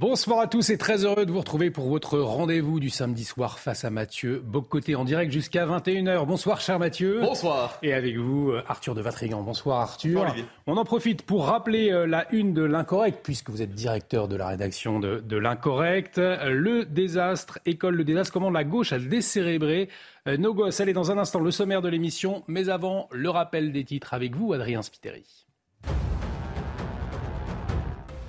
Bonsoir 0.00 0.38
à 0.38 0.46
tous 0.46 0.70
et 0.70 0.78
très 0.78 1.04
heureux 1.04 1.26
de 1.26 1.32
vous 1.32 1.40
retrouver 1.40 1.72
pour 1.72 1.88
votre 1.88 2.20
rendez-vous 2.20 2.78
du 2.78 2.88
samedi 2.88 3.24
soir 3.24 3.58
face 3.58 3.84
à 3.84 3.90
Mathieu 3.90 4.40
Boccoté 4.46 4.94
en 4.94 5.04
direct 5.04 5.32
jusqu'à 5.32 5.66
21h. 5.66 6.24
Bonsoir 6.24 6.60
cher 6.60 6.78
Mathieu. 6.78 7.18
Bonsoir. 7.20 7.80
Et 7.82 7.92
avec 7.92 8.16
vous 8.16 8.52
euh, 8.52 8.62
Arthur 8.68 8.94
de 8.94 9.00
Vatrigan. 9.00 9.42
Bonsoir 9.42 9.80
Arthur. 9.80 10.32
On 10.68 10.76
en 10.76 10.84
profite 10.84 11.22
pour 11.22 11.46
rappeler 11.46 11.90
euh, 11.90 12.06
la 12.06 12.32
une 12.32 12.54
de 12.54 12.62
l'Incorrect 12.62 13.18
puisque 13.24 13.50
vous 13.50 13.60
êtes 13.60 13.72
directeur 13.72 14.28
de 14.28 14.36
la 14.36 14.46
rédaction 14.46 15.00
de, 15.00 15.18
de 15.18 15.36
l'Incorrect. 15.36 16.18
Le 16.18 16.84
désastre, 16.84 17.58
école 17.66 17.96
le 17.96 18.04
désastre, 18.04 18.32
comment 18.32 18.50
la 18.50 18.62
gauche 18.62 18.92
a 18.92 19.00
décérébré 19.00 19.88
euh, 20.28 20.36
nos 20.36 20.54
gosses. 20.54 20.80
Allez 20.80 20.92
dans 20.92 21.10
un 21.10 21.18
instant 21.18 21.40
le 21.40 21.50
sommaire 21.50 21.82
de 21.82 21.88
l'émission, 21.88 22.44
mais 22.46 22.68
avant 22.68 23.08
le 23.10 23.30
rappel 23.30 23.72
des 23.72 23.82
titres 23.82 24.14
avec 24.14 24.36
vous 24.36 24.52
Adrien 24.52 24.82
Spiteri. 24.82 25.24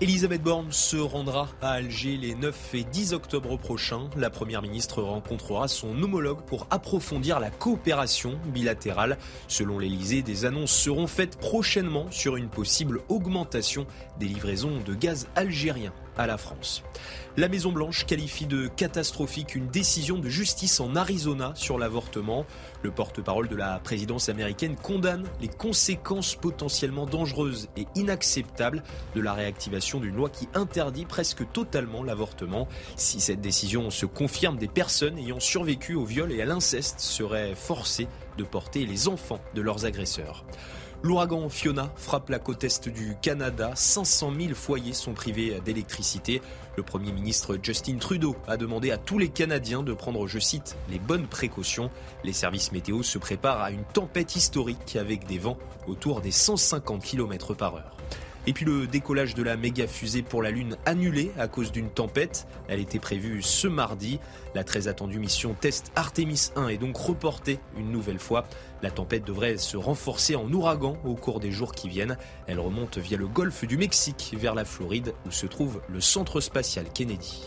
Elisabeth 0.02 0.42
Borne 0.42 0.72
se 0.72 0.96
rendra 0.96 1.50
à 1.62 1.72
Alger 1.72 2.16
les 2.16 2.34
9 2.34 2.74
et 2.74 2.86
10 2.86 3.12
octobre 3.12 3.58
prochains. 3.58 4.10
La 4.16 4.30
Première 4.30 4.62
ministre 4.62 5.04
rencontrera 5.04 5.68
son 5.68 6.02
homologue 6.02 6.40
pour 6.46 6.68
approfondir 6.70 7.42
la 7.42 7.50
coopération 7.50 8.40
bilatérale. 8.46 9.18
Selon 9.50 9.78
l'Elysée, 9.78 10.22
des 10.22 10.46
annonces 10.46 10.72
seront 10.72 11.08
faites 11.08 11.38
prochainement 11.38 12.10
sur 12.12 12.38
une 12.38 12.48
possible 12.48 13.02
augmentation 13.10 13.88
des 14.18 14.28
livraisons 14.28 14.80
de 14.86 14.94
gaz 14.94 15.28
algérien 15.36 15.92
la 16.28 16.38
France. 16.38 16.84
La 17.38 17.48
Maison-Blanche 17.48 18.06
qualifie 18.06 18.48
de 18.48 18.68
catastrophique 18.68 19.56
une 19.56 19.68
décision 19.68 20.18
de 20.18 20.28
justice 20.28 20.80
en 20.80 20.96
Arizona 20.96 21.54
sur 21.56 21.78
l'avortement. 21.78 22.46
Le 22.84 22.92
porte-parole 22.92 23.48
de 23.48 23.56
la 23.56 23.80
présidence 23.80 24.30
américaine 24.30 24.76
condamne 24.76 25.26
les 25.40 25.48
conséquences 25.48 26.36
potentiellement 26.36 27.06
dangereuses 27.06 27.70
et 27.78 27.86
inacceptables 27.96 28.84
de 29.16 29.22
la 29.22 29.34
réactivation 29.34 30.00
d'une 30.00 30.16
loi 30.16 30.30
qui 30.30 30.50
interdit 30.54 31.06
presque 31.06 31.50
totalement 31.52 32.04
l'avortement. 32.04 32.68
Si 32.98 33.22
cette 33.22 33.42
décision 33.42 33.90
se 33.90 34.06
confirme, 34.06 34.58
des 34.58 34.68
personnes 34.68 35.18
ayant 35.18 35.40
survécu 35.40 35.96
au 35.96 36.04
viol 36.04 36.32
et 36.32 36.42
à 36.42 36.46
l'inceste 36.46 37.00
seraient 37.00 37.56
forcées 37.56 38.08
de 38.38 38.44
porter 38.44 38.86
les 38.86 39.08
enfants 39.08 39.40
de 39.56 39.62
leurs 39.62 39.86
agresseurs. 39.86 40.46
L'ouragan 41.02 41.48
Fiona 41.48 41.90
frappe 41.96 42.30
la 42.30 42.40
côte 42.40 42.66
est 42.66 42.90
du 42.90 43.16
Canada. 43.22 43.72
500 43.74 44.34
000 44.38 44.54
foyers 44.54 44.92
sont 44.92 45.14
privés 45.14 45.62
d'électricité. 45.64 46.42
Le 46.76 46.84
Premier 46.84 47.14
ministre 47.14 47.58
Justin 47.64 48.00
Trudeau 48.00 48.36
a 48.50 48.58
demandé 48.58 48.92
à 48.92 48.98
tous 48.98 49.18
les 49.18 49.30
Canadiens 49.30 49.82
de 49.82 49.94
prendre, 49.94 50.28
je 50.28 50.40
cite, 50.40 50.76
les 50.90 51.00
bonnes 51.00 51.28
précautions. 51.28 51.90
Les 52.26 52.34
services 52.34 52.74
météo 52.74 53.02
se 53.02 53.18
préparent 53.18 53.62
à 53.62 53.72
une 53.72 53.86
tempête 53.86 54.36
historique 54.36 54.98
avec 54.98 55.26
des 55.26 55.38
vents 55.38 55.58
autour 55.88 56.20
des 56.20 56.32
150 56.32 57.02
km 57.02 57.54
par 57.54 57.76
heure. 57.76 57.96
Et 58.50 58.54
puis 58.54 58.66
le 58.66 58.88
décollage 58.88 59.36
de 59.36 59.44
la 59.44 59.58
méga 59.58 59.86
fusée 59.86 60.24
pour 60.24 60.42
la 60.42 60.50
Lune 60.50 60.76
annulé 60.88 61.32
à 61.38 61.48
cause 61.48 61.72
d'une 61.72 61.92
tempête. 61.92 62.48
Elle 62.68 62.80
était 62.80 62.98
prévue 62.98 63.44
ce 63.44 63.68
mardi. 63.68 64.20
La 64.56 64.64
très 64.64 64.88
attendue 64.88 65.20
mission 65.20 65.54
test 65.54 65.92
Artemis 65.96 66.50
1 66.56 66.70
est 66.70 66.80
donc 66.80 66.98
reportée 66.98 67.60
une 67.78 67.92
nouvelle 67.92 68.18
fois. 68.18 68.46
La 68.82 68.90
tempête 68.90 69.24
devrait 69.24 69.58
se 69.58 69.78
renforcer 69.78 70.36
en 70.36 70.52
ouragan 70.52 70.98
au 71.06 71.14
cours 71.14 71.40
des 71.40 71.52
jours 71.52 71.74
qui 71.74 71.90
viennent. 71.90 72.18
Elle 72.48 72.60
remonte 72.60 72.98
via 72.98 73.20
le 73.20 73.28
golfe 73.28 73.66
du 73.66 73.78
Mexique 73.78 74.34
vers 74.36 74.56
la 74.56 74.66
Floride 74.66 75.14
où 75.28 75.32
se 75.32 75.46
trouve 75.46 75.80
le 75.88 76.02
centre 76.02 76.42
spatial 76.42 76.86
Kennedy. 76.92 77.44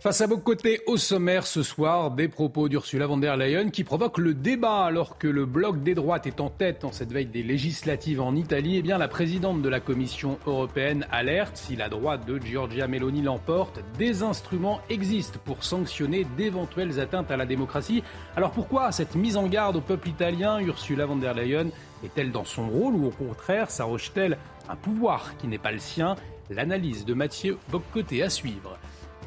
Face 0.00 0.22
à 0.22 0.26
vos 0.26 0.42
au 0.86 0.96
sommaire 0.96 1.46
ce 1.46 1.62
soir, 1.62 2.10
des 2.10 2.28
propos 2.28 2.70
d'Ursula 2.70 3.06
von 3.06 3.18
der 3.18 3.36
Leyen 3.36 3.68
qui 3.68 3.84
provoquent 3.84 4.16
le 4.16 4.32
débat 4.32 4.86
alors 4.86 5.18
que 5.18 5.28
le 5.28 5.44
bloc 5.44 5.82
des 5.82 5.94
droites 5.94 6.26
est 6.26 6.40
en 6.40 6.48
tête 6.48 6.84
en 6.84 6.90
cette 6.90 7.12
veille 7.12 7.26
des 7.26 7.42
législatives 7.42 8.22
en 8.22 8.34
Italie. 8.34 8.78
Eh 8.78 8.82
bien, 8.82 8.96
la 8.96 9.08
présidente 9.08 9.60
de 9.60 9.68
la 9.68 9.78
Commission 9.78 10.38
européenne 10.46 11.06
alerte 11.10 11.58
si 11.58 11.76
la 11.76 11.90
droite 11.90 12.24
de 12.26 12.38
Giorgia 12.38 12.88
Meloni 12.88 13.20
l'emporte, 13.20 13.80
des 13.98 14.22
instruments 14.22 14.80
existent 14.88 15.38
pour 15.44 15.64
sanctionner 15.64 16.26
d'éventuelles 16.34 16.98
atteintes 16.98 17.30
à 17.30 17.36
la 17.36 17.44
démocratie. 17.44 18.02
Alors 18.36 18.52
pourquoi 18.52 18.92
cette 18.92 19.16
mise 19.16 19.36
en 19.36 19.48
garde 19.48 19.76
au 19.76 19.82
peuple 19.82 20.08
italien? 20.08 20.60
Ursula 20.60 21.04
von 21.04 21.16
der 21.16 21.34
Leyen 21.34 21.68
est-elle 22.02 22.32
dans 22.32 22.46
son 22.46 22.70
rôle 22.70 22.94
ou 22.94 23.08
au 23.08 23.10
contraire 23.10 23.70
s'arroge-t-elle 23.70 24.38
un 24.66 24.76
pouvoir 24.76 25.36
qui 25.36 25.46
n'est 25.46 25.58
pas 25.58 25.72
le 25.72 25.78
sien? 25.78 26.16
L'analyse 26.48 27.04
de 27.04 27.12
Mathieu 27.12 27.58
Boccoté 27.70 28.22
à 28.22 28.30
suivre. 28.30 28.78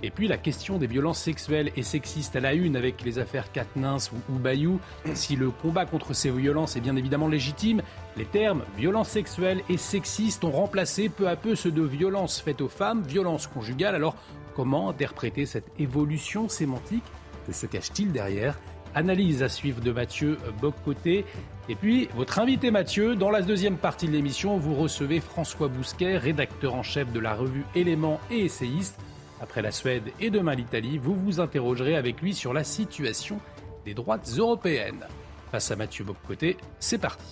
Et 0.05 0.11
puis 0.11 0.27
la 0.27 0.37
question 0.37 0.77
des 0.77 0.85
violences 0.85 1.19
sexuelles 1.19 1.71
et 1.77 1.81
sexistes 1.81 2.35
à 2.35 2.41
la 2.41 2.53
une 2.53 2.75
avec 2.75 3.03
les 3.05 3.19
affaires 3.19 3.53
Katnins 3.53 3.97
ou 4.29 4.33
Bayou. 4.37 4.81
Si 5.13 5.37
le 5.37 5.49
combat 5.49 5.85
contre 5.85 6.13
ces 6.13 6.29
violences 6.29 6.75
est 6.75 6.81
bien 6.81 6.97
évidemment 6.97 7.29
légitime, 7.29 7.81
les 8.17 8.25
termes 8.25 8.63
violence 8.77 9.07
sexuelle 9.07 9.61
et 9.69 9.77
sexiste 9.77 10.43
ont 10.43 10.51
remplacé 10.51 11.07
peu 11.07 11.29
à 11.29 11.37
peu 11.37 11.55
ceux 11.55 11.71
de 11.71 11.81
violence 11.81 12.41
faite 12.41 12.59
aux 12.59 12.67
femmes, 12.67 13.01
violence 13.01 13.47
conjugale. 13.47 13.95
Alors 13.95 14.17
comment 14.55 14.89
interpréter 14.89 15.45
cette 15.45 15.71
évolution 15.79 16.49
sémantique? 16.49 17.05
Que 17.47 17.53
se 17.53 17.65
cache-t-il 17.65 18.11
derrière? 18.11 18.59
Analyse 18.95 19.41
à 19.41 19.47
suivre 19.47 19.79
de 19.79 19.91
Mathieu 19.91 20.37
Boccoté. 20.61 21.25
Et 21.69 21.75
puis, 21.75 22.09
votre 22.15 22.39
invité 22.39 22.71
Mathieu, 22.71 23.15
dans 23.15 23.31
la 23.31 23.41
deuxième 23.41 23.77
partie 23.77 24.07
de 24.07 24.11
l'émission, 24.11 24.57
vous 24.57 24.75
recevez 24.75 25.19
François 25.21 25.69
Bousquet, 25.69 26.17
rédacteur 26.17 26.75
en 26.75 26.83
chef 26.83 27.11
de 27.11 27.19
la 27.19 27.33
revue 27.33 27.63
Éléments 27.73 28.19
et 28.29 28.41
essayiste. 28.41 28.99
Après 29.43 29.61
la 29.61 29.71
Suède 29.71 30.13
et 30.21 30.29
demain 30.29 30.55
l'Italie, 30.55 30.97
vous 30.97 31.15
vous 31.15 31.41
interrogerez 31.41 31.97
avec 31.97 32.21
lui 32.21 32.33
sur 32.33 32.53
la 32.53 32.63
situation 32.63 33.41
des 33.83 33.93
droites 33.93 34.25
européennes. 34.37 35.05
Face 35.51 35.69
à 35.69 35.75
Mathieu 35.75 36.05
Boccoté, 36.05 36.55
c'est 36.79 36.97
parti. 36.97 37.25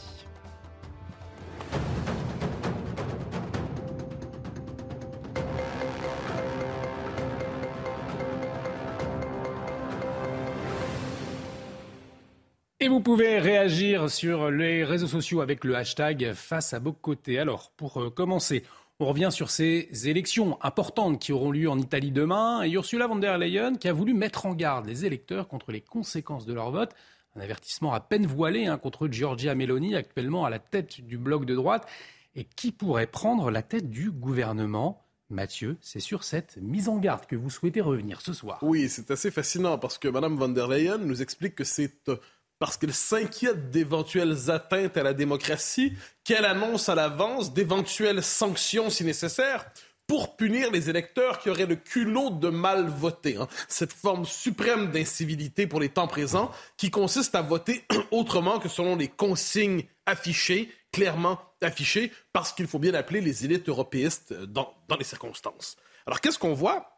Et 12.81 12.89
vous 12.89 12.99
pouvez 12.99 13.39
réagir 13.39 14.09
sur 14.09 14.51
les 14.51 14.83
réseaux 14.83 15.07
sociaux 15.07 15.39
avec 15.39 15.63
le 15.63 15.77
hashtag 15.77 16.33
face 16.33 16.73
à 16.73 16.81
Boccoté. 16.81 17.39
Alors, 17.39 17.71
pour 17.77 18.01
euh, 18.01 18.09
commencer, 18.09 18.63
on 19.01 19.07
revient 19.07 19.29
sur 19.31 19.49
ces 19.49 19.89
élections 20.05 20.59
importantes 20.61 21.19
qui 21.19 21.33
auront 21.33 21.51
lieu 21.51 21.69
en 21.69 21.79
Italie 21.79 22.11
demain 22.11 22.61
et 22.61 22.69
Ursula 22.69 23.07
von 23.07 23.15
der 23.15 23.37
Leyen 23.37 23.75
qui 23.75 23.87
a 23.87 23.93
voulu 23.93 24.13
mettre 24.13 24.45
en 24.45 24.53
garde 24.53 24.85
les 24.85 25.05
électeurs 25.05 25.47
contre 25.47 25.71
les 25.71 25.81
conséquences 25.81 26.45
de 26.45 26.53
leur 26.53 26.71
vote. 26.71 26.91
Un 27.35 27.41
avertissement 27.41 27.93
à 27.93 27.99
peine 27.99 28.27
voilé 28.27 28.67
hein, 28.67 28.77
contre 28.77 29.07
Giorgia 29.07 29.55
Meloni, 29.55 29.95
actuellement 29.95 30.45
à 30.45 30.49
la 30.49 30.59
tête 30.59 31.01
du 31.01 31.17
bloc 31.17 31.45
de 31.45 31.55
droite, 31.55 31.87
et 32.35 32.43
qui 32.43 32.71
pourrait 32.71 33.07
prendre 33.07 33.49
la 33.49 33.63
tête 33.63 33.89
du 33.89 34.11
gouvernement? 34.11 35.03
Mathieu, 35.29 35.77
c'est 35.79 36.01
sur 36.01 36.25
cette 36.25 36.57
mise 36.57 36.89
en 36.89 36.97
garde 36.97 37.25
que 37.25 37.37
vous 37.37 37.49
souhaitez 37.49 37.79
revenir 37.79 38.19
ce 38.19 38.33
soir. 38.33 38.59
Oui, 38.61 38.89
c'est 38.89 39.11
assez 39.11 39.31
fascinant 39.31 39.77
parce 39.77 39.97
que 39.97 40.09
Mme 40.09 40.35
von 40.35 40.49
der 40.49 40.67
Leyen 40.67 40.97
nous 40.97 41.21
explique 41.21 41.55
que 41.55 41.63
c'est 41.63 42.09
euh, 42.09 42.17
parce 42.61 42.77
qu'elle 42.77 42.93
s'inquiète 42.93 43.71
d'éventuelles 43.71 44.51
atteintes 44.51 44.95
à 44.95 45.01
la 45.01 45.15
démocratie 45.15 45.93
qu'elle 46.23 46.45
annonce 46.45 46.89
à 46.89 46.95
l'avance 46.95 47.55
d'éventuelles 47.55 48.21
sanctions 48.21 48.91
si 48.91 49.03
nécessaire 49.03 49.65
pour 50.05 50.35
punir 50.35 50.69
les 50.69 50.87
électeurs 50.87 51.39
qui 51.39 51.49
auraient 51.49 51.65
le 51.65 51.75
culot 51.75 52.29
de 52.29 52.49
mal 52.49 52.87
voter. 52.87 53.37
Hein. 53.37 53.47
Cette 53.67 53.91
forme 53.91 54.25
suprême 54.25 54.91
d'incivilité 54.91 55.65
pour 55.65 55.79
les 55.79 55.89
temps 55.89 56.07
présents 56.07 56.51
qui 56.77 56.91
consiste 56.91 57.33
à 57.33 57.41
voter 57.41 57.83
autrement 58.11 58.59
que 58.59 58.69
selon 58.69 58.95
les 58.95 59.07
consignes 59.07 59.85
affichées, 60.05 60.71
clairement 60.91 61.39
affichées, 61.63 62.11
parce 62.31 62.53
qu'il 62.53 62.67
faut 62.67 62.77
bien 62.77 62.93
appeler 62.93 63.21
les 63.21 63.43
élites 63.43 63.69
européistes 63.69 64.33
dans, 64.33 64.71
dans 64.87 64.97
les 64.97 65.03
circonstances. 65.03 65.77
Alors 66.05 66.21
qu'est-ce 66.21 66.37
qu'on 66.37 66.53
voit? 66.53 66.90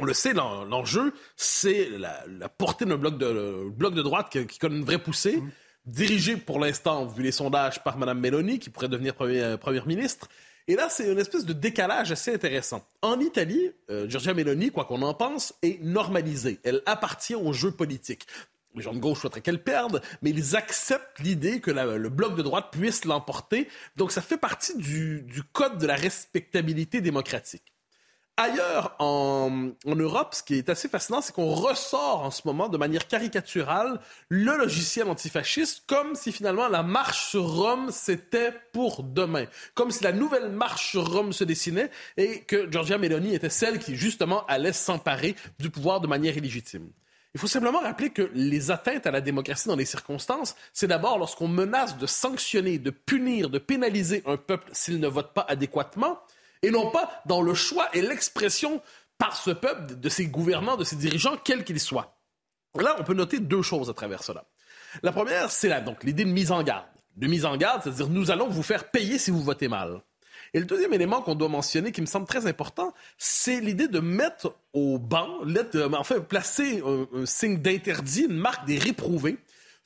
On 0.00 0.04
le 0.04 0.14
sait, 0.14 0.32
l'enjeu, 0.32 1.14
c'est 1.36 1.88
la, 1.90 2.48
portée 2.48 2.84
d'un 2.84 2.96
bloc 2.96 3.18
de, 3.18 3.68
bloc 3.70 3.94
de 3.94 4.02
droite 4.02 4.30
qui, 4.30 4.58
connaît 4.58 4.76
une 4.76 4.84
vraie 4.84 5.02
poussée, 5.02 5.36
mm. 5.36 5.50
dirigé 5.86 6.36
pour 6.36 6.58
l'instant, 6.58 7.06
vu 7.06 7.22
les 7.22 7.32
sondages, 7.32 7.82
par 7.84 7.98
Mme 7.98 8.18
Meloni, 8.18 8.58
qui 8.58 8.70
pourrait 8.70 8.88
devenir 8.88 9.14
première, 9.14 9.58
première 9.58 9.86
ministre. 9.86 10.28
Et 10.68 10.76
là, 10.76 10.88
c'est 10.88 11.10
une 11.10 11.18
espèce 11.18 11.44
de 11.44 11.52
décalage 11.52 12.12
assez 12.12 12.32
intéressant. 12.32 12.86
En 13.02 13.18
Italie, 13.18 13.72
euh, 13.90 14.08
Giorgia 14.08 14.34
Meloni, 14.34 14.70
quoi 14.70 14.84
qu'on 14.84 15.02
en 15.02 15.14
pense, 15.14 15.54
est 15.62 15.82
normalisée. 15.82 16.60
Elle 16.62 16.82
appartient 16.86 17.34
au 17.34 17.52
jeu 17.52 17.72
politique. 17.72 18.26
les 18.74 18.82
gens 18.82 18.94
de 18.94 19.00
gauche 19.00 19.20
souhaiteraient 19.20 19.40
qu'elle 19.40 19.62
perde, 19.62 20.00
mais 20.22 20.30
ils 20.30 20.54
acceptent 20.56 21.18
l'idée 21.18 21.60
que 21.60 21.72
le 21.72 22.08
bloc 22.08 22.36
de 22.36 22.42
droite 22.42 22.68
puisse 22.70 23.04
l'emporter. 23.04 23.68
Donc 23.96 24.12
ça 24.12 24.22
fait 24.22 24.36
partie 24.36 24.76
du, 24.76 25.22
du 25.22 25.42
code 25.42 25.78
de 25.78 25.86
la 25.86 25.96
respectabilité 25.96 27.00
démocratique. 27.00 27.74
Ailleurs 28.40 28.96
en, 29.00 29.72
en, 29.84 29.96
Europe, 29.96 30.34
ce 30.34 30.42
qui 30.42 30.54
est 30.54 30.70
assez 30.70 30.88
fascinant, 30.88 31.20
c'est 31.20 31.34
qu'on 31.34 31.52
ressort 31.52 32.22
en 32.22 32.30
ce 32.30 32.40
moment 32.46 32.70
de 32.70 32.78
manière 32.78 33.06
caricaturale 33.06 34.00
le 34.30 34.56
logiciel 34.56 35.08
antifasciste 35.08 35.82
comme 35.86 36.14
si 36.14 36.32
finalement 36.32 36.66
la 36.68 36.82
marche 36.82 37.28
sur 37.28 37.46
Rome 37.46 37.90
c'était 37.92 38.54
pour 38.72 39.02
demain, 39.02 39.44
comme 39.74 39.90
si 39.90 40.02
la 40.04 40.12
nouvelle 40.12 40.48
marche 40.48 40.88
sur 40.92 41.12
Rome 41.12 41.34
se 41.34 41.44
dessinait 41.44 41.90
et 42.16 42.40
que 42.44 42.70
Giorgia 42.70 42.96
Meloni 42.96 43.34
était 43.34 43.50
celle 43.50 43.78
qui 43.78 43.94
justement 43.94 44.46
allait 44.46 44.72
s'emparer 44.72 45.36
du 45.58 45.68
pouvoir 45.68 46.00
de 46.00 46.06
manière 46.06 46.34
illégitime. 46.34 46.88
Il 47.34 47.40
faut 47.40 47.46
simplement 47.46 47.80
rappeler 47.80 48.08
que 48.08 48.30
les 48.32 48.70
atteintes 48.70 49.06
à 49.06 49.10
la 49.10 49.20
démocratie 49.20 49.68
dans 49.68 49.76
les 49.76 49.84
circonstances, 49.84 50.56
c'est 50.72 50.86
d'abord 50.86 51.18
lorsqu'on 51.18 51.46
menace 51.46 51.98
de 51.98 52.06
sanctionner, 52.06 52.78
de 52.78 52.88
punir, 52.90 53.50
de 53.50 53.58
pénaliser 53.58 54.22
un 54.24 54.38
peuple 54.38 54.70
s'il 54.72 54.98
ne 54.98 55.08
vote 55.08 55.34
pas 55.34 55.44
adéquatement, 55.46 56.20
et 56.62 56.70
non 56.70 56.90
pas 56.90 57.22
dans 57.26 57.42
le 57.42 57.54
choix 57.54 57.88
et 57.94 58.02
l'expression 58.02 58.82
par 59.18 59.36
ce 59.36 59.50
peuple 59.50 59.98
de 59.98 60.08
ses 60.08 60.26
gouvernants, 60.26 60.76
de 60.76 60.84
ses 60.84 60.96
dirigeants, 60.96 61.36
quels 61.36 61.64
qu'ils 61.64 61.80
soient. 61.80 62.16
Là, 62.74 62.96
on 62.98 63.04
peut 63.04 63.14
noter 63.14 63.38
deux 63.38 63.62
choses 63.62 63.90
à 63.90 63.94
travers 63.94 64.22
cela. 64.22 64.44
La 65.02 65.12
première, 65.12 65.50
c'est 65.50 65.80
donc 65.82 66.04
l'idée 66.04 66.24
de 66.24 66.30
mise 66.30 66.52
en 66.52 66.62
garde. 66.62 66.86
De 67.16 67.26
mise 67.26 67.44
en 67.44 67.56
garde, 67.56 67.82
c'est-à-dire 67.82 68.08
nous 68.08 68.30
allons 68.30 68.48
vous 68.48 68.62
faire 68.62 68.90
payer 68.90 69.18
si 69.18 69.30
vous 69.30 69.42
votez 69.42 69.68
mal. 69.68 70.02
Et 70.52 70.58
le 70.58 70.66
deuxième 70.66 70.92
élément 70.92 71.22
qu'on 71.22 71.34
doit 71.34 71.48
mentionner, 71.48 71.92
qui 71.92 72.00
me 72.00 72.06
semble 72.06 72.26
très 72.26 72.46
important, 72.46 72.92
c'est 73.18 73.60
l'idée 73.60 73.88
de 73.88 74.00
mettre 74.00 74.56
au 74.72 74.98
banc, 74.98 75.28
euh, 75.46 75.90
enfin 75.92 76.20
placer 76.20 76.82
un, 76.84 77.26
signe 77.26 77.58
d'interdit, 77.58 78.26
une 78.28 78.36
marque 78.36 78.66
des 78.66 78.78
réprouvés 78.78 79.38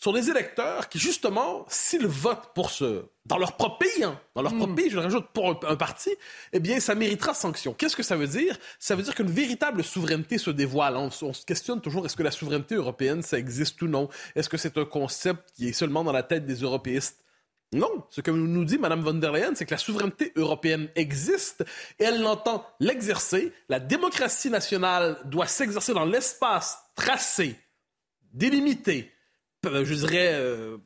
sur 0.05 0.13
des 0.13 0.29
électeurs 0.29 0.91
qui, 0.91 0.99
justement, 0.99 1.65
s'ils 1.67 2.07
votent 2.07 2.53
pour 2.55 2.69
ce, 2.69 3.07
dans 3.25 3.39
leur 3.39 3.57
propre 3.57 3.79
pays, 3.79 4.05
hein, 4.05 4.21
dans 4.35 4.43
leur 4.43 4.55
propre 4.55 4.73
hmm. 4.73 4.77
pays, 4.77 4.91
je 4.91 4.97
le 4.97 5.01
rajoute, 5.01 5.29
pour 5.33 5.49
un, 5.49 5.77
parti, 5.77 6.11
eh 6.53 6.61
bien, 6.61 6.79
ça 6.79 6.95
méritera 6.95 7.33
sanction. 7.33 7.73
Qu'est-ce 7.73 7.97
que 7.97 8.03
ça 8.03 8.15
veut 8.15 8.27
dire? 8.27 8.55
Ça 8.79 8.97
veut 8.97 9.03
dire 9.03 9.15
qu'une 9.15 9.31
véritable 9.31 9.83
souveraineté 9.83 10.37
se 10.37 10.51
dévoile. 10.51 10.99
On, 10.99 11.09
on 11.23 11.33
se 11.33 11.47
questionne 11.47 11.81
toujours, 11.81 12.05
est-ce 12.05 12.17
que 12.17 12.23
la 12.23 12.33
souveraineté 12.33 12.75
européenne, 12.75 13.23
ça 13.23 13.39
existe 13.39 13.81
ou 13.81 13.87
non? 13.87 14.11
Est-ce 14.35 14.51
que 14.51 14.59
c'est 14.59 14.77
un 14.77 14.85
concept 14.85 15.53
qui 15.55 15.69
est 15.69 15.73
seulement 15.73 16.05
dans 16.05 16.13
la 16.13 16.23
tête 16.23 16.45
des 16.45 16.57
européistes? 16.57 17.25
Non, 17.73 18.05
ce 18.11 18.21
que 18.21 18.31
nous 18.31 18.65
dit 18.67 18.77
Mme 18.77 19.01
von 19.01 19.15
der 19.15 19.33
Leyen, 19.33 19.55
c'est 19.55 19.65
que 19.65 19.71
la 19.71 19.79
souveraineté 19.79 20.35
européenne 20.37 20.91
existe 20.97 21.65
et 21.99 22.05
elle 22.05 22.27
entend 22.27 22.67
l'exercer. 22.79 23.55
La 23.71 23.81
démocratie 23.81 24.51
nationale 24.51 25.17
doit 25.25 25.47
s'exercer 25.47 25.95
dans 25.95 26.05
l'espace 26.05 26.79
tracé, 26.95 27.57
délimité, 28.35 29.14
je 29.65 29.95
dirais, 29.95 30.31
euh, 30.35 30.77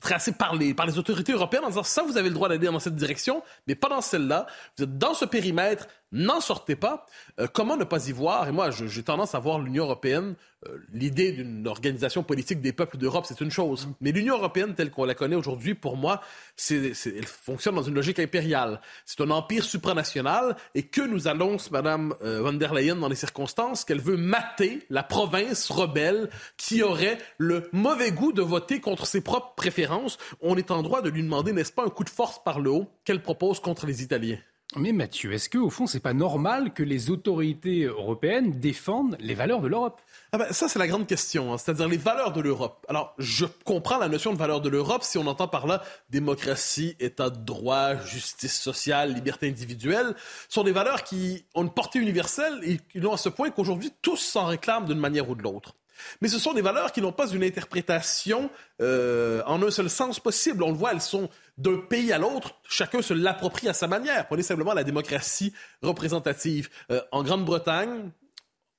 tracé 0.00 0.32
par 0.32 0.54
les, 0.54 0.74
par 0.74 0.86
les 0.86 0.98
autorités 0.98 1.32
européennes 1.32 1.64
en 1.64 1.68
disant 1.68 1.82
ça, 1.82 2.02
vous 2.02 2.16
avez 2.16 2.28
le 2.28 2.34
droit 2.34 2.48
d'aller 2.48 2.66
dans 2.66 2.78
cette 2.78 2.96
direction, 2.96 3.42
mais 3.66 3.74
pas 3.74 3.88
dans 3.88 4.00
celle-là. 4.00 4.46
Vous 4.76 4.84
êtes 4.84 4.98
dans 4.98 5.14
ce 5.14 5.24
périmètre, 5.24 5.88
n'en 6.14 6.40
sortez 6.40 6.76
pas. 6.76 7.06
Euh, 7.40 7.46
comment 7.52 7.76
ne 7.76 7.84
pas 7.84 8.08
y 8.08 8.12
voir? 8.12 8.48
Et 8.48 8.52
moi, 8.52 8.70
j'ai 8.70 9.02
tendance 9.02 9.34
à 9.34 9.40
voir 9.40 9.58
l'Union 9.58 9.84
européenne, 9.84 10.36
euh, 10.66 10.78
l'idée 10.92 11.32
d'une 11.32 11.66
organisation 11.66 12.22
politique 12.22 12.60
des 12.60 12.72
peuples 12.72 12.96
d'Europe, 12.96 13.26
c'est 13.28 13.40
une 13.40 13.50
chose. 13.50 13.88
Mais 14.00 14.12
l'Union 14.12 14.36
européenne 14.36 14.74
telle 14.74 14.90
qu'on 14.90 15.04
la 15.04 15.14
connaît 15.14 15.36
aujourd'hui, 15.36 15.74
pour 15.74 15.96
moi, 15.96 16.20
c'est, 16.56 16.92
elle 17.04 17.26
fonctionne 17.26 17.74
dans 17.74 17.82
une 17.82 17.94
logique 17.94 18.20
impériale. 18.20 18.80
C'est 19.04 19.20
un 19.20 19.30
empire 19.30 19.64
supranational 19.64 20.56
et 20.74 20.84
que 20.84 21.02
nous 21.02 21.28
annonce 21.28 21.70
Mme 21.70 22.14
euh, 22.22 22.40
von 22.40 22.52
der 22.54 22.72
Leyen 22.72 22.96
dans 22.96 23.08
les 23.08 23.16
circonstances 23.16 23.84
qu'elle 23.84 24.00
veut 24.00 24.16
mater 24.16 24.86
la 24.90 25.02
province 25.02 25.70
rebelle 25.70 26.30
qui 26.56 26.82
aurait 26.82 27.18
le 27.38 27.68
mauvais 27.72 28.12
goût 28.12 28.32
de 28.32 28.42
voter 28.42 28.80
contre 28.80 29.06
ses 29.06 29.20
propres 29.20 29.54
préférences. 29.56 30.16
On 30.40 30.56
est 30.56 30.70
en 30.70 30.82
droit 30.82 31.02
de 31.02 31.10
lui 31.10 31.22
demander, 31.22 31.52
n'est-ce 31.52 31.72
pas, 31.72 31.84
un 31.84 31.90
coup 31.90 32.04
de 32.04 32.10
force 32.10 32.42
par 32.42 32.60
le 32.60 32.70
haut 32.70 32.88
qu'elle 33.04 33.22
propose 33.22 33.58
contre 33.58 33.86
les 33.86 34.02
Italiens. 34.02 34.38
Mais 34.76 34.92
Mathieu, 34.92 35.32
est-ce 35.32 35.48
que 35.48 35.58
au 35.58 35.70
fond, 35.70 35.86
c'est 35.86 36.00
pas 36.00 36.14
normal 36.14 36.72
que 36.72 36.82
les 36.82 37.10
autorités 37.10 37.84
européennes 37.84 38.58
défendent 38.58 39.16
les 39.20 39.34
valeurs 39.34 39.60
de 39.60 39.68
l'Europe? 39.68 40.00
Ah 40.32 40.38
ben, 40.38 40.52
ça, 40.52 40.68
c'est 40.68 40.80
la 40.80 40.88
grande 40.88 41.06
question, 41.06 41.52
hein. 41.52 41.58
c'est-à-dire 41.58 41.86
les 41.86 41.96
valeurs 41.96 42.32
de 42.32 42.40
l'Europe. 42.40 42.84
Alors, 42.88 43.14
je 43.18 43.44
comprends 43.64 43.98
la 43.98 44.08
notion 44.08 44.32
de 44.32 44.38
valeur 44.38 44.60
de 44.60 44.68
l'Europe 44.68 45.04
si 45.04 45.16
on 45.16 45.28
entend 45.28 45.46
par 45.46 45.68
là 45.68 45.82
démocratie, 46.10 46.96
état 46.98 47.30
de 47.30 47.44
droit, 47.44 47.94
justice 48.04 48.60
sociale, 48.60 49.14
liberté 49.14 49.48
individuelle, 49.48 50.16
sont 50.48 50.64
des 50.64 50.72
valeurs 50.72 51.04
qui 51.04 51.44
ont 51.54 51.62
une 51.62 51.72
portée 51.72 52.00
universelle 52.00 52.58
et 52.64 52.78
qui 52.78 52.98
l'ont 52.98 53.12
à 53.12 53.18
ce 53.18 53.28
point 53.28 53.50
qu'aujourd'hui, 53.50 53.92
tous 54.02 54.16
s'en 54.16 54.46
réclament 54.46 54.86
d'une 54.86 54.98
manière 54.98 55.30
ou 55.30 55.36
de 55.36 55.42
l'autre. 55.42 55.76
Mais 56.20 56.28
ce 56.28 56.38
sont 56.38 56.52
des 56.52 56.62
valeurs 56.62 56.92
qui 56.92 57.00
n'ont 57.00 57.12
pas 57.12 57.28
une 57.28 57.44
interprétation 57.44 58.50
euh, 58.80 59.42
en 59.46 59.62
un 59.62 59.70
seul 59.70 59.90
sens 59.90 60.20
possible. 60.20 60.62
On 60.62 60.70
le 60.70 60.76
voit, 60.76 60.92
elles 60.92 61.00
sont 61.00 61.28
d'un 61.56 61.78
pays 61.78 62.12
à 62.12 62.18
l'autre, 62.18 62.56
chacun 62.68 63.02
se 63.02 63.14
l'approprie 63.14 63.68
à 63.68 63.72
sa 63.72 63.86
manière. 63.86 64.26
Prenez 64.26 64.42
simplement 64.42 64.74
la 64.74 64.84
démocratie 64.84 65.52
représentative. 65.82 66.68
Euh, 66.90 67.00
en 67.12 67.22
Grande-Bretagne, 67.22 68.10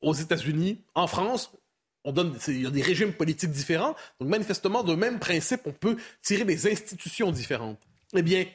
aux 0.02 0.14
États-Unis, 0.14 0.84
en 0.94 1.08
France, 1.08 1.52
on 2.04 2.12
donne, 2.12 2.38
il 2.48 2.62
y 2.62 2.68
a 2.68 2.70
des 2.70 2.82
régimes 2.82 3.14
politiques 3.14 3.52
différents. 3.52 3.96
Donc, 4.20 4.30
manifestement, 4.30 4.84
de 4.84 4.94
même 4.94 5.20
principe, 5.20 5.62
on 5.66 5.72
peut 5.72 5.98
tirer 6.22 6.46
des 6.46 6.72
institutions 6.72 7.32
différentes. 7.32 7.80
Eh 8.16 8.22
bien, 8.22 8.46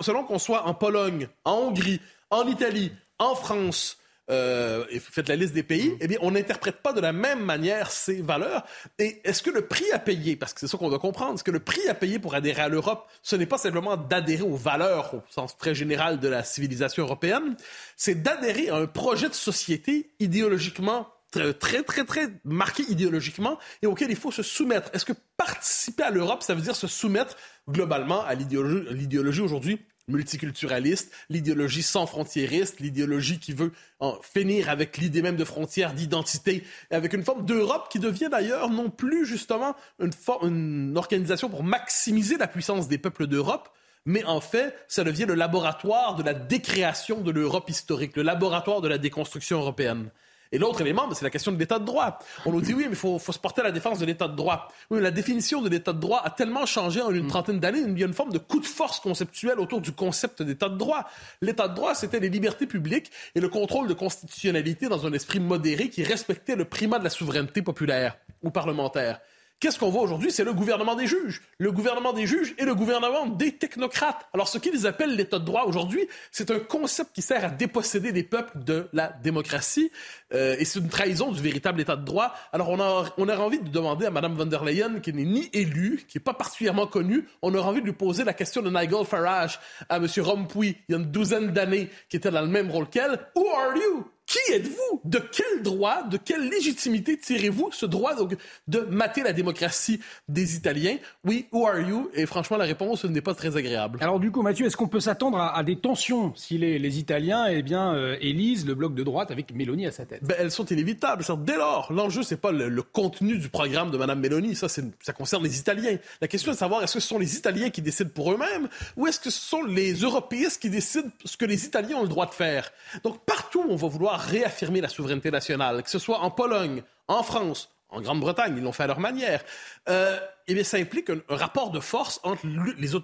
selon 0.00 0.24
qu'on 0.24 0.38
soit 0.38 0.66
en 0.66 0.74
Pologne, 0.74 1.28
en 1.44 1.54
Hongrie, 1.54 2.00
en 2.30 2.46
Italie, 2.46 2.92
en 3.18 3.34
France, 3.34 3.98
euh, 4.30 4.84
et 4.90 4.98
faites 5.00 5.28
la 5.28 5.36
liste 5.36 5.54
des 5.54 5.62
pays, 5.62 5.96
eh 6.00 6.06
bien, 6.06 6.18
on 6.22 6.30
n'interprète 6.30 6.76
pas 6.76 6.92
de 6.92 7.00
la 7.00 7.12
même 7.12 7.44
manière 7.44 7.90
ces 7.90 8.22
valeurs. 8.22 8.64
Et 8.98 9.20
est-ce 9.24 9.42
que 9.42 9.50
le 9.50 9.66
prix 9.66 9.90
à 9.92 9.98
payer, 9.98 10.36
parce 10.36 10.52
que 10.54 10.60
c'est 10.60 10.68
ça 10.68 10.78
qu'on 10.78 10.88
doit 10.88 10.98
comprendre, 10.98 11.34
est-ce 11.34 11.44
que 11.44 11.50
le 11.50 11.60
prix 11.60 11.86
à 11.88 11.94
payer 11.94 12.18
pour 12.18 12.34
adhérer 12.34 12.62
à 12.62 12.68
l'Europe, 12.68 13.08
ce 13.22 13.36
n'est 13.36 13.46
pas 13.46 13.58
simplement 13.58 13.96
d'adhérer 13.96 14.42
aux 14.42 14.56
valeurs 14.56 15.14
au 15.14 15.22
sens 15.30 15.56
très 15.56 15.74
général 15.74 16.20
de 16.20 16.28
la 16.28 16.44
civilisation 16.44 17.02
européenne, 17.02 17.56
c'est 17.96 18.22
d'adhérer 18.22 18.68
à 18.68 18.76
un 18.76 18.86
projet 18.86 19.28
de 19.28 19.34
société 19.34 20.10
idéologiquement 20.20 21.08
très, 21.30 21.54
très, 21.54 21.82
très, 21.82 22.04
très 22.04 22.28
marqué 22.44 22.82
idéologiquement 22.88 23.58
et 23.82 23.86
auquel 23.86 24.10
il 24.10 24.16
faut 24.16 24.32
se 24.32 24.42
soumettre. 24.42 24.90
Est-ce 24.92 25.04
que 25.04 25.12
participer 25.36 26.02
à 26.02 26.10
l'Europe, 26.10 26.42
ça 26.42 26.54
veut 26.54 26.62
dire 26.62 26.76
se 26.76 26.86
soumettre 26.86 27.36
globalement 27.68 28.24
à 28.24 28.34
l'idéologie 28.34 29.40
aujourd'hui? 29.40 29.80
Multiculturaliste, 30.10 31.12
l'idéologie 31.28 31.82
sans 31.82 32.06
frontiériste, 32.06 32.80
l'idéologie 32.80 33.38
qui 33.38 33.52
veut 33.52 33.72
en 33.98 34.18
finir 34.22 34.68
avec 34.68 34.98
l'idée 34.98 35.22
même 35.22 35.36
de 35.36 35.44
frontières, 35.44 35.94
d'identité, 35.94 36.64
avec 36.90 37.12
une 37.12 37.24
forme 37.24 37.44
d'Europe 37.44 37.88
qui 37.90 37.98
devient 37.98 38.28
d'ailleurs 38.30 38.70
non 38.70 38.90
plus 38.90 39.24
justement 39.24 39.74
une, 40.00 40.12
une 40.42 40.96
organisation 40.96 41.48
pour 41.48 41.62
maximiser 41.62 42.36
la 42.36 42.46
puissance 42.46 42.88
des 42.88 42.98
peuples 42.98 43.26
d'Europe, 43.26 43.70
mais 44.06 44.24
en 44.24 44.40
fait, 44.40 44.74
ça 44.88 45.04
devient 45.04 45.26
le 45.26 45.34
laboratoire 45.34 46.16
de 46.16 46.22
la 46.22 46.34
décréation 46.34 47.20
de 47.20 47.30
l'Europe 47.30 47.68
historique, 47.68 48.16
le 48.16 48.22
laboratoire 48.22 48.80
de 48.80 48.88
la 48.88 48.98
déconstruction 48.98 49.58
européenne. 49.58 50.10
Et 50.52 50.58
l'autre 50.58 50.80
élément, 50.80 51.06
ben, 51.06 51.14
c'est 51.14 51.24
la 51.24 51.30
question 51.30 51.52
de 51.52 51.58
l'état 51.58 51.78
de 51.78 51.84
droit. 51.84 52.18
On 52.44 52.52
nous 52.52 52.60
dit 52.60 52.74
oui, 52.74 52.84
mais 52.84 52.90
il 52.90 52.96
faut, 52.96 53.18
faut, 53.18 53.32
se 53.32 53.38
porter 53.38 53.60
à 53.60 53.64
la 53.64 53.70
défense 53.70 53.98
de 53.98 54.06
l'état 54.06 54.26
de 54.26 54.34
droit. 54.34 54.68
Oui, 54.90 55.00
la 55.00 55.12
définition 55.12 55.62
de 55.62 55.68
l'état 55.68 55.92
de 55.92 56.00
droit 56.00 56.22
a 56.24 56.30
tellement 56.30 56.66
changé 56.66 57.00
en 57.00 57.10
une 57.10 57.26
mm. 57.26 57.28
trentaine 57.28 57.60
d'années, 57.60 57.80
il 57.86 57.98
y 57.98 58.02
a 58.02 58.06
une 58.06 58.14
forme 58.14 58.32
de 58.32 58.38
coup 58.38 58.58
de 58.58 58.66
force 58.66 58.98
conceptuel 58.98 59.60
autour 59.60 59.80
du 59.80 59.92
concept 59.92 60.42
d'état 60.42 60.68
de 60.68 60.76
droit. 60.76 61.08
L'état 61.40 61.68
de 61.68 61.74
droit, 61.74 61.94
c'était 61.94 62.20
les 62.20 62.28
libertés 62.28 62.66
publiques 62.66 63.10
et 63.34 63.40
le 63.40 63.48
contrôle 63.48 63.86
de 63.86 63.94
constitutionnalité 63.94 64.88
dans 64.88 65.06
un 65.06 65.12
esprit 65.12 65.40
modéré 65.40 65.88
qui 65.88 66.02
respectait 66.02 66.56
le 66.56 66.64
primat 66.64 66.98
de 66.98 67.04
la 67.04 67.10
souveraineté 67.10 67.62
populaire 67.62 68.16
ou 68.42 68.50
parlementaire. 68.50 69.20
Qu'est-ce 69.60 69.78
qu'on 69.78 69.90
voit 69.90 70.00
aujourd'hui? 70.00 70.32
C'est 70.32 70.42
le 70.42 70.54
gouvernement 70.54 70.94
des 70.94 71.06
juges. 71.06 71.42
Le 71.58 71.70
gouvernement 71.70 72.14
des 72.14 72.26
juges 72.26 72.54
et 72.56 72.64
le 72.64 72.74
gouvernement 72.74 73.26
des 73.26 73.52
technocrates. 73.52 74.26
Alors, 74.32 74.48
ce 74.48 74.56
qu'ils 74.56 74.86
appellent 74.86 75.14
l'état 75.14 75.38
de 75.38 75.44
droit 75.44 75.64
aujourd'hui, 75.66 76.08
c'est 76.32 76.50
un 76.50 76.60
concept 76.60 77.10
qui 77.14 77.20
sert 77.20 77.44
à 77.44 77.50
déposséder 77.50 78.10
des 78.10 78.22
peuples 78.22 78.58
de 78.64 78.88
la 78.94 79.12
démocratie. 79.22 79.92
Euh, 80.32 80.56
et 80.58 80.64
c'est 80.64 80.78
une 80.78 80.88
trahison 80.88 81.30
du 81.30 81.42
véritable 81.42 81.82
état 81.82 81.96
de 81.96 82.06
droit. 82.06 82.34
Alors, 82.54 82.70
on 82.70 82.80
a, 82.80 83.04
on 83.18 83.28
envie 83.28 83.58
de 83.58 83.68
demander 83.68 84.06
à 84.06 84.10
Mme 84.10 84.34
von 84.34 84.46
der 84.46 84.64
Leyen, 84.64 85.00
qui 85.00 85.12
n'est 85.12 85.24
ni 85.24 85.50
élue, 85.52 86.06
qui 86.08 86.16
n'est 86.16 86.24
pas 86.24 86.32
particulièrement 86.32 86.86
connue, 86.86 87.28
on 87.42 87.54
aurait 87.54 87.68
envie 87.68 87.80
de 87.82 87.86
lui 87.86 87.92
poser 87.92 88.24
la 88.24 88.32
question 88.32 88.62
de 88.62 88.70
Nigel 88.70 89.04
Farage 89.04 89.60
à 89.90 89.96
M. 89.96 90.06
Rompuy, 90.20 90.78
il 90.88 90.92
y 90.92 90.94
a 90.94 90.98
une 90.98 91.10
douzaine 91.10 91.52
d'années, 91.52 91.90
qui 92.08 92.16
était 92.16 92.30
dans 92.30 92.40
le 92.40 92.48
même 92.48 92.70
rôle 92.70 92.88
qu'elle. 92.88 93.18
Who 93.36 93.46
are 93.48 93.76
you? 93.76 94.06
Qui 94.30 94.52
êtes-vous? 94.52 95.00
De 95.04 95.18
quel 95.18 95.64
droit, 95.64 96.04
de 96.04 96.16
quelle 96.16 96.48
légitimité 96.48 97.18
tirez-vous 97.18 97.70
ce 97.72 97.84
droit 97.84 98.14
donc, 98.14 98.36
de 98.68 98.78
mater 98.82 99.24
la 99.24 99.32
démocratie 99.32 99.98
des 100.28 100.54
Italiens? 100.54 100.98
Oui, 101.24 101.48
who 101.50 101.66
are 101.66 101.80
you? 101.80 102.08
Et 102.14 102.26
franchement, 102.26 102.56
la 102.56 102.64
réponse 102.64 103.04
n'est 103.04 103.22
pas 103.22 103.34
très 103.34 103.56
agréable. 103.56 103.98
Alors 104.00 104.20
du 104.20 104.30
coup, 104.30 104.42
Mathieu, 104.42 104.66
est-ce 104.66 104.76
qu'on 104.76 104.86
peut 104.86 105.00
s'attendre 105.00 105.36
à, 105.36 105.60
des 105.64 105.74
tensions 105.74 106.32
si 106.36 106.58
les, 106.58 106.78
les 106.78 106.98
Italiens 107.00 107.46
eh 107.48 107.62
bien, 107.62 107.92
euh, 107.92 108.16
élisent 108.20 108.66
le 108.66 108.76
bloc 108.76 108.94
de 108.94 109.02
droite 109.02 109.32
avec 109.32 109.52
Mélanie 109.52 109.88
à 109.88 109.90
sa 109.90 110.06
tête? 110.06 110.22
Ben, 110.22 110.36
elles 110.38 110.52
sont 110.52 110.66
inévitables. 110.66 111.24
Dès 111.38 111.56
lors, 111.56 111.92
l'enjeu, 111.92 112.22
c'est 112.22 112.40
pas 112.40 112.52
le, 112.52 112.82
contenu 112.82 113.36
du 113.36 113.48
programme 113.48 113.90
de 113.90 113.96
Mme 113.96 114.20
Mélanie. 114.20 114.54
Ça, 114.54 114.68
ça 114.68 115.12
concerne 115.12 115.42
les 115.42 115.58
Italiens. 115.58 115.96
La 116.20 116.28
question 116.28 116.52
est 116.52 116.54
de 116.54 116.60
savoir 116.60 116.84
est-ce 116.84 116.94
que 116.94 117.00
ce 117.00 117.08
sont 117.08 117.18
les 117.18 117.34
Italiens 117.36 117.70
qui 117.70 117.82
décident 117.82 118.10
pour 118.14 118.30
eux-mêmes 118.30 118.68
ou 118.96 119.08
est-ce 119.08 119.18
que 119.18 119.30
ce 119.30 119.40
sont 119.40 119.64
les 119.64 119.94
Européistes 119.94 120.62
qui 120.62 120.70
décident 120.70 121.08
ce 121.24 121.36
que 121.36 121.46
les 121.46 121.64
Italiens 121.64 121.96
ont 121.96 122.02
le 122.02 122.08
droit 122.08 122.26
de 122.26 122.34
faire? 122.34 122.70
Donc 123.02 123.24
partout, 123.24 123.64
on 123.68 123.74
va 123.74 123.88
vouloir 123.88 124.19
réaffirmer 124.20 124.80
la 124.80 124.88
souveraineté 124.88 125.30
nationale, 125.30 125.82
que 125.82 125.90
ce 125.90 125.98
soit 125.98 126.20
en 126.20 126.30
Pologne, 126.30 126.82
en 127.08 127.22
France, 127.22 127.70
En 127.92 128.00
Grande-Bretagne, 128.00 128.54
ils 128.56 128.62
l'ont 128.62 128.72
fait 128.72 128.84
à 128.84 128.86
leur 128.86 129.00
manière. 129.00 129.42
Euh, 129.88 130.16
eh 130.46 130.54
bien, 130.54 130.62
ça 130.62 130.76
implique 130.76 131.10
un, 131.10 131.20
rapport 131.28 131.72
de 131.72 131.80
force 131.80 132.20
entre 132.22 132.46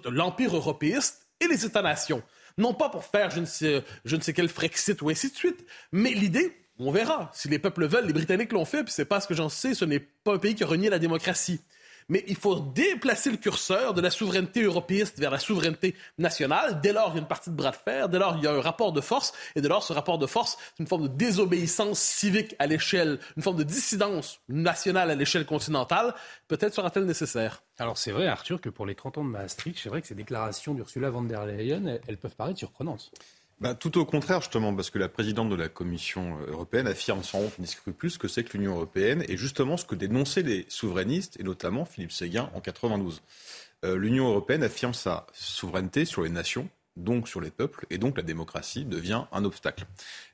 l'Empire 0.09 0.55
européiste 0.55 1.27
et 1.41 1.47
les 1.47 1.65
États-nations. 1.65 2.23
Non 2.57 2.73
pas 2.73 2.89
pour 2.89 3.03
faire 3.03 3.29
je 3.29 3.41
ne, 3.41 3.45
sais, 3.45 3.83
je 4.05 4.15
ne 4.15 4.21
sais 4.21 4.31
quel 4.31 4.47
Frexit 4.47 5.01
ou 5.01 5.09
ainsi 5.09 5.29
de 5.29 5.35
suite, 5.35 5.65
mais 5.91 6.11
l'idée, 6.11 6.55
on 6.79 6.91
verra. 6.91 7.29
Si 7.33 7.49
les 7.49 7.59
peuples 7.59 7.85
veulent, 7.85 8.05
les 8.05 8.13
Britanniques 8.13 8.53
l'ont 8.53 8.65
fait, 8.65 8.83
puis 8.83 8.93
c'est 8.93 9.05
pas 9.05 9.19
ce 9.19 9.27
que 9.27 9.33
j'en 9.33 9.49
sais, 9.49 9.73
ce 9.73 9.83
n'est 9.83 9.99
pas 9.99 10.35
un 10.35 10.39
pays 10.39 10.55
qui 10.55 10.63
a 10.63 10.67
renié 10.67 10.89
la 10.89 10.99
démocratie 10.99 11.59
mais 12.09 12.23
il 12.27 12.35
faut 12.35 12.59
déplacer 12.59 13.31
le 13.31 13.37
curseur 13.37 13.93
de 13.93 14.01
la 14.01 14.09
souveraineté 14.09 14.63
européiste 14.63 15.19
vers 15.19 15.31
la 15.31 15.39
souveraineté 15.39 15.95
nationale. 16.17 16.79
Dès 16.81 16.93
lors, 16.93 17.09
il 17.11 17.15
y 17.15 17.17
a 17.17 17.21
une 17.21 17.27
partie 17.27 17.49
de 17.49 17.55
bras 17.55 17.71
de 17.71 17.75
fer, 17.75 18.09
dès 18.09 18.19
lors, 18.19 18.37
il 18.37 18.43
y 18.43 18.47
a 18.47 18.51
un 18.51 18.61
rapport 18.61 18.91
de 18.91 19.01
force, 19.01 19.33
et 19.55 19.61
dès 19.61 19.67
lors, 19.67 19.83
ce 19.83 19.93
rapport 19.93 20.17
de 20.17 20.27
force, 20.27 20.57
c'est 20.75 20.83
une 20.83 20.87
forme 20.87 21.03
de 21.03 21.07
désobéissance 21.07 21.99
civique 21.99 22.55
à 22.59 22.67
l'échelle, 22.67 23.19
une 23.35 23.43
forme 23.43 23.57
de 23.57 23.63
dissidence 23.63 24.39
nationale 24.49 25.11
à 25.11 25.15
l'échelle 25.15 25.45
continentale. 25.45 26.13
Peut-être 26.47 26.73
sera-t-elle 26.73 27.05
nécessaire. 27.05 27.63
Alors 27.79 27.97
c'est 27.97 28.11
vrai, 28.11 28.27
Arthur, 28.27 28.59
que 28.61 28.69
pour 28.69 28.85
les 28.85 28.95
30 28.95 29.19
ans 29.19 29.23
de 29.23 29.29
Maastricht, 29.29 29.79
c'est 29.81 29.89
vrai 29.89 30.01
que 30.01 30.07
ces 30.07 30.15
déclarations 30.15 30.73
d'Ursula 30.73 31.09
von 31.09 31.23
der 31.23 31.45
Leyen, 31.45 31.99
elles 32.07 32.17
peuvent 32.17 32.35
paraître 32.35 32.59
surprenantes. 32.59 33.11
Ben, 33.59 33.73
tout 33.73 33.97
au 33.97 34.05
contraire, 34.05 34.41
justement, 34.41 34.75
parce 34.75 34.91
que 34.91 34.99
la 34.99 35.09
présidente 35.09 35.49
de 35.49 35.55
la 35.55 35.67
Commission 35.67 36.37
européenne 36.47 36.85
affirme 36.85 37.23
sans 37.23 37.39
honte 37.39 37.57
ni 37.57 37.65
scrupule 37.65 38.15
que 38.15 38.27
c'est 38.27 38.43
que 38.43 38.55
l'Union 38.55 38.75
européenne 38.75 39.25
et 39.27 39.35
justement 39.35 39.77
ce 39.77 39.85
que 39.85 39.95
dénonçaient 39.95 40.43
les 40.43 40.65
souverainistes, 40.69 41.39
et 41.39 41.43
notamment 41.43 41.83
Philippe 41.83 42.11
Séguin 42.11 42.51
en 42.53 42.61
92. 42.61 43.23
Euh, 43.83 43.97
L'Union 43.97 44.27
européenne 44.27 44.61
affirme 44.61 44.93
sa 44.93 45.25
souveraineté 45.33 46.05
sur 46.05 46.21
les 46.21 46.29
nations, 46.29 46.69
donc 46.97 47.27
sur 47.27 47.41
les 47.41 47.49
peuples, 47.49 47.87
et 47.89 47.97
donc 47.97 48.17
la 48.17 48.23
démocratie 48.23 48.85
devient 48.85 49.23
un 49.31 49.43
obstacle. 49.43 49.85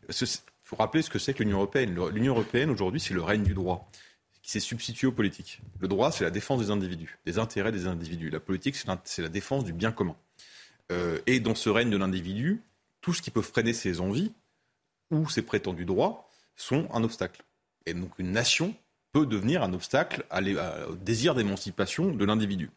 Il 0.10 0.28
faut 0.64 0.76
rappeler 0.76 1.02
ce 1.02 1.10
que 1.10 1.20
c'est 1.20 1.34
que 1.34 1.44
l'Union 1.44 1.58
européenne. 1.58 1.96
L'Union 2.12 2.34
européenne, 2.34 2.70
aujourd'hui, 2.70 3.00
c'est 3.00 3.14
le 3.14 3.22
règne 3.22 3.44
du 3.44 3.54
droit 3.54 3.88
qui 4.42 4.52
s'est 4.52 4.60
substitué 4.60 5.08
aux 5.08 5.14
politiques. 5.14 5.62
Le 5.80 5.88
droit, 5.88 6.12
c'est 6.12 6.26
la 6.26 6.30
défense 6.30 6.60
des 6.60 6.72
individus, 6.72 7.18
des 7.26 7.40
intérêts 7.40 7.72
des 7.72 7.88
individus. 7.88 8.30
La 8.30 8.42
politique, 8.42 8.76
c'est 8.76 9.22
la, 9.22 9.30
défense 9.30 9.64
du 9.64 9.72
bien 9.72 9.94
commun. 9.94 10.18
Euh, 10.92 11.20
et 11.26 11.40
dans 11.40 11.56
ce 11.56 11.70
règne 11.70 11.90
de 11.90 11.96
l'individu, 11.96 12.62
tout 13.04 13.14
ce 13.14 13.22
qui 13.22 13.30
peut 13.30 13.44
freiner 13.44 13.74
ses 13.74 14.00
envies 14.00 14.32
ou 15.12 15.30
ses 15.30 15.44
prétendus 15.44 15.86
droits 15.86 16.28
sont 16.56 16.88
un 16.92 17.04
obstacle. 17.04 17.44
Et 17.86 17.94
donc 17.94 18.18
une 18.18 18.32
nation 18.32 18.74
peut 19.12 19.28
devenir 19.28 19.62
un 19.62 19.74
obstacle 19.74 20.26
au 20.90 20.96
désir 20.96 21.36
d'émancipation 21.36 22.12
de 22.12 22.26
l'individu. 22.26 22.72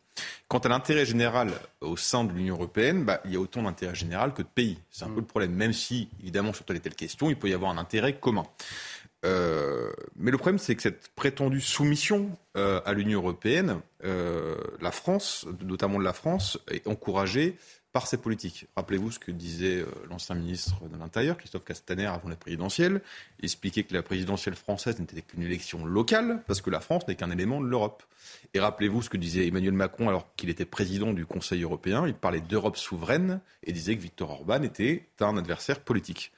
Quant 0.48 0.58
à 0.58 0.68
l'intérêt 0.68 1.06
général 1.06 1.52
au 1.80 1.96
sein 1.96 2.24
de 2.24 2.32
l'Union 2.32 2.56
européenne, 2.56 3.04
bah, 3.04 3.20
il 3.24 3.32
y 3.32 3.36
a 3.36 3.40
autant 3.40 3.62
d'intérêt 3.62 3.94
général 3.94 4.34
que 4.34 4.42
de 4.42 4.48
pays. 4.48 4.78
C'est 4.90 5.04
un 5.04 5.10
peu 5.10 5.20
le 5.20 5.26
problème, 5.26 5.52
même 5.52 5.72
si, 5.72 6.08
évidemment, 6.20 6.52
sur 6.52 6.64
telle 6.64 6.76
et 6.76 6.80
telle 6.80 6.94
question, 6.94 7.30
il 7.30 7.36
peut 7.36 7.48
y 7.48 7.54
avoir 7.54 7.70
un 7.70 7.78
intérêt 7.78 8.18
commun. 8.18 8.44
Euh, 9.24 9.90
mais 10.16 10.30
le 10.30 10.38
problème, 10.38 10.58
c'est 10.58 10.74
que 10.74 10.82
cette 10.82 11.08
prétendue 11.08 11.60
soumission 11.60 12.30
euh, 12.56 12.80
à 12.84 12.92
l'Union 12.92 13.20
européenne, 13.20 13.80
euh, 14.04 14.56
la 14.80 14.92
France, 14.92 15.46
notamment 15.62 15.98
de 15.98 16.04
la 16.04 16.12
France, 16.12 16.58
est 16.70 16.86
encouragée 16.86 17.56
par 17.96 18.06
ces 18.06 18.18
politiques. 18.18 18.66
Rappelez-vous 18.76 19.10
ce 19.10 19.18
que 19.18 19.30
disait 19.30 19.78
euh, 19.78 19.86
l'ancien 20.10 20.34
ministre 20.34 20.86
de 20.86 20.98
l'Intérieur, 20.98 21.38
Christophe 21.38 21.64
Castaner, 21.64 22.04
avant 22.04 22.28
la 22.28 22.36
présidentielle. 22.36 23.00
Expliquait 23.42 23.84
que 23.84 23.94
la 23.94 24.02
présidentielle 24.02 24.54
française 24.54 25.00
n'était 25.00 25.22
qu'une 25.22 25.42
élection 25.42 25.86
locale, 25.86 26.42
parce 26.46 26.60
que 26.60 26.68
la 26.68 26.80
France 26.80 27.08
n'est 27.08 27.14
qu'un 27.14 27.30
élément 27.30 27.58
de 27.58 27.66
l'Europe. 27.66 28.02
Et 28.52 28.60
rappelez-vous 28.60 29.00
ce 29.00 29.08
que 29.08 29.16
disait 29.16 29.46
Emmanuel 29.46 29.72
Macron 29.72 30.10
alors 30.10 30.28
qu'il 30.36 30.50
était 30.50 30.66
président 30.66 31.14
du 31.14 31.24
Conseil 31.24 31.62
européen. 31.62 32.06
Il 32.06 32.12
parlait 32.12 32.42
d'Europe 32.42 32.76
souveraine 32.76 33.40
et 33.62 33.72
disait 33.72 33.96
que 33.96 34.02
Viktor 34.02 34.30
Orban 34.30 34.62
était 34.62 35.06
un 35.20 35.38
adversaire 35.38 35.80
politique. 35.80 36.32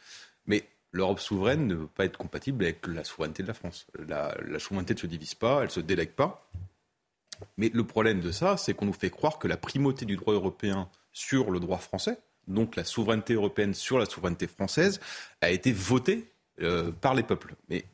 Mais 0.47 0.65
l'Europe 0.93 1.19
souveraine 1.19 1.67
ne 1.67 1.75
peut 1.75 1.89
pas 1.89 2.05
être 2.05 2.19
compatible 2.19 2.63
avec 2.63 2.87
la 2.87 3.03
souveraineté 3.03 3.43
de 3.43 3.49
la 3.49 3.55
France. 3.55 3.89
La, 4.07 4.33
la 4.47 4.61
souveraineté 4.61 4.95
ne 4.95 5.01
se 5.01 5.09
divise 5.09 5.35
pas, 5.35 5.59
elle 5.59 5.65
ne 5.65 5.73
se 5.73 5.81
délègue 5.81 6.13
pas. 6.13 6.49
Mais 7.57 7.69
le 7.75 7.83
problème 7.85 8.21
de 8.21 8.31
ça, 8.31 8.57
c'est 8.57 8.75
qu'on 8.75 8.87
nous 8.87 8.93
fait 8.93 9.11
croire 9.11 9.41
que 9.41 9.49
la 9.49 9.57
primauté 9.57 10.05
du 10.05 10.15
droit 10.15 10.35
européen 10.35 10.89
sur 11.13 11.51
le 11.51 11.61
droit 11.61 11.79
français, 11.79 12.19
donc 12.47 12.77
la 12.77 12.85
souveraineté 12.85 13.35
européenne 13.35 13.75
sur 13.75 13.99
la 13.99 14.07
souveraineté 14.07 14.47
française, 14.47 15.01
a 15.41 15.51
été 15.51 15.73
votée 15.73 16.33
euh, 16.61 16.91
par 16.91 17.15
les 17.15 17.23
peuples. 17.23 17.55
Mais 17.69 17.85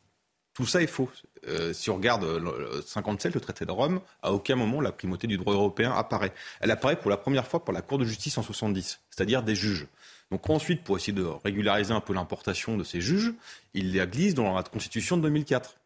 tout 0.54 0.66
ça 0.66 0.80
est 0.80 0.86
faux. 0.86 1.10
Euh, 1.48 1.72
si 1.72 1.90
on 1.90 1.96
regarde 1.96 2.24
le, 2.24 2.80
57, 2.86 3.34
le 3.34 3.40
traité 3.40 3.66
de 3.66 3.72
Rome, 3.72 4.00
à 4.22 4.32
aucun 4.32 4.56
moment 4.56 4.80
la 4.80 4.92
primauté 4.92 5.26
du 5.26 5.36
droit 5.36 5.52
européen 5.52 5.92
apparaît. 5.92 6.32
Elle 6.60 6.70
apparaît 6.70 6.98
pour 6.98 7.10
la 7.10 7.16
première 7.16 7.46
fois 7.46 7.64
par 7.64 7.74
la 7.74 7.82
Cour 7.82 7.98
de 7.98 8.04
justice 8.04 8.38
en 8.38 8.42
70, 8.42 9.00
c'est-à-dire 9.10 9.42
des 9.42 9.56
juges. 9.56 9.86
Donc 10.30 10.48
ensuite, 10.48 10.82
pour 10.82 10.96
essayer 10.96 11.12
de 11.12 11.24
régulariser 11.24 11.92
un 11.92 12.00
peu 12.00 12.14
l'importation 12.14 12.76
de 12.76 12.84
ces 12.84 13.00
juges, 13.00 13.34
il 13.74 13.94
la 13.94 14.06
glisse 14.06 14.34
dans 14.34 14.54
la 14.54 14.62
Constitution 14.62 15.16
de 15.16 15.22
2004. 15.22 15.76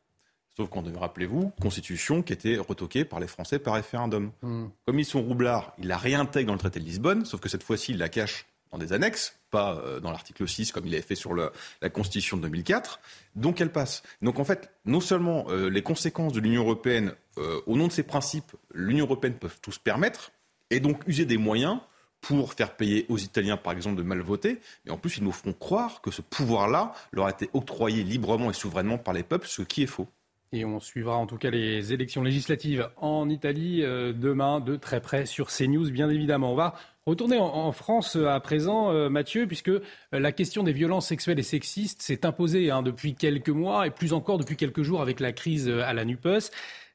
Sauf 0.58 0.70
qu'on 0.70 0.82
rappelez-vous, 0.98 1.52
constitution 1.62 2.20
qui 2.20 2.32
était 2.32 2.56
retoquée 2.56 3.04
par 3.04 3.20
les 3.20 3.28
Français 3.28 3.60
par 3.60 3.74
référendum. 3.74 4.32
Hmm. 4.42 4.66
Comme 4.86 4.98
ils 4.98 5.04
sont 5.04 5.22
roublards, 5.22 5.72
il 5.78 5.86
la 5.86 5.96
réintègre 5.96 6.48
dans 6.48 6.54
le 6.54 6.58
traité 6.58 6.80
de 6.80 6.84
Lisbonne, 6.84 7.24
sauf 7.24 7.38
que 7.40 7.48
cette 7.48 7.62
fois-ci, 7.62 7.92
il 7.92 7.98
la 7.98 8.08
cache 8.08 8.44
dans 8.72 8.78
des 8.78 8.92
annexes, 8.92 9.38
pas 9.52 9.76
euh, 9.76 10.00
dans 10.00 10.10
l'article 10.10 10.48
6 10.48 10.72
comme 10.72 10.84
il 10.84 10.92
avait 10.94 11.02
fait 11.02 11.14
sur 11.14 11.32
la 11.32 11.52
Constitution 11.90 12.36
de 12.38 12.42
2004. 12.42 12.98
Donc 13.36 13.60
elle 13.60 13.70
passe. 13.70 14.02
Donc 14.20 14.40
en 14.40 14.44
fait, 14.44 14.72
non 14.84 14.98
seulement 14.98 15.46
euh, 15.48 15.70
les 15.70 15.82
conséquences 15.82 16.32
de 16.32 16.40
l'Union 16.40 16.62
européenne, 16.62 17.12
euh, 17.38 17.60
au 17.66 17.76
nom 17.76 17.86
de 17.86 17.92
ces 17.92 18.02
principes, 18.02 18.50
l'Union 18.74 19.04
européenne 19.04 19.34
peut 19.34 19.50
tout 19.62 19.70
se 19.70 19.78
permettre, 19.78 20.32
et 20.70 20.80
donc 20.80 21.06
user 21.06 21.24
des 21.24 21.38
moyens 21.38 21.78
pour 22.20 22.52
faire 22.54 22.74
payer 22.74 23.06
aux 23.08 23.18
Italiens, 23.18 23.56
par 23.56 23.74
exemple, 23.74 23.94
de 23.94 24.02
mal 24.02 24.18
voter, 24.22 24.58
mais 24.84 24.90
en 24.90 24.98
plus, 24.98 25.18
ils 25.18 25.22
nous 25.22 25.30
feront 25.30 25.52
croire 25.52 26.00
que 26.00 26.10
ce 26.10 26.20
pouvoir-là 26.20 26.94
leur 27.12 27.26
a 27.26 27.30
été 27.30 27.48
octroyé 27.52 28.02
librement 28.02 28.50
et 28.50 28.54
souverainement 28.54 28.98
par 28.98 29.14
les 29.14 29.22
peuples, 29.22 29.46
ce 29.46 29.62
qui 29.62 29.84
est 29.84 29.86
faux. 29.86 30.08
Et 30.52 30.64
on 30.64 30.80
suivra 30.80 31.16
en 31.16 31.26
tout 31.26 31.36
cas 31.36 31.50
les 31.50 31.92
élections 31.92 32.22
législatives 32.22 32.88
en 32.96 33.28
Italie 33.28 33.82
euh, 33.82 34.14
demain 34.14 34.60
de 34.60 34.76
très 34.76 35.00
près 35.00 35.26
sur 35.26 35.48
CNews, 35.48 35.90
bien 35.90 36.08
évidemment. 36.08 36.52
On 36.52 36.56
va 36.56 36.74
retourner 37.04 37.38
en, 37.38 37.70
France 37.72 38.16
euh, 38.16 38.28
à 38.28 38.40
présent, 38.40 38.90
euh, 38.90 39.10
Mathieu, 39.10 39.46
puisque 39.46 39.70
la 40.10 40.32
question 40.32 40.62
des 40.62 40.72
violences 40.72 41.06
sexuelles 41.06 41.38
et 41.38 41.42
sexistes 41.42 42.00
s'est 42.00 42.24
imposée 42.24 42.70
hein, 42.70 42.82
depuis 42.82 43.14
quelques 43.14 43.50
mois 43.50 43.86
et 43.86 43.90
plus 43.90 44.14
encore 44.14 44.38
depuis 44.38 44.56
quelques 44.56 44.82
jours 44.82 45.02
avec 45.02 45.20
la 45.20 45.32
crise 45.32 45.68
à 45.68 45.92
la 45.92 46.06
NUPES. 46.06 46.50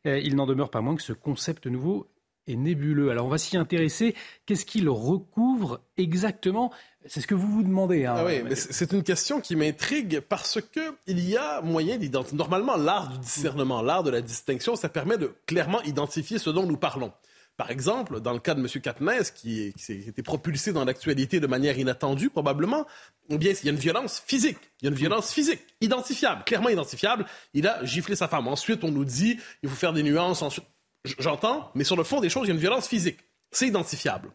il 0.06 0.36
n'en 0.36 0.48
demeure 0.48 0.72
pas 0.72 0.82
moins 0.82 0.96
que 0.96 1.04
ce 1.04 1.14
concept 1.14 1.68
nouveau 1.68 2.08
est 2.48 2.56
nébuleux. 2.56 3.10
Alors 3.12 3.26
on 3.26 3.30
va 3.30 3.38
s'y 3.38 3.58
intéresser. 3.58 4.16
Qu'est-ce 4.46 4.66
qu'il 4.66 4.90
recouvre 4.90 5.82
exactement? 5.98 6.72
C'est 7.06 7.22
ce 7.22 7.28
que 7.28 7.36
vous 7.36 7.48
vous 7.48 7.64
demandez. 7.64 8.06
Hein, 8.06 8.16
ah 8.18 8.26
oui, 8.26 8.42
mais 8.44 8.56
c'est 8.56 8.92
une 8.94 9.04
question 9.04 9.42
qui 9.42 9.56
m'intrigue 9.56 10.22
parce 10.22 10.62
que 10.62 10.96
il 11.06 11.20
y 11.28 11.36
a 11.36 11.62
moyen 11.62 11.98
d'identifier. 11.98 12.38
Normalement, 12.38 12.78
l'art 12.78 13.10
du 13.10 13.20
discernement, 13.20 13.82
l'art 13.82 14.04
de 14.04 14.10
la 14.10 14.22
distinction, 14.22 14.76
ça 14.76 14.90
permet 14.90 15.18
de 15.18 15.34
clairement 15.46 15.82
identifier 15.84 16.40
ce 16.40 16.50
dont 16.50 16.66
nous 16.66 16.78
parlons. 16.78 17.12
Par 17.56 17.70
exemple, 17.70 18.20
dans 18.20 18.34
le 18.34 18.40
cas 18.40 18.56
de 18.56 18.62
M. 18.62 18.68
Katnès, 18.82 19.30
qui, 19.30 19.74
qui, 19.74 19.92
a 19.92 19.96
été 19.96 20.24
propulsé 20.24 20.74
dans 20.74 20.86
l'actualité 20.86 21.40
de 21.40 21.46
manière 21.46 21.78
inattendue, 21.78 22.32
probablement, 22.32 22.88
eh 23.30 23.38
bien, 23.38 23.52
il 23.52 23.66
y 23.66 23.70
a 23.70 23.72
une 23.72 23.78
violence 23.78 24.24
physique. 24.26 24.58
Il 24.82 24.86
y 24.86 24.88
a 24.88 24.92
une 24.92 24.98
violence 24.98 25.32
physique, 25.32 25.62
identifiable, 25.80 26.44
clairement 26.46 26.70
identifiable. 26.70 27.26
Il 27.54 27.68
a 27.68 27.84
giflé 27.86 28.16
sa 28.16 28.28
femme. 28.28 28.48
Ensuite, 28.48 28.84
on 28.84 28.90
nous 28.90 29.06
dit, 29.06 29.38
il 29.62 29.70
faut 29.70 29.76
faire 29.76 29.94
des 29.94 30.02
nuances. 30.02 30.42
Ensuite, 30.42 30.66
j'entends, 31.06 31.72
mais 31.76 31.84
sur 31.84 31.96
le 31.96 32.04
fond 32.04 32.20
des 32.20 32.30
choses, 32.30 32.46
il 32.46 32.50
y 32.50 32.52
a 32.52 32.54
une 32.54 32.60
violence 32.60 32.88
physique. 32.88 33.20
C'est 33.52 33.68
identifiable. 33.68 34.32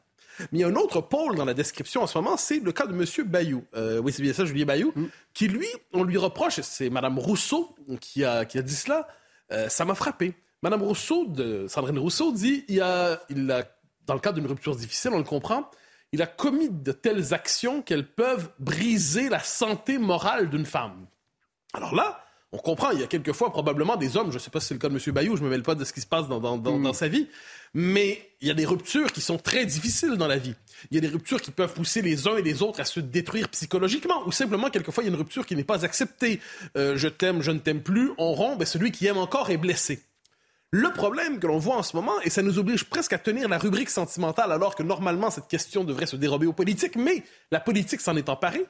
Mais 0.52 0.58
il 0.58 0.60
y 0.60 0.64
a 0.64 0.68
un 0.68 0.76
autre 0.76 1.00
pôle 1.00 1.34
dans 1.34 1.44
la 1.44 1.54
description 1.54 2.02
en 2.02 2.06
ce 2.06 2.16
moment, 2.16 2.36
c'est 2.36 2.60
le 2.60 2.72
cas 2.72 2.86
de 2.86 2.92
M. 2.92 3.26
Bayou. 3.26 3.64
Euh, 3.74 3.98
oui, 3.98 4.12
c'est 4.12 4.22
bien 4.22 4.32
ça, 4.32 4.44
Julien 4.44 4.66
Bayou, 4.66 4.92
mm. 4.94 5.06
qui 5.34 5.48
lui, 5.48 5.66
on 5.92 6.04
lui 6.04 6.16
reproche, 6.16 6.60
c'est 6.60 6.90
Mme 6.90 7.18
Rousseau 7.18 7.74
qui 8.00 8.24
a, 8.24 8.44
qui 8.44 8.58
a 8.58 8.62
dit 8.62 8.74
cela, 8.74 9.08
euh, 9.52 9.68
ça 9.68 9.84
m'a 9.84 9.94
frappé. 9.94 10.34
Mme 10.62 10.82
Rousseau, 10.82 11.26
de, 11.26 11.66
Sandrine 11.68 11.98
Rousseau, 11.98 12.32
dit 12.32 12.64
il 12.68 12.80
a, 12.80 13.20
il 13.30 13.50
a, 13.50 13.64
dans 14.06 14.14
le 14.14 14.20
cadre 14.20 14.38
d'une 14.38 14.46
rupture 14.46 14.76
difficile, 14.76 15.10
on 15.12 15.18
le 15.18 15.24
comprend, 15.24 15.70
il 16.12 16.22
a 16.22 16.26
commis 16.26 16.68
de 16.70 16.92
telles 16.92 17.34
actions 17.34 17.82
qu'elles 17.82 18.08
peuvent 18.08 18.50
briser 18.58 19.28
la 19.28 19.40
santé 19.40 19.98
morale 19.98 20.50
d'une 20.50 20.66
femme. 20.66 21.06
Alors 21.74 21.94
là, 21.94 22.20
on 22.52 22.58
comprend, 22.58 22.90
il 22.92 23.00
y 23.00 23.04
a 23.04 23.06
quelquefois 23.06 23.50
probablement 23.52 23.96
des 23.96 24.16
hommes, 24.16 24.30
je 24.30 24.34
ne 24.34 24.38
sais 24.38 24.50
pas 24.50 24.60
si 24.60 24.68
c'est 24.68 24.74
le 24.74 24.80
cas 24.80 24.88
de 24.88 24.94
M. 24.94 25.14
Bayou, 25.14 25.36
je 25.36 25.42
ne 25.42 25.46
me 25.46 25.50
mêle 25.50 25.62
pas 25.62 25.74
de 25.74 25.84
ce 25.84 25.92
qui 25.92 26.00
se 26.00 26.06
passe 26.06 26.28
dans, 26.28 26.40
dans, 26.40 26.56
dans, 26.56 26.78
mm. 26.78 26.94
sa 26.94 27.06
vie, 27.06 27.28
mais 27.74 28.30
il 28.40 28.48
y 28.48 28.50
a 28.50 28.54
des 28.54 28.64
ruptures 28.64 29.12
qui 29.12 29.20
sont 29.20 29.36
très 29.36 29.66
difficiles 29.66 30.16
dans 30.16 30.26
la 30.26 30.38
vie. 30.38 30.54
Il 30.90 30.94
y 30.94 30.98
a 30.98 31.00
des 31.02 31.08
ruptures 31.08 31.42
qui 31.42 31.50
peuvent 31.50 31.74
pousser 31.74 32.00
les 32.00 32.26
uns 32.26 32.36
et 32.38 32.42
les 32.42 32.62
autres 32.62 32.80
à 32.80 32.84
se 32.84 33.00
détruire 33.00 33.48
psychologiquement, 33.50 34.26
ou 34.26 34.32
simplement, 34.32 34.70
quelquefois, 34.70 35.04
il 35.04 35.08
y 35.08 35.10
a 35.10 35.12
une 35.12 35.18
rupture 35.18 35.44
qui 35.44 35.56
n'est 35.56 35.64
pas 35.64 35.84
acceptée. 35.84 36.40
Euh, 36.76 36.96
je 36.96 37.08
t'aime, 37.08 37.42
je 37.42 37.50
ne 37.50 37.58
t'aime 37.58 37.82
plus, 37.82 38.12
on 38.16 38.32
rompt, 38.32 38.58
ben, 38.58 38.64
celui 38.64 38.92
qui 38.92 39.06
aime 39.06 39.18
encore 39.18 39.50
est 39.50 39.58
blessé. 39.58 40.00
Le 40.70 40.90
problème 40.92 41.40
que 41.40 41.46
l'on 41.46 41.58
voit 41.58 41.76
en 41.76 41.82
ce 41.82 41.96
moment, 41.96 42.20
et 42.22 42.30
ça 42.30 42.42
nous 42.42 42.58
oblige 42.58 42.84
presque 42.84 43.14
à 43.14 43.18
tenir 43.18 43.48
la 43.48 43.56
rubrique 43.56 43.88
sentimentale 43.88 44.52
alors 44.52 44.74
que 44.74 44.82
normalement 44.82 45.30
cette 45.30 45.48
question 45.48 45.82
devrait 45.82 46.04
se 46.04 46.16
dérober 46.16 46.46
aux 46.46 46.52
politiques, 46.52 46.96
mais 46.96 47.24
la 47.50 47.58
politique 47.58 48.02
s'en 48.02 48.16
est 48.16 48.28
emparée, 48.28 48.66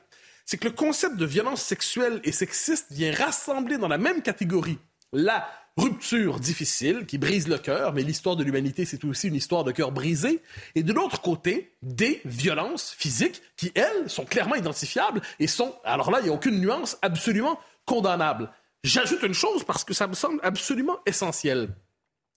c'est 0.48 0.56
que 0.56 0.66
le 0.66 0.72
concept 0.72 1.16
de 1.16 1.26
violence 1.26 1.60
sexuelle 1.60 2.22
et 2.24 2.32
sexiste 2.32 2.86
vient 2.90 3.12
rassembler 3.12 3.76
dans 3.76 3.86
la 3.86 3.98
même 3.98 4.22
catégorie 4.22 4.78
la 5.12 5.46
rupture 5.76 6.40
difficile 6.40 7.04
qui 7.04 7.18
brise 7.18 7.48
le 7.48 7.58
cœur, 7.58 7.92
mais 7.92 8.02
l'histoire 8.02 8.34
de 8.34 8.44
l'humanité, 8.44 8.86
c'est 8.86 9.04
aussi 9.04 9.28
une 9.28 9.34
histoire 9.34 9.62
de 9.62 9.72
cœur 9.72 9.92
brisé, 9.92 10.42
et 10.74 10.82
de 10.82 10.92
l'autre 10.94 11.20
côté, 11.20 11.76
des 11.82 12.22
violences 12.24 12.94
physiques 12.96 13.42
qui, 13.58 13.72
elles, 13.74 14.08
sont 14.08 14.24
clairement 14.24 14.54
identifiables 14.54 15.20
et 15.38 15.46
sont, 15.46 15.74
alors 15.84 16.10
là, 16.10 16.20
il 16.20 16.24
n'y 16.24 16.30
a 16.30 16.34
aucune 16.34 16.58
nuance, 16.58 16.96
absolument 17.02 17.60
condamnables. 17.84 18.50
J'ajoute 18.84 19.22
une 19.24 19.34
chose 19.34 19.64
parce 19.64 19.84
que 19.84 19.92
ça 19.92 20.06
me 20.06 20.14
semble 20.14 20.40
absolument 20.42 20.96
essentiel. 21.04 21.74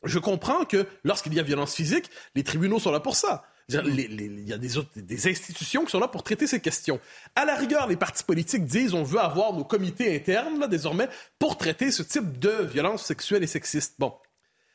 Je 0.04 0.20
comprends 0.20 0.66
que 0.66 0.86
lorsqu'il 1.06 1.34
y 1.34 1.40
a 1.40 1.44
violence 1.44 1.76
physique, 1.76 2.10
les 2.36 2.44
tribunaux 2.44 2.80
sont 2.80 2.92
là 2.92 3.00
pour 3.00 3.16
ça. 3.16 3.46
Il 3.74 4.48
y 4.48 4.54
a 4.54 4.58
des, 4.58 5.28
institutions 5.28 5.86
qui 5.86 5.92
sont 5.92 6.00
là 6.00 6.08
pour 6.08 6.24
traiter 6.24 6.48
ces 6.48 6.60
questions. 6.60 7.00
À 7.36 7.46
la 7.46 7.56
rigueur, 7.56 7.88
les 7.88 7.96
partis 7.96 8.24
politiques 8.24 8.66
disent 8.66 8.94
on 8.94 9.04
veut 9.04 9.20
avoir 9.20 9.54
nos 9.54 9.64
comités 9.64 10.16
internes, 10.16 10.60
là, 10.60 10.68
désormais, 10.68 11.08
pour 11.40 11.58
traiter 11.58 11.92
ce 11.92 12.04
type 12.04 12.40
de 12.40 12.64
violence 12.64 13.06
sexuelle 13.06 13.44
et 13.44 13.48
sexiste. 13.48 13.96
Bon. 14.00 14.14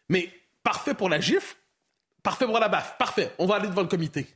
Mais 0.08 0.30
parfait 0.62 0.94
pour 0.94 1.08
la 1.08 1.20
gifle, 1.20 1.56
parfait 2.22 2.46
pour 2.46 2.58
la 2.58 2.68
baffe, 2.68 2.96
parfait. 2.98 3.32
On 3.38 3.46
va 3.46 3.56
aller 3.56 3.68
devant 3.68 3.82
le 3.82 3.88
comité. 3.88 4.26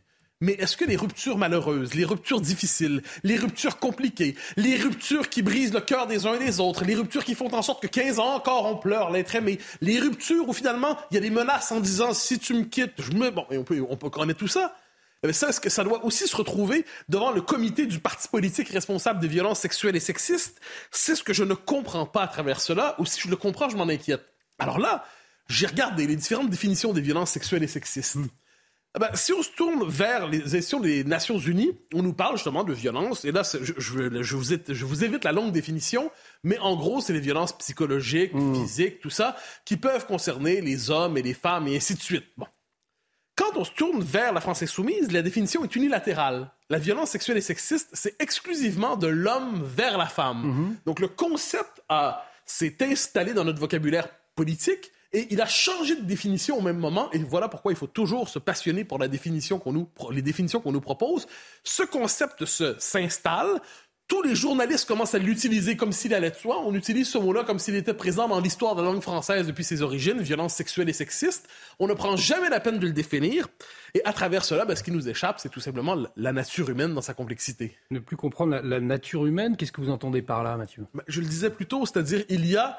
Mais 0.42 0.52
est-ce 0.52 0.76
que 0.76 0.86
les 0.86 0.96
ruptures 0.96 1.36
malheureuses, 1.36 1.92
les 1.92 2.06
ruptures 2.06 2.40
difficiles, 2.40 3.02
les 3.24 3.36
ruptures 3.36 3.78
compliquées, 3.78 4.36
les 4.56 4.76
ruptures 4.76 5.28
qui 5.28 5.42
brisent 5.42 5.74
le 5.74 5.80
cœur 5.80 6.06
des 6.06 6.26
uns 6.26 6.34
et 6.34 6.38
des 6.38 6.60
autres, 6.60 6.84
les 6.86 6.94
ruptures 6.94 7.24
qui 7.26 7.34
font 7.34 7.52
en 7.54 7.60
sorte 7.60 7.82
que 7.82 7.86
15 7.86 8.18
ans 8.18 8.34
encore 8.36 8.64
on 8.64 8.76
pleure 8.76 9.10
l'être 9.10 9.34
aimé, 9.34 9.58
les 9.82 10.00
ruptures 10.00 10.48
où 10.48 10.54
finalement 10.54 10.96
il 11.10 11.16
y 11.16 11.18
a 11.18 11.20
des 11.20 11.28
menaces 11.28 11.70
en 11.72 11.80
disant 11.80 12.14
si 12.14 12.38
tu 12.38 12.54
me 12.54 12.64
quittes, 12.64 12.94
je 12.98 13.12
me... 13.12 13.30
Bon, 13.30 13.44
on 13.50 13.64
peut, 13.64 13.84
on 13.86 13.96
peut 13.98 14.08
connaître 14.08 14.38
tout 14.38 14.48
ça. 14.48 14.74
Mais 15.22 15.34
ça, 15.34 15.50
est-ce 15.50 15.60
que 15.60 15.68
ça 15.68 15.84
doit 15.84 16.02
aussi 16.06 16.26
se 16.26 16.34
retrouver 16.34 16.86
devant 17.10 17.30
le 17.30 17.42
comité 17.42 17.84
du 17.84 18.00
parti 18.00 18.26
politique 18.26 18.70
responsable 18.70 19.20
des 19.20 19.28
violences 19.28 19.60
sexuelles 19.60 19.96
et 19.96 20.00
sexistes? 20.00 20.58
C'est 20.90 21.14
ce 21.14 21.22
que 21.22 21.34
je 21.34 21.44
ne 21.44 21.52
comprends 21.52 22.06
pas 22.06 22.22
à 22.22 22.28
travers 22.28 22.62
cela, 22.62 22.94
ou 22.98 23.04
si 23.04 23.20
je 23.20 23.28
le 23.28 23.36
comprends, 23.36 23.68
je 23.68 23.76
m'en 23.76 23.88
inquiète. 23.88 24.24
Alors 24.58 24.78
là, 24.78 25.04
j'ai 25.48 25.66
regardé 25.66 26.06
les 26.06 26.16
différentes 26.16 26.48
définitions 26.48 26.94
des 26.94 27.02
violences 27.02 27.32
sexuelles 27.32 27.62
et 27.62 27.68
sexistes. 27.68 28.16
Ah 28.94 28.98
ben, 28.98 29.10
si 29.14 29.32
on 29.32 29.42
se 29.42 29.50
tourne 29.50 29.88
vers 29.88 30.26
les 30.26 30.42
institutions 30.42 30.80
des 30.80 31.04
Nations 31.04 31.38
Unies, 31.38 31.78
on 31.94 32.02
nous 32.02 32.12
parle 32.12 32.34
justement 32.36 32.64
de 32.64 32.72
violence. 32.72 33.24
Et 33.24 33.30
là, 33.30 33.42
je, 33.44 33.72
je, 33.76 33.92
vous, 33.92 34.54
je, 34.74 34.84
vous, 34.84 35.04
évite 35.04 35.22
la 35.22 35.30
longue 35.30 35.52
définition, 35.52 36.10
mais 36.42 36.58
en 36.58 36.74
gros, 36.74 37.00
c'est 37.00 37.12
les 37.12 37.20
violences 37.20 37.56
psychologiques, 37.56 38.34
mmh. 38.34 38.54
physiques, 38.56 39.00
tout 39.00 39.10
ça, 39.10 39.36
qui 39.64 39.76
peuvent 39.76 40.06
concerner 40.06 40.60
les 40.60 40.90
hommes 40.90 41.16
et 41.16 41.22
les 41.22 41.34
femmes 41.34 41.68
et 41.68 41.76
ainsi 41.76 41.94
de 41.94 42.00
suite. 42.00 42.26
Bon. 42.36 42.46
Quand 43.36 43.56
on 43.56 43.64
se 43.64 43.70
tourne 43.70 44.02
vers 44.02 44.32
la 44.32 44.40
France 44.40 44.62
insoumise, 44.64 45.12
la 45.12 45.22
définition 45.22 45.62
est 45.62 45.76
unilatérale. 45.76 46.50
La 46.68 46.78
violence 46.78 47.10
sexuelle 47.10 47.36
et 47.36 47.42
sexiste, 47.42 47.90
c'est 47.92 48.20
exclusivement 48.20 48.96
de 48.96 49.06
l'homme 49.06 49.62
vers 49.64 49.98
la 49.98 50.06
femme. 50.06 50.42
Mmh. 50.42 50.76
Donc 50.84 50.98
le 50.98 51.08
concept 51.08 51.80
s'est 52.44 52.76
installé 52.80 53.34
dans 53.34 53.44
notre 53.44 53.60
vocabulaire 53.60 54.08
politique 54.34 54.90
et 55.12 55.26
il 55.30 55.40
a 55.40 55.46
changé 55.46 55.96
de 55.96 56.02
définition 56.02 56.58
au 56.58 56.60
même 56.60 56.78
moment. 56.78 57.10
Et 57.12 57.18
voilà 57.18 57.48
pourquoi 57.48 57.72
il 57.72 57.76
faut 57.76 57.86
toujours 57.86 58.28
se 58.28 58.38
passionner 58.38 58.84
pour 58.84 58.98
la 58.98 59.08
définition 59.08 59.58
qu'on 59.58 59.72
nous, 59.72 59.88
les 60.12 60.22
définitions 60.22 60.60
qu'on 60.60 60.72
nous 60.72 60.80
propose. 60.80 61.26
Ce 61.64 61.82
concept 61.82 62.44
s'installe. 62.78 63.60
Tous 64.06 64.22
les 64.22 64.34
journalistes 64.34 64.88
commencent 64.88 65.14
à 65.14 65.20
l'utiliser 65.20 65.76
comme 65.76 65.92
s'il 65.92 66.14
allait 66.14 66.30
de 66.30 66.34
soi. 66.34 66.60
On 66.66 66.74
utilise 66.74 67.08
ce 67.08 67.16
mot-là 67.18 67.44
comme 67.44 67.60
s'il 67.60 67.76
était 67.76 67.94
présent 67.94 68.26
dans 68.26 68.40
l'histoire 68.40 68.74
de 68.74 68.82
la 68.82 68.88
langue 68.88 69.02
française 69.02 69.46
depuis 69.46 69.62
ses 69.62 69.82
origines, 69.82 70.20
violence 70.20 70.54
sexuelle 70.54 70.88
et 70.88 70.92
sexiste. 70.92 71.48
On 71.78 71.86
ne 71.86 71.94
prend 71.94 72.16
jamais 72.16 72.48
la 72.48 72.58
peine 72.58 72.80
de 72.80 72.86
le 72.86 72.92
définir. 72.92 73.46
Et 73.94 74.04
à 74.04 74.12
travers 74.12 74.44
cela, 74.44 74.64
ben, 74.64 74.74
ce 74.74 74.82
qui 74.82 74.90
nous 74.90 75.08
échappe, 75.08 75.38
c'est 75.38 75.48
tout 75.48 75.60
simplement 75.60 75.96
la 76.16 76.32
nature 76.32 76.70
humaine 76.70 76.92
dans 76.92 77.02
sa 77.02 77.14
complexité. 77.14 77.76
Ne 77.92 78.00
plus 78.00 78.16
comprendre 78.16 78.50
la, 78.50 78.62
la 78.62 78.80
nature 78.80 79.26
humaine, 79.26 79.56
qu'est-ce 79.56 79.70
que 79.70 79.80
vous 79.80 79.90
entendez 79.90 80.22
par 80.22 80.42
là, 80.42 80.56
Mathieu? 80.56 80.86
Ben, 80.92 81.04
Je 81.06 81.20
le 81.20 81.28
disais 81.28 81.50
plus 81.50 81.66
tôt, 81.66 81.86
c'est-à-dire 81.86 82.24
il 82.28 82.46
y 82.46 82.56
a 82.56 82.78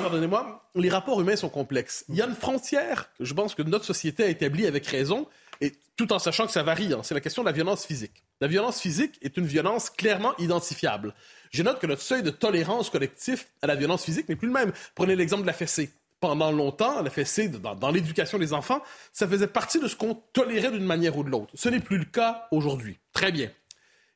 pardonnez-moi, 0.00 0.70
les 0.74 0.88
rapports 0.88 1.20
humains 1.20 1.36
sont 1.36 1.48
complexes. 1.48 2.04
Il 2.08 2.16
y 2.16 2.22
a 2.22 2.26
une 2.26 2.34
frontière 2.34 3.10
que 3.18 3.24
je 3.24 3.34
pense 3.34 3.54
que 3.54 3.62
notre 3.62 3.84
société 3.84 4.24
a 4.24 4.28
établie 4.28 4.66
avec 4.66 4.86
raison, 4.86 5.26
et 5.60 5.72
tout 5.96 6.12
en 6.12 6.18
sachant 6.18 6.46
que 6.46 6.52
ça 6.52 6.62
varie. 6.62 6.92
Hein. 6.92 7.00
C'est 7.02 7.14
la 7.14 7.20
question 7.20 7.42
de 7.42 7.48
la 7.48 7.52
violence 7.52 7.84
physique. 7.84 8.24
La 8.40 8.46
violence 8.46 8.80
physique 8.80 9.18
est 9.22 9.36
une 9.36 9.46
violence 9.46 9.90
clairement 9.90 10.36
identifiable. 10.38 11.14
Je 11.50 11.62
note 11.62 11.80
que 11.80 11.86
notre 11.86 12.02
seuil 12.02 12.22
de 12.22 12.30
tolérance 12.30 12.90
collectif 12.90 13.48
à 13.62 13.66
la 13.66 13.74
violence 13.74 14.04
physique 14.04 14.28
n'est 14.28 14.36
plus 14.36 14.48
le 14.48 14.54
même. 14.54 14.72
Prenez 14.94 15.16
l'exemple 15.16 15.42
de 15.42 15.48
la 15.48 15.52
fessée. 15.52 15.90
Pendant 16.20 16.50
longtemps, 16.50 17.00
la 17.02 17.10
fessée, 17.10 17.48
dans, 17.48 17.76
dans 17.76 17.90
l'éducation 17.90 18.38
des 18.38 18.52
enfants, 18.52 18.82
ça 19.12 19.28
faisait 19.28 19.46
partie 19.46 19.80
de 19.80 19.86
ce 19.86 19.94
qu'on 19.94 20.14
tolérait 20.32 20.72
d'une 20.72 20.84
manière 20.84 21.16
ou 21.16 21.22
de 21.22 21.30
l'autre. 21.30 21.52
Ce 21.54 21.68
n'est 21.68 21.80
plus 21.80 21.98
le 21.98 22.04
cas 22.04 22.48
aujourd'hui. 22.50 22.98
Très 23.12 23.30
bien. 23.30 23.50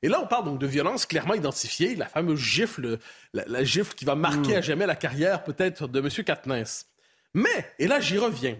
Et 0.02 0.08
là, 0.08 0.20
on 0.20 0.26
parle 0.26 0.44
donc 0.44 0.58
de 0.58 0.66
violence 0.66 1.06
clairement 1.06 1.34
identifiée, 1.34 1.94
la 1.94 2.06
fameuse 2.06 2.40
gifle, 2.40 2.98
la, 3.32 3.64
gifle 3.64 3.94
qui 3.94 4.04
va 4.04 4.16
marquer 4.16 4.54
mm. 4.54 4.56
à 4.56 4.60
jamais 4.60 4.86
la 4.86 4.96
carrière 4.96 5.44
peut-être 5.44 5.86
de 5.86 6.00
M. 6.00 6.08
Katniss. 6.24 6.86
Mais, 7.34 7.72
et 7.78 7.86
là 7.86 8.00
j'y 8.00 8.18
reviens, 8.18 8.58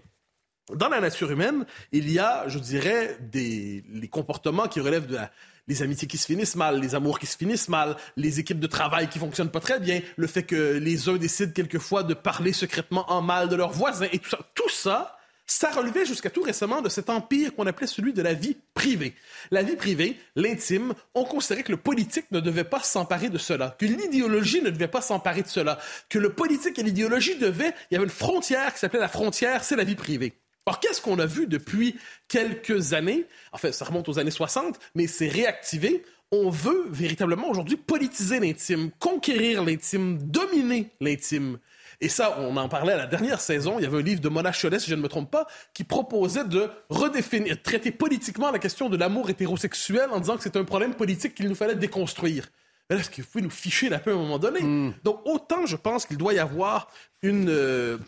dans 0.72 0.88
la 0.88 1.00
nature 1.00 1.30
humaine, 1.30 1.66
il 1.90 2.10
y 2.10 2.18
a, 2.18 2.48
je 2.48 2.58
dirais, 2.58 3.18
des 3.20 3.84
les 3.88 4.08
comportements 4.08 4.68
qui 4.68 4.80
relèvent 4.80 5.06
de 5.06 5.18
les 5.68 5.82
amitiés 5.82 6.08
qui 6.08 6.18
se 6.18 6.26
finissent 6.26 6.56
mal, 6.56 6.80
les 6.80 6.94
amours 6.94 7.18
qui 7.18 7.26
se 7.26 7.36
finissent 7.36 7.68
mal, 7.68 7.96
les 8.16 8.40
équipes 8.40 8.58
de 8.58 8.66
travail 8.66 9.08
qui 9.08 9.18
fonctionnent 9.18 9.50
pas 9.50 9.60
très 9.60 9.78
bien, 9.78 10.00
le 10.16 10.26
fait 10.26 10.42
que 10.42 10.78
les 10.78 11.08
uns 11.08 11.16
décident 11.16 11.52
quelquefois 11.52 12.02
de 12.02 12.14
parler 12.14 12.52
secrètement 12.52 13.10
en 13.12 13.22
mal 13.22 13.48
de 13.48 13.56
leurs 13.56 13.72
voisins 13.72 14.08
et 14.12 14.18
tout 14.18 14.30
ça. 14.30 14.38
Tout 14.54 14.68
ça, 14.68 15.16
ça 15.52 15.70
relevait 15.70 16.06
jusqu'à 16.06 16.30
tout 16.30 16.42
récemment 16.42 16.80
de 16.80 16.88
cet 16.88 17.10
empire 17.10 17.54
qu'on 17.54 17.66
appelait 17.66 17.86
celui 17.86 18.12
de 18.12 18.22
la 18.22 18.32
vie 18.32 18.56
privée. 18.74 19.14
La 19.50 19.62
vie 19.62 19.76
privée, 19.76 20.18
l'intime, 20.34 20.94
on 21.14 21.24
considérait 21.24 21.62
que 21.62 21.72
le 21.72 21.76
politique 21.76 22.26
ne 22.30 22.40
devait 22.40 22.64
pas 22.64 22.80
s'emparer 22.80 23.28
de 23.28 23.38
cela, 23.38 23.76
que 23.78 23.84
l'idéologie 23.84 24.62
ne 24.62 24.70
devait 24.70 24.88
pas 24.88 25.02
s'emparer 25.02 25.42
de 25.42 25.48
cela, 25.48 25.78
que 26.08 26.18
le 26.18 26.32
politique 26.32 26.78
et 26.78 26.82
l'idéologie 26.82 27.36
devaient... 27.36 27.74
Il 27.90 27.94
y 27.94 27.96
avait 27.96 28.04
une 28.04 28.10
frontière 28.10 28.72
qui 28.72 28.80
s'appelait 28.80 28.98
la 29.00 29.08
frontière, 29.08 29.62
c'est 29.62 29.76
la 29.76 29.84
vie 29.84 29.94
privée. 29.94 30.32
Or, 30.64 30.80
qu'est-ce 30.80 31.02
qu'on 31.02 31.18
a 31.18 31.26
vu 31.26 31.46
depuis 31.46 31.96
quelques 32.28 32.94
années? 32.94 33.26
En 33.52 33.58
fait, 33.58 33.72
ça 33.72 33.84
remonte 33.84 34.08
aux 34.08 34.18
années 34.18 34.30
60, 34.30 34.78
mais 34.94 35.06
c'est 35.06 35.28
réactivé. 35.28 36.02
On 36.30 36.48
veut 36.48 36.86
véritablement 36.88 37.50
aujourd'hui 37.50 37.76
politiser 37.76 38.40
l'intime, 38.40 38.90
conquérir 38.98 39.64
l'intime, 39.64 40.18
dominer 40.18 40.88
l'intime. 41.00 41.58
Et 42.02 42.08
ça, 42.08 42.36
on 42.40 42.56
en 42.56 42.68
parlait 42.68 42.94
à 42.94 42.96
la 42.96 43.06
dernière 43.06 43.40
saison. 43.40 43.78
Il 43.78 43.84
y 43.84 43.86
avait 43.86 43.98
un 43.98 44.02
livre 44.02 44.20
de 44.20 44.28
Mona 44.28 44.50
Chollet, 44.50 44.80
si 44.80 44.90
je 44.90 44.96
ne 44.96 45.00
me 45.00 45.06
trompe 45.06 45.30
pas, 45.30 45.46
qui 45.72 45.84
proposait 45.84 46.44
de 46.44 46.68
redéfinir, 46.90 47.62
traiter 47.62 47.92
politiquement 47.92 48.50
la 48.50 48.58
question 48.58 48.90
de 48.90 48.96
l'amour 48.96 49.30
hétérosexuel 49.30 50.10
en 50.10 50.18
disant 50.18 50.36
que 50.36 50.42
c'est 50.42 50.56
un 50.56 50.64
problème 50.64 50.94
politique 50.94 51.36
qu'il 51.36 51.48
nous 51.48 51.54
fallait 51.54 51.76
déconstruire. 51.76 52.48
Est-ce 52.90 53.08
que 53.08 53.22
vous 53.22 53.28
pouvez 53.28 53.44
nous 53.44 53.50
ficher 53.50 53.88
la 53.88 54.00
paix 54.00 54.10
à 54.10 54.14
un 54.14 54.16
moment 54.16 54.40
donné? 54.40 54.60
Hmm. 54.60 54.94
Donc, 55.04 55.20
autant 55.24 55.64
je 55.64 55.76
pense 55.76 56.04
qu'il 56.04 56.16
doit 56.16 56.34
y 56.34 56.40
avoir 56.40 56.88
une, 57.22 57.48
euh, 57.48 57.98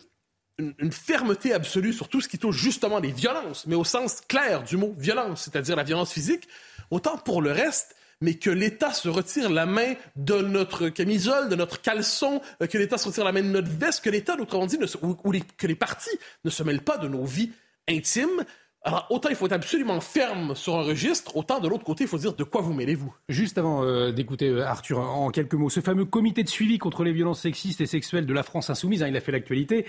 une, 0.57 0.73
une, 0.79 0.91
fermeté 0.91 1.53
absolue 1.53 1.93
sur 1.93 2.09
tout 2.09 2.19
ce 2.19 2.27
qui 2.27 2.37
touche 2.37 2.57
justement 2.57 2.99
les 2.99 3.13
violences, 3.13 3.65
mais 3.65 3.75
au 3.75 3.85
sens 3.85 4.19
clair 4.27 4.63
du 4.63 4.75
mot 4.75 4.93
violence, 4.97 5.43
c'est-à-dire 5.43 5.77
la 5.77 5.83
violence 5.83 6.11
physique, 6.11 6.49
autant 6.91 7.17
pour 7.17 7.41
le 7.41 7.53
reste, 7.53 7.94
mais 8.21 8.35
que 8.35 8.49
l'État 8.49 8.91
se 8.91 9.09
retire 9.09 9.49
la 9.49 9.65
main 9.65 9.93
de 10.15 10.35
notre 10.35 10.89
camisole, 10.89 11.49
de 11.49 11.55
notre 11.55 11.81
caleçon, 11.81 12.41
euh, 12.61 12.67
que 12.67 12.77
l'État 12.77 12.97
se 12.97 13.07
retire 13.07 13.23
la 13.23 13.31
main 13.31 13.41
de 13.41 13.47
notre 13.47 13.69
veste, 13.69 14.03
que 14.03 14.09
l'État, 14.09 14.35
autrement 14.39 14.65
dit, 14.65 14.77
ou, 15.01 15.15
que 15.57 15.67
les 15.67 15.75
partis 15.75 16.17
ne 16.43 16.49
se 16.49 16.63
mêlent 16.63 16.83
pas 16.83 16.97
de 16.97 17.07
nos 17.07 17.25
vies 17.25 17.51
intimes. 17.87 18.45
Alors, 18.81 19.07
autant 19.09 19.29
il 19.29 19.35
faut 19.35 19.47
être 19.47 19.51
absolument 19.51 19.99
ferme 19.99 20.55
sur 20.55 20.75
un 20.75 20.83
registre, 20.83 21.35
autant 21.35 21.59
de 21.59 21.67
l'autre 21.67 21.83
côté, 21.83 22.03
il 22.03 22.07
faut 22.07 22.19
dire 22.19 22.35
de 22.35 22.43
quoi 22.43 22.61
vous 22.61 22.73
mêlez-vous. 22.73 23.11
Juste 23.29 23.57
avant 23.57 23.83
euh, 23.83 24.11
d'écouter 24.11 24.47
euh, 24.47 24.63
Arthur, 24.63 24.99
en 24.99 25.31
quelques 25.31 25.55
mots, 25.55 25.71
ce 25.71 25.79
fameux 25.79 26.05
comité 26.05 26.43
de 26.43 26.49
suivi 26.49 26.77
contre 26.77 27.03
les 27.03 27.11
violences 27.11 27.41
sexistes 27.41 27.81
et 27.81 27.87
sexuelles 27.87 28.27
de 28.27 28.33
la 28.33 28.43
France 28.43 28.69
insoumise, 28.69 29.01
hein, 29.01 29.07
il 29.07 29.17
a 29.17 29.21
fait 29.21 29.31
l'actualité. 29.31 29.87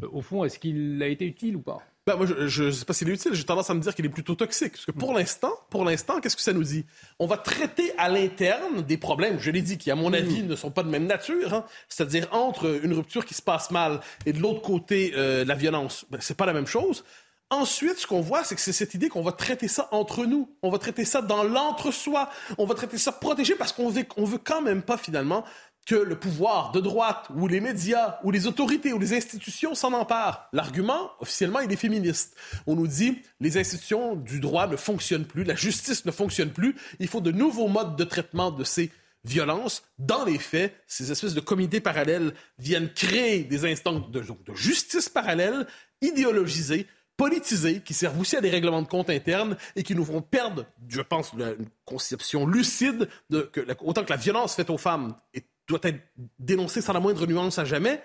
au 0.00 0.22
fond, 0.22 0.44
est-ce 0.44 0.58
qu'il 0.58 1.02
a 1.02 1.08
été 1.08 1.26
utile 1.26 1.56
ou 1.56 1.60
pas? 1.60 1.82
Ben, 2.08 2.16
moi, 2.16 2.26
je 2.46 2.64
ne 2.64 2.70
sais 2.70 2.86
pas 2.86 2.94
s'il 2.94 3.10
est 3.10 3.12
utile. 3.12 3.34
J'ai 3.34 3.44
tendance 3.44 3.68
à 3.68 3.74
me 3.74 3.80
dire 3.80 3.94
qu'il 3.94 4.06
est 4.06 4.08
plutôt 4.08 4.34
toxique. 4.34 4.72
Parce 4.72 4.86
que 4.86 4.92
pour 4.92 5.12
l'instant, 5.12 5.52
pour 5.68 5.84
l'instant, 5.84 6.20
qu'est-ce 6.20 6.36
que 6.36 6.42
ça 6.42 6.54
nous 6.54 6.64
dit? 6.64 6.86
On 7.18 7.26
va 7.26 7.36
traiter 7.36 7.92
à 7.98 8.08
l'interne 8.08 8.80
des 8.80 8.96
problèmes, 8.96 9.38
je 9.38 9.50
l'ai 9.50 9.60
dit, 9.60 9.76
qui, 9.76 9.90
à 9.90 9.94
mon 9.94 10.14
avis, 10.14 10.42
ne 10.42 10.56
sont 10.56 10.70
pas 10.70 10.82
de 10.82 10.88
même 10.88 11.04
nature. 11.04 11.52
Hein. 11.52 11.64
C'est-à-dire 11.90 12.26
entre 12.32 12.80
une 12.82 12.94
rupture 12.94 13.26
qui 13.26 13.34
se 13.34 13.42
passe 13.42 13.70
mal 13.70 14.00
et 14.24 14.32
de 14.32 14.40
l'autre 14.40 14.62
côté, 14.62 15.12
euh, 15.16 15.44
la 15.44 15.54
violence. 15.54 16.06
Ben, 16.10 16.18
c'est 16.18 16.36
pas 16.36 16.46
la 16.46 16.54
même 16.54 16.66
chose. 16.66 17.04
Ensuite, 17.50 17.98
ce 17.98 18.06
qu'on 18.06 18.20
voit, 18.20 18.44
c'est 18.44 18.54
que 18.54 18.60
c'est 18.60 18.72
cette 18.72 18.92
idée 18.92 19.08
qu'on 19.08 19.22
va 19.22 19.32
traiter 19.32 19.68
ça 19.68 19.88
entre 19.90 20.24
nous. 20.24 20.54
On 20.62 20.70
va 20.70 20.78
traiter 20.78 21.06
ça 21.06 21.22
dans 21.22 21.42
l'entre-soi. 21.42 22.28
On 22.58 22.66
va 22.66 22.74
traiter 22.74 22.98
ça 22.98 23.10
protégé 23.10 23.54
parce 23.54 23.72
qu'on 23.72 23.88
veut, 23.88 24.04
on 24.18 24.24
veut 24.24 24.38
quand 24.38 24.60
même 24.60 24.82
pas, 24.82 24.98
finalement, 24.98 25.44
que 25.88 25.94
le 25.94 26.16
pouvoir 26.16 26.70
de 26.72 26.80
droite 26.80 27.28
ou 27.34 27.48
les 27.48 27.60
médias 27.60 28.18
ou 28.22 28.30
les 28.30 28.46
autorités 28.46 28.92
ou 28.92 28.98
les 28.98 29.14
institutions 29.14 29.74
s'en 29.74 29.94
emparent. 29.94 30.46
L'argument, 30.52 31.12
officiellement, 31.18 31.60
il 31.60 31.72
est 31.72 31.76
féministe. 31.76 32.36
On 32.66 32.76
nous 32.76 32.86
dit 32.86 33.22
les 33.40 33.56
institutions 33.56 34.14
du 34.14 34.38
droit 34.38 34.66
ne 34.66 34.76
fonctionnent 34.76 35.24
plus, 35.24 35.44
la 35.44 35.54
justice 35.54 36.04
ne 36.04 36.10
fonctionne 36.10 36.50
plus, 36.50 36.76
il 37.00 37.08
faut 37.08 37.22
de 37.22 37.32
nouveaux 37.32 37.68
modes 37.68 37.96
de 37.96 38.04
traitement 38.04 38.50
de 38.50 38.64
ces 38.64 38.92
violences. 39.24 39.82
Dans 39.98 40.26
les 40.26 40.38
faits, 40.38 40.74
ces 40.86 41.10
espèces 41.10 41.32
de 41.32 41.40
comités 41.40 41.80
parallèles 41.80 42.34
viennent 42.58 42.92
créer 42.92 43.44
des 43.44 43.64
instances 43.64 44.10
de, 44.10 44.22
justice 44.54 45.08
parallèles, 45.08 45.66
idéologisées, 46.02 46.86
politisées, 47.16 47.80
qui 47.80 47.94
servent 47.94 48.20
aussi 48.20 48.36
à 48.36 48.42
des 48.42 48.50
règlements 48.50 48.82
de 48.82 48.88
compte 48.88 49.08
internes 49.08 49.56
et 49.74 49.82
qui 49.82 49.94
nous 49.94 50.04
font 50.04 50.20
perdre, 50.20 50.66
je 50.86 51.00
pense, 51.00 51.32
une 51.32 51.70
conception 51.86 52.46
lucide 52.46 53.08
de 53.30 53.40
que 53.40 53.66
autant 53.80 54.04
que 54.04 54.10
la 54.10 54.16
violence 54.16 54.54
faite 54.54 54.68
aux 54.68 54.76
femmes 54.76 55.16
est 55.32 55.46
doit 55.68 55.80
être 55.82 56.00
dénoncé 56.38 56.80
sans 56.80 56.92
la 56.92 57.00
moindre 57.00 57.26
nuance 57.26 57.58
à 57.58 57.64
jamais. 57.64 58.02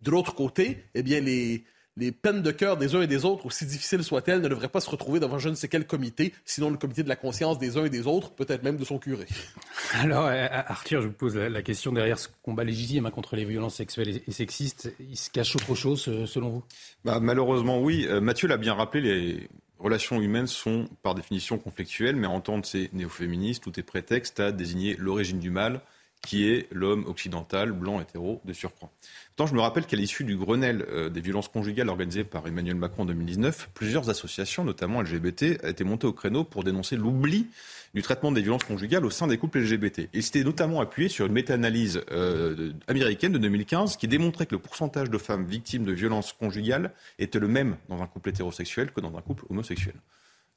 De 0.00 0.10
l'autre 0.10 0.34
côté, 0.34 0.84
eh 0.94 1.02
bien, 1.02 1.20
les, 1.20 1.64
les 1.96 2.12
peines 2.12 2.42
de 2.42 2.50
cœur 2.50 2.76
des 2.76 2.94
uns 2.94 3.02
et 3.02 3.06
des 3.06 3.24
autres, 3.24 3.46
aussi 3.46 3.66
difficiles 3.66 4.02
soient-elles, 4.02 4.40
ne 4.40 4.48
devraient 4.48 4.68
pas 4.68 4.80
se 4.80 4.88
retrouver 4.88 5.20
devant 5.20 5.38
je 5.38 5.48
ne 5.48 5.54
sais 5.54 5.68
quel 5.68 5.86
comité, 5.86 6.32
sinon 6.44 6.70
le 6.70 6.78
comité 6.78 7.02
de 7.02 7.08
la 7.08 7.16
conscience 7.16 7.58
des 7.58 7.76
uns 7.76 7.84
et 7.84 7.90
des 7.90 8.06
autres, 8.06 8.30
peut-être 8.32 8.62
même 8.62 8.76
de 8.76 8.84
son 8.84 8.98
curé. 8.98 9.26
Alors, 9.94 10.26
euh, 10.26 10.46
Arthur, 10.50 11.02
je 11.02 11.08
vous 11.08 11.12
pose 11.12 11.36
la 11.36 11.62
question 11.62 11.92
derrière 11.92 12.18
ce 12.18 12.28
combat 12.42 12.64
légitime 12.64 13.06
hein, 13.06 13.10
contre 13.10 13.36
les 13.36 13.44
violences 13.44 13.74
sexuelles 13.76 14.22
et 14.26 14.32
sexistes. 14.32 14.92
Il 15.00 15.16
se 15.16 15.30
cache 15.30 15.54
autre 15.56 15.74
chose, 15.74 16.06
euh, 16.08 16.26
selon 16.26 16.48
vous? 16.48 16.64
Bah, 17.04 17.20
Malheureusement, 17.20 17.80
oui. 17.80 18.06
Euh, 18.08 18.20
Mathieu 18.20 18.48
l'a 18.48 18.56
bien 18.56 18.74
rappelé, 18.74 19.02
les 19.02 19.48
relations 19.78 20.20
humaines 20.20 20.46
sont 20.46 20.88
par 21.02 21.14
définition 21.14 21.58
conflictuelles, 21.58 22.16
mais 22.16 22.26
en 22.26 22.40
tant 22.40 22.60
que 22.60 22.66
ces 22.66 22.88
néo-féministes, 22.92 23.62
tout 23.62 23.78
est 23.78 23.84
prétexte 23.84 24.40
à 24.40 24.52
désigner 24.52 24.96
l'origine 24.96 25.38
du 25.38 25.50
mal, 25.50 25.80
qui 26.22 26.48
est 26.48 26.68
l'homme 26.70 27.06
occidental, 27.06 27.72
blanc, 27.72 28.00
hétéro, 28.00 28.40
de 28.44 28.52
surcroît. 28.52 28.90
Pourtant, 29.28 29.46
je 29.46 29.54
me 29.54 29.60
rappelle 29.60 29.86
qu'à 29.86 29.96
l'issue 29.96 30.24
du 30.24 30.36
Grenelle 30.36 30.84
euh, 30.90 31.08
des 31.08 31.20
violences 31.20 31.48
conjugales 31.48 31.88
organisé 31.88 32.24
par 32.24 32.46
Emmanuel 32.46 32.74
Macron 32.74 33.02
en 33.02 33.06
2019, 33.06 33.70
plusieurs 33.72 34.10
associations, 34.10 34.64
notamment 34.64 35.00
LGBT, 35.00 35.64
été 35.64 35.84
montées 35.84 36.06
au 36.06 36.12
créneau 36.12 36.44
pour 36.44 36.62
dénoncer 36.62 36.96
l'oubli 36.96 37.46
du 37.94 38.02
traitement 38.02 38.32
des 38.32 38.42
violences 38.42 38.64
conjugales 38.64 39.04
au 39.04 39.10
sein 39.10 39.26
des 39.26 39.38
couples 39.38 39.60
LGBT. 39.60 40.10
Et 40.12 40.20
c'était 40.20 40.44
notamment 40.44 40.80
appuyé 40.80 41.08
sur 41.08 41.26
une 41.26 41.32
méta-analyse 41.32 42.02
euh, 42.12 42.72
américaine 42.86 43.32
de 43.32 43.38
2015 43.38 43.96
qui 43.96 44.06
démontrait 44.06 44.46
que 44.46 44.54
le 44.54 44.60
pourcentage 44.60 45.10
de 45.10 45.18
femmes 45.18 45.46
victimes 45.46 45.84
de 45.84 45.92
violences 45.92 46.32
conjugales 46.32 46.92
était 47.18 47.38
le 47.38 47.48
même 47.48 47.76
dans 47.88 48.02
un 48.02 48.06
couple 48.06 48.28
hétérosexuel 48.28 48.92
que 48.92 49.00
dans 49.00 49.16
un 49.16 49.22
couple 49.22 49.44
homosexuel. 49.48 49.94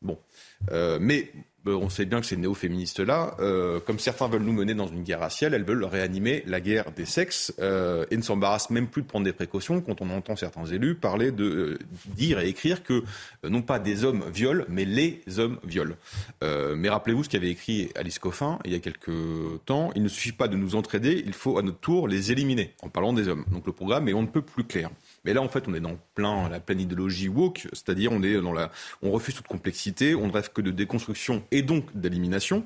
Bon. 0.04 0.18
Euh, 0.72 0.98
mais 1.02 1.32
euh, 1.66 1.76
on 1.76 1.90
sait 1.90 2.06
bien 2.06 2.20
que 2.20 2.26
ces 2.26 2.36
néo-féministes-là, 2.36 3.38
euh, 3.40 3.80
comme 3.80 3.98
certains 3.98 4.28
veulent 4.28 4.44
nous 4.44 4.52
mener 4.52 4.74
dans 4.74 4.88
une 4.88 5.04
guerre 5.04 5.22
raciale, 5.22 5.54
elles 5.54 5.64
veulent 5.64 5.86
réanimer 5.86 6.44
la 6.46 6.60
guerre 6.60 6.92
des 6.92 7.06
sexes 7.06 7.54
et 7.60 8.18
ne 8.18 8.22
s'embarrassent 8.22 8.70
même 8.70 8.88
plus 8.88 9.02
de 9.02 9.08
prendre 9.08 9.24
des 9.24 9.34
précautions 9.34 9.80
quand 9.80 10.02
on 10.02 10.10
entend 10.10 10.36
certains 10.36 10.66
élus 10.66 10.96
parler 10.96 11.32
de 11.32 11.80
dire 12.08 12.40
et 12.40 12.50
écrire 12.50 12.84
que 12.84 13.04
non 13.48 13.62
pas 13.62 13.80
des 13.80 14.04
hommes 14.04 14.26
violent, 14.34 14.66
mais 14.68 14.84
les 14.84 15.22
hommes 15.38 15.58
violent. 15.64 15.96
mais 16.42 16.90
rappelez-vous 16.90 17.24
ce 17.24 17.30
qu'avait 17.30 17.52
écrit 17.52 17.90
Alice 17.96 18.20
Coffin 18.20 18.60
il 18.66 18.74
y 18.74 18.76
a 18.76 18.80
quelques 18.80 19.12
temps. 19.66 19.92
Il 19.96 20.04
ne 20.04 20.10
suffit 20.10 20.34
pas 20.34 20.50
de 20.50 20.58
nous 20.58 20.76
entraider, 20.76 21.24
il 21.26 21.34
faut 21.34 21.58
à 21.58 21.62
notre 21.62 21.80
tour 21.80 22.10
les 22.10 22.32
éliminer 22.32 22.74
en 22.82 22.90
parlant 22.90 23.14
des 23.14 23.30
hommes. 23.30 23.46
Donc 23.52 23.66
le 23.66 23.72
programme 23.72 24.10
est 24.10 24.14
on 24.14 24.24
ne 24.24 24.28
peut 24.28 24.42
plus 24.42 24.66
clair. 24.66 24.90
Mais 25.26 25.34
là, 25.34 25.42
en 25.42 25.50
fait, 25.50 25.68
on 25.68 25.74
est 25.74 25.80
dans 25.80 25.98
la 26.50 26.60
pleine 26.60 26.82
idéologie 26.82 27.30
woke, 27.30 27.68
c'est-à-dire 27.72 28.12
on 28.12 28.22
est 28.24 28.42
dans 28.42 28.54
la, 28.54 28.72
on 29.02 29.12
refuse 29.12 29.36
toute 29.36 29.48
complexité, 29.48 30.16
on 30.16 30.28
ne 30.28 30.32
rêve 30.32 30.52
que 30.52 30.62
de 30.62 30.72
déconstruction 30.72 31.44
et 31.52 31.62
donc 31.62 31.86
d'élimination. 31.98 32.66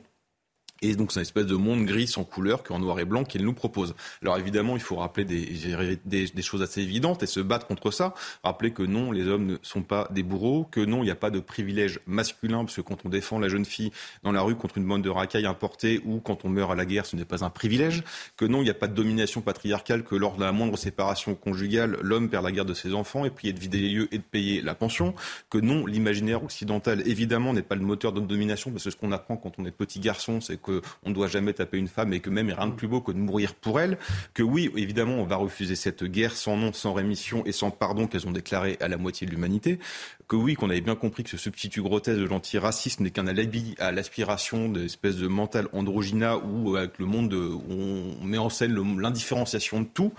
Et 0.82 0.96
donc 0.96 1.12
c'est 1.12 1.20
une 1.20 1.24
espèce 1.24 1.46
de 1.46 1.56
monde 1.56 1.86
gris 1.86 2.08
sans 2.08 2.24
couleur 2.24 2.64
qu'en 2.64 2.80
noir 2.80 3.00
et 3.00 3.06
blanc 3.06 3.24
qu'il 3.24 3.44
nous 3.44 3.54
propose. 3.54 3.96
Alors 4.22 4.38
évidemment, 4.38 4.76
il 4.76 4.82
faut 4.82 4.98
rappeler 4.98 5.26
des, 5.26 6.42
choses 6.42 6.62
assez 6.62 6.82
évidentes 6.82 7.24
et 7.24 7.28
se 7.28 7.40
battre 7.40 7.68
contre 7.68 7.92
ça. 7.92 8.14
Rappeler 8.44 8.72
que 8.72 8.84
non, 8.84 9.12
les 9.12 9.28
hommes 9.28 9.46
ne 9.46 9.58
sont 9.62 9.82
pas 9.82 10.08
des 10.12 10.24
bourreaux, 10.24 10.68
que 10.70 10.80
non, 10.80 11.00
il 11.00 11.06
n'y 11.06 11.12
a 11.12 11.16
pas 11.16 11.32
de 11.32 11.40
privilège 11.40 12.00
masculin, 12.06 12.64
parce 12.64 12.76
que 12.76 12.82
quand 12.82 13.06
on 13.06 13.10
défend 13.10 13.40
la 13.40 13.50
jeune 13.50 13.66
fille 13.66 13.92
dans 14.24 14.32
la 14.32 14.42
rue 14.42 14.56
contre 14.56 14.78
une 14.78 14.86
bande 14.86 15.02
de 15.02 15.10
racailles 15.10 15.46
importée 15.46 16.02
ou 16.06 16.20
quand 16.20 16.46
on 16.46 16.50
meurt 16.50 16.72
à 16.72 16.76
la 16.76 16.86
guerre, 16.86 17.06
ce 17.06 17.16
n'est 17.16 17.26
pas 17.26 17.44
un 17.44 17.50
privilège. 17.50 18.04
Que 18.36 18.46
non, 18.46 18.62
il 18.62 18.66
n'y 18.66 18.70
a 18.70 18.76
pas 18.76 18.88
de 18.88 18.94
domination 18.94 19.42
patriarcale, 19.42 20.04
que 20.04 20.16
lors 20.16 20.36
de 20.36 20.44
la 20.44 20.52
moindre 20.52 20.78
séparation 20.78 21.36
conjugale, 21.36 21.98
l'homme 22.02 22.30
perd 22.30 22.44
la 22.44 22.52
garde 22.52 22.68
de 22.68 22.74
ses 22.74 22.94
enfants 22.94 23.26
et 23.26 23.30
puis 23.30 23.52
de 23.52 23.60
vider 23.60 23.80
les 23.80 23.90
lieux 23.90 24.08
et 24.12 24.18
de 24.18 24.24
payer 24.24 24.62
la 24.62 24.76
pension. 24.76 25.16
Que 25.50 25.58
non, 25.58 25.86
l'imaginaire 25.86 26.44
occidental, 26.44 27.02
évidemment, 27.08 27.54
n'est 27.54 27.62
pas 27.62 27.76
le 27.76 27.82
moteur 27.82 28.12
de 28.14 28.20
domination, 28.20 28.72
parce 28.72 28.84
que 28.84 28.92
ce 28.92 28.96
qu'on 28.96 29.12
apprend 29.12 29.38
quand 29.38 29.54
on 29.58 29.66
est 29.66 29.72
petit 29.72 30.00
garçon, 30.00 30.42
c'est 30.42 30.58
qu'on 30.68 31.10
ne 31.10 31.14
doit 31.14 31.28
jamais 31.28 31.54
taper 31.54 31.78
une 31.78 31.88
femme 31.88 32.14
et 32.14 32.20
que 32.20 32.30
même 32.30 32.48
il 32.48 32.50
n'y 32.50 32.54
a 32.54 32.62
rien 32.62 32.68
de 32.68 32.76
plus 32.76 32.88
beau 32.88 33.02
que 33.02 33.12
de 33.12 33.18
mourir 33.18 33.54
pour 33.56 33.80
elle, 33.80 33.98
que 34.34 34.44
oui, 34.44 34.72
évidemment, 34.76 35.16
on 35.16 35.26
va 35.26 35.36
refuser 35.36 35.76
cette 35.76 36.04
guerre 36.04 36.36
sans 36.36 36.58
nom, 36.58 36.74
sans 36.74 36.94
rémission 36.94 37.44
et 37.46 37.52
sans 37.52 37.72
pardon 37.72 38.08
qu'elles 38.08 38.28
ont 38.28 38.32
déclaré 38.32 38.78
à 38.82 38.88
la 38.88 38.98
moitié 38.98 39.26
de 39.28 39.32
l'humanité, 39.32 39.80
que 40.28 40.36
oui, 40.36 40.56
qu'on 40.56 40.70
avait 40.70 40.82
bien 40.82 40.96
compris 40.96 41.24
que 41.24 41.30
ce 41.30 41.38
substitut 41.38 41.82
grotesque 41.82 42.20
de 42.20 42.26
l'antiracisme 42.26 43.04
n'est 43.04 43.12
qu'un 43.12 43.28
alibi 43.28 43.76
à 43.80 43.92
l'aspiration 43.92 44.70
d'espèces 44.70 45.16
de 45.16 45.28
mental 45.28 45.68
androgyna 45.72 46.38
où 46.38 46.76
avec 46.76 47.00
le 47.00 47.06
monde 47.06 47.34
on 47.34 48.26
met 48.26 48.38
en 48.38 48.50
scène 48.50 48.76
l'indifférenciation 49.00 49.82
de 49.82 49.88
tout, 49.88 50.14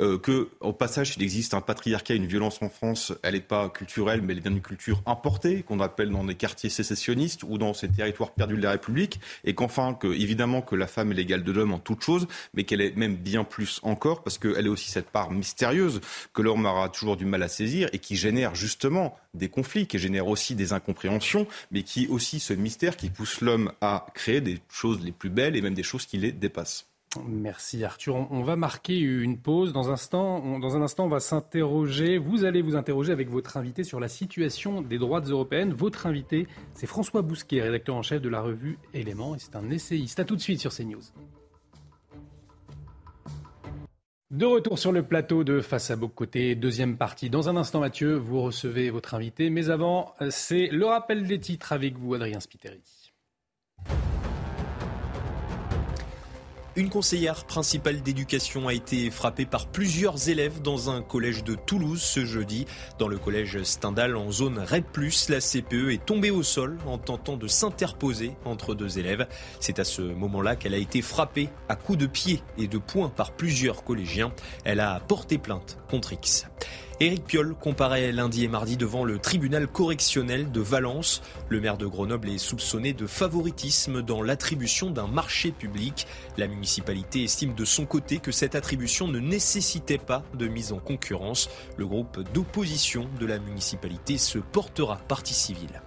euh, 0.00 0.18
que 0.18 0.48
au 0.60 0.72
passage 0.72 1.14
il 1.16 1.22
existe 1.22 1.54
un 1.54 1.60
patriarcat, 1.60 2.14
une 2.14 2.26
violence 2.26 2.62
en 2.62 2.68
France, 2.68 3.12
elle 3.22 3.34
n'est 3.34 3.40
pas 3.40 3.68
culturelle 3.68 4.22
mais 4.22 4.32
elle 4.32 4.40
vient 4.40 4.50
d'une 4.50 4.62
culture 4.62 5.02
importée 5.06 5.62
qu'on 5.62 5.80
appelle 5.80 6.10
dans 6.10 6.24
des 6.24 6.34
quartiers 6.34 6.70
sécessionnistes 6.70 7.42
ou 7.42 7.58
dans 7.58 7.74
ces 7.74 7.88
territoires 7.88 8.32
perdus 8.32 8.56
de 8.56 8.62
la 8.62 8.72
République 8.72 9.20
et 9.44 9.54
qu'enfin 9.54 9.89
que 9.94 10.08
évidemment 10.08 10.62
que 10.62 10.76
la 10.76 10.86
femme 10.86 11.12
est 11.12 11.14
l'égale 11.14 11.44
de 11.44 11.52
l'homme 11.52 11.72
en 11.72 11.78
toute 11.78 12.02
chose 12.02 12.26
mais 12.54 12.64
qu'elle 12.64 12.80
est 12.80 12.96
même 12.96 13.16
bien 13.16 13.44
plus 13.44 13.80
encore 13.82 14.22
parce 14.22 14.38
qu'elle 14.38 14.66
est 14.66 14.70
aussi 14.70 14.90
cette 14.90 15.10
part 15.10 15.30
mystérieuse 15.30 16.00
que 16.34 16.42
l'homme 16.42 16.66
aura 16.66 16.88
toujours 16.88 17.16
du 17.16 17.24
mal 17.24 17.42
à 17.42 17.48
saisir 17.48 17.88
et 17.92 17.98
qui 17.98 18.16
génère 18.16 18.54
justement 18.54 19.16
des 19.34 19.48
conflits, 19.48 19.86
qui 19.86 19.98
génèrent 19.98 20.28
aussi 20.28 20.54
des 20.54 20.72
incompréhensions, 20.72 21.46
mais 21.70 21.82
qui 21.82 22.08
aussi 22.08 22.40
ce 22.40 22.52
mystère 22.52 22.96
qui 22.96 23.10
pousse 23.10 23.40
l'homme 23.40 23.72
à 23.80 24.06
créer 24.14 24.40
des 24.40 24.58
choses 24.68 25.00
les 25.02 25.12
plus 25.12 25.30
belles 25.30 25.56
et 25.56 25.62
même 25.62 25.74
des 25.74 25.82
choses 25.82 26.06
qui 26.06 26.18
les 26.18 26.32
dépassent. 26.32 26.89
Merci 27.26 27.82
Arthur. 27.82 28.14
On 28.30 28.42
va 28.42 28.54
marquer 28.54 28.96
une 28.98 29.36
pause. 29.36 29.72
Dans 29.72 29.88
un 29.88 29.94
instant, 29.94 30.58
dans 30.60 30.76
un 30.76 30.82
instant, 30.82 31.06
on 31.06 31.08
va 31.08 31.18
s'interroger. 31.18 32.18
Vous 32.18 32.44
allez 32.44 32.62
vous 32.62 32.76
interroger 32.76 33.12
avec 33.12 33.28
votre 33.28 33.56
invité 33.56 33.82
sur 33.82 33.98
la 33.98 34.06
situation 34.06 34.80
des 34.80 34.98
droites 34.98 35.28
européennes. 35.28 35.72
Votre 35.72 36.06
invité, 36.06 36.46
c'est 36.74 36.86
François 36.86 37.22
Bousquet, 37.22 37.62
rédacteur 37.62 37.96
en 37.96 38.02
chef 38.02 38.22
de 38.22 38.28
la 38.28 38.40
revue 38.40 38.78
Éléments, 38.94 39.34
et 39.34 39.40
c'est 39.40 39.56
un 39.56 39.70
essayiste. 39.70 40.20
À 40.20 40.24
tout 40.24 40.36
de 40.36 40.40
suite 40.40 40.60
sur 40.60 40.72
CNews. 40.72 41.02
De 44.30 44.46
retour 44.46 44.78
sur 44.78 44.92
le 44.92 45.02
plateau 45.02 45.42
de 45.42 45.60
Face 45.60 45.90
à 45.90 45.96
Côté, 45.96 46.54
deuxième 46.54 46.96
partie. 46.96 47.28
Dans 47.28 47.48
un 47.48 47.56
instant, 47.56 47.80
Mathieu, 47.80 48.14
vous 48.14 48.40
recevez 48.40 48.90
votre 48.90 49.14
invité. 49.14 49.50
Mais 49.50 49.70
avant, 49.70 50.14
c'est 50.30 50.68
le 50.68 50.86
rappel 50.86 51.26
des 51.26 51.40
titres 51.40 51.72
avec 51.72 51.98
vous, 51.98 52.14
Adrien 52.14 52.38
Spiteri. 52.38 52.80
Une 56.76 56.88
conseillère 56.88 57.44
principale 57.46 58.00
d'éducation 58.00 58.68
a 58.68 58.72
été 58.72 59.10
frappée 59.10 59.44
par 59.44 59.66
plusieurs 59.66 60.28
élèves 60.28 60.62
dans 60.62 60.88
un 60.88 61.02
collège 61.02 61.42
de 61.42 61.56
Toulouse 61.56 62.00
ce 62.00 62.24
jeudi. 62.24 62.64
Dans 63.00 63.08
le 63.08 63.18
collège 63.18 63.60
Stendhal, 63.64 64.16
en 64.16 64.30
zone 64.30 64.60
RED+, 64.60 64.84
la 65.28 65.40
CPE 65.40 65.90
est 65.90 66.06
tombée 66.06 66.30
au 66.30 66.44
sol 66.44 66.78
en 66.86 66.96
tentant 66.96 67.36
de 67.36 67.48
s'interposer 67.48 68.36
entre 68.44 68.76
deux 68.76 69.00
élèves. 69.00 69.26
C'est 69.58 69.80
à 69.80 69.84
ce 69.84 70.02
moment-là 70.02 70.54
qu'elle 70.54 70.74
a 70.74 70.78
été 70.78 71.02
frappée 71.02 71.48
à 71.68 71.74
coups 71.74 71.98
de 71.98 72.06
pied 72.06 72.40
et 72.56 72.68
de 72.68 72.78
poing 72.78 73.08
par 73.08 73.32
plusieurs 73.32 73.82
collégiens. 73.82 74.32
Elle 74.64 74.78
a 74.78 75.00
porté 75.00 75.38
plainte 75.38 75.76
contre 75.90 76.12
X. 76.12 76.46
Éric 77.02 77.24
Piolle 77.24 77.54
comparaît 77.54 78.12
lundi 78.12 78.44
et 78.44 78.48
mardi 78.48 78.76
devant 78.76 79.04
le 79.04 79.18
tribunal 79.18 79.66
correctionnel 79.66 80.52
de 80.52 80.60
Valence. 80.60 81.22
Le 81.48 81.58
maire 81.58 81.78
de 81.78 81.86
Grenoble 81.86 82.28
est 82.28 82.36
soupçonné 82.36 82.92
de 82.92 83.06
favoritisme 83.06 84.02
dans 84.02 84.20
l'attribution 84.20 84.90
d'un 84.90 85.06
marché 85.06 85.50
public. 85.50 86.06
La 86.36 86.46
municipalité 86.46 87.24
estime 87.24 87.54
de 87.54 87.64
son 87.64 87.86
côté 87.86 88.18
que 88.18 88.32
cette 88.32 88.54
attribution 88.54 89.08
ne 89.08 89.18
nécessitait 89.18 89.96
pas 89.96 90.24
de 90.34 90.46
mise 90.46 90.72
en 90.72 90.78
concurrence. 90.78 91.48
Le 91.78 91.86
groupe 91.86 92.20
d'opposition 92.34 93.08
de 93.18 93.24
la 93.24 93.38
municipalité 93.38 94.18
se 94.18 94.38
portera 94.38 94.98
partie 95.08 95.32
civile. 95.32 95.80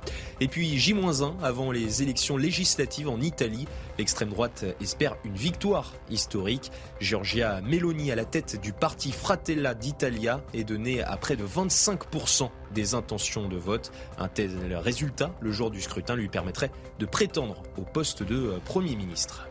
Et 0.44 0.50
puis 0.50 0.78
J-1 0.78 1.42
avant 1.42 1.72
les 1.72 2.04
élections 2.04 2.36
législatives 2.36 3.08
en 3.08 3.22
Italie. 3.22 3.66
L'extrême 3.98 4.28
droite 4.28 4.66
espère 4.82 5.16
une 5.24 5.36
victoire 5.36 5.94
historique. 6.10 6.70
Giorgia 7.00 7.62
Meloni 7.62 8.12
à 8.12 8.16
la 8.16 8.26
tête 8.26 8.60
du 8.60 8.74
parti 8.74 9.14
Fratella 9.14 9.74
d'Italia 9.74 10.42
est 10.54 10.66
donnée 10.66 11.02
à 11.02 11.16
près 11.16 11.38
de 11.38 11.46
25% 11.46 12.50
des 12.74 12.94
intentions 12.94 13.48
de 13.48 13.56
vote. 13.56 13.94
Un 14.18 14.28
tel 14.28 14.76
résultat, 14.76 15.34
le 15.40 15.54
jour 15.54 15.72
du 15.72 15.80
scrutin, 15.80 16.18
lui 16.18 16.28
permettrait 16.28 16.72
de 17.00 17.06
prétendre 17.06 17.64
au 17.78 17.84
poste 17.84 18.22
de 18.22 18.60
Premier 18.66 18.98
ministre. 18.98 19.48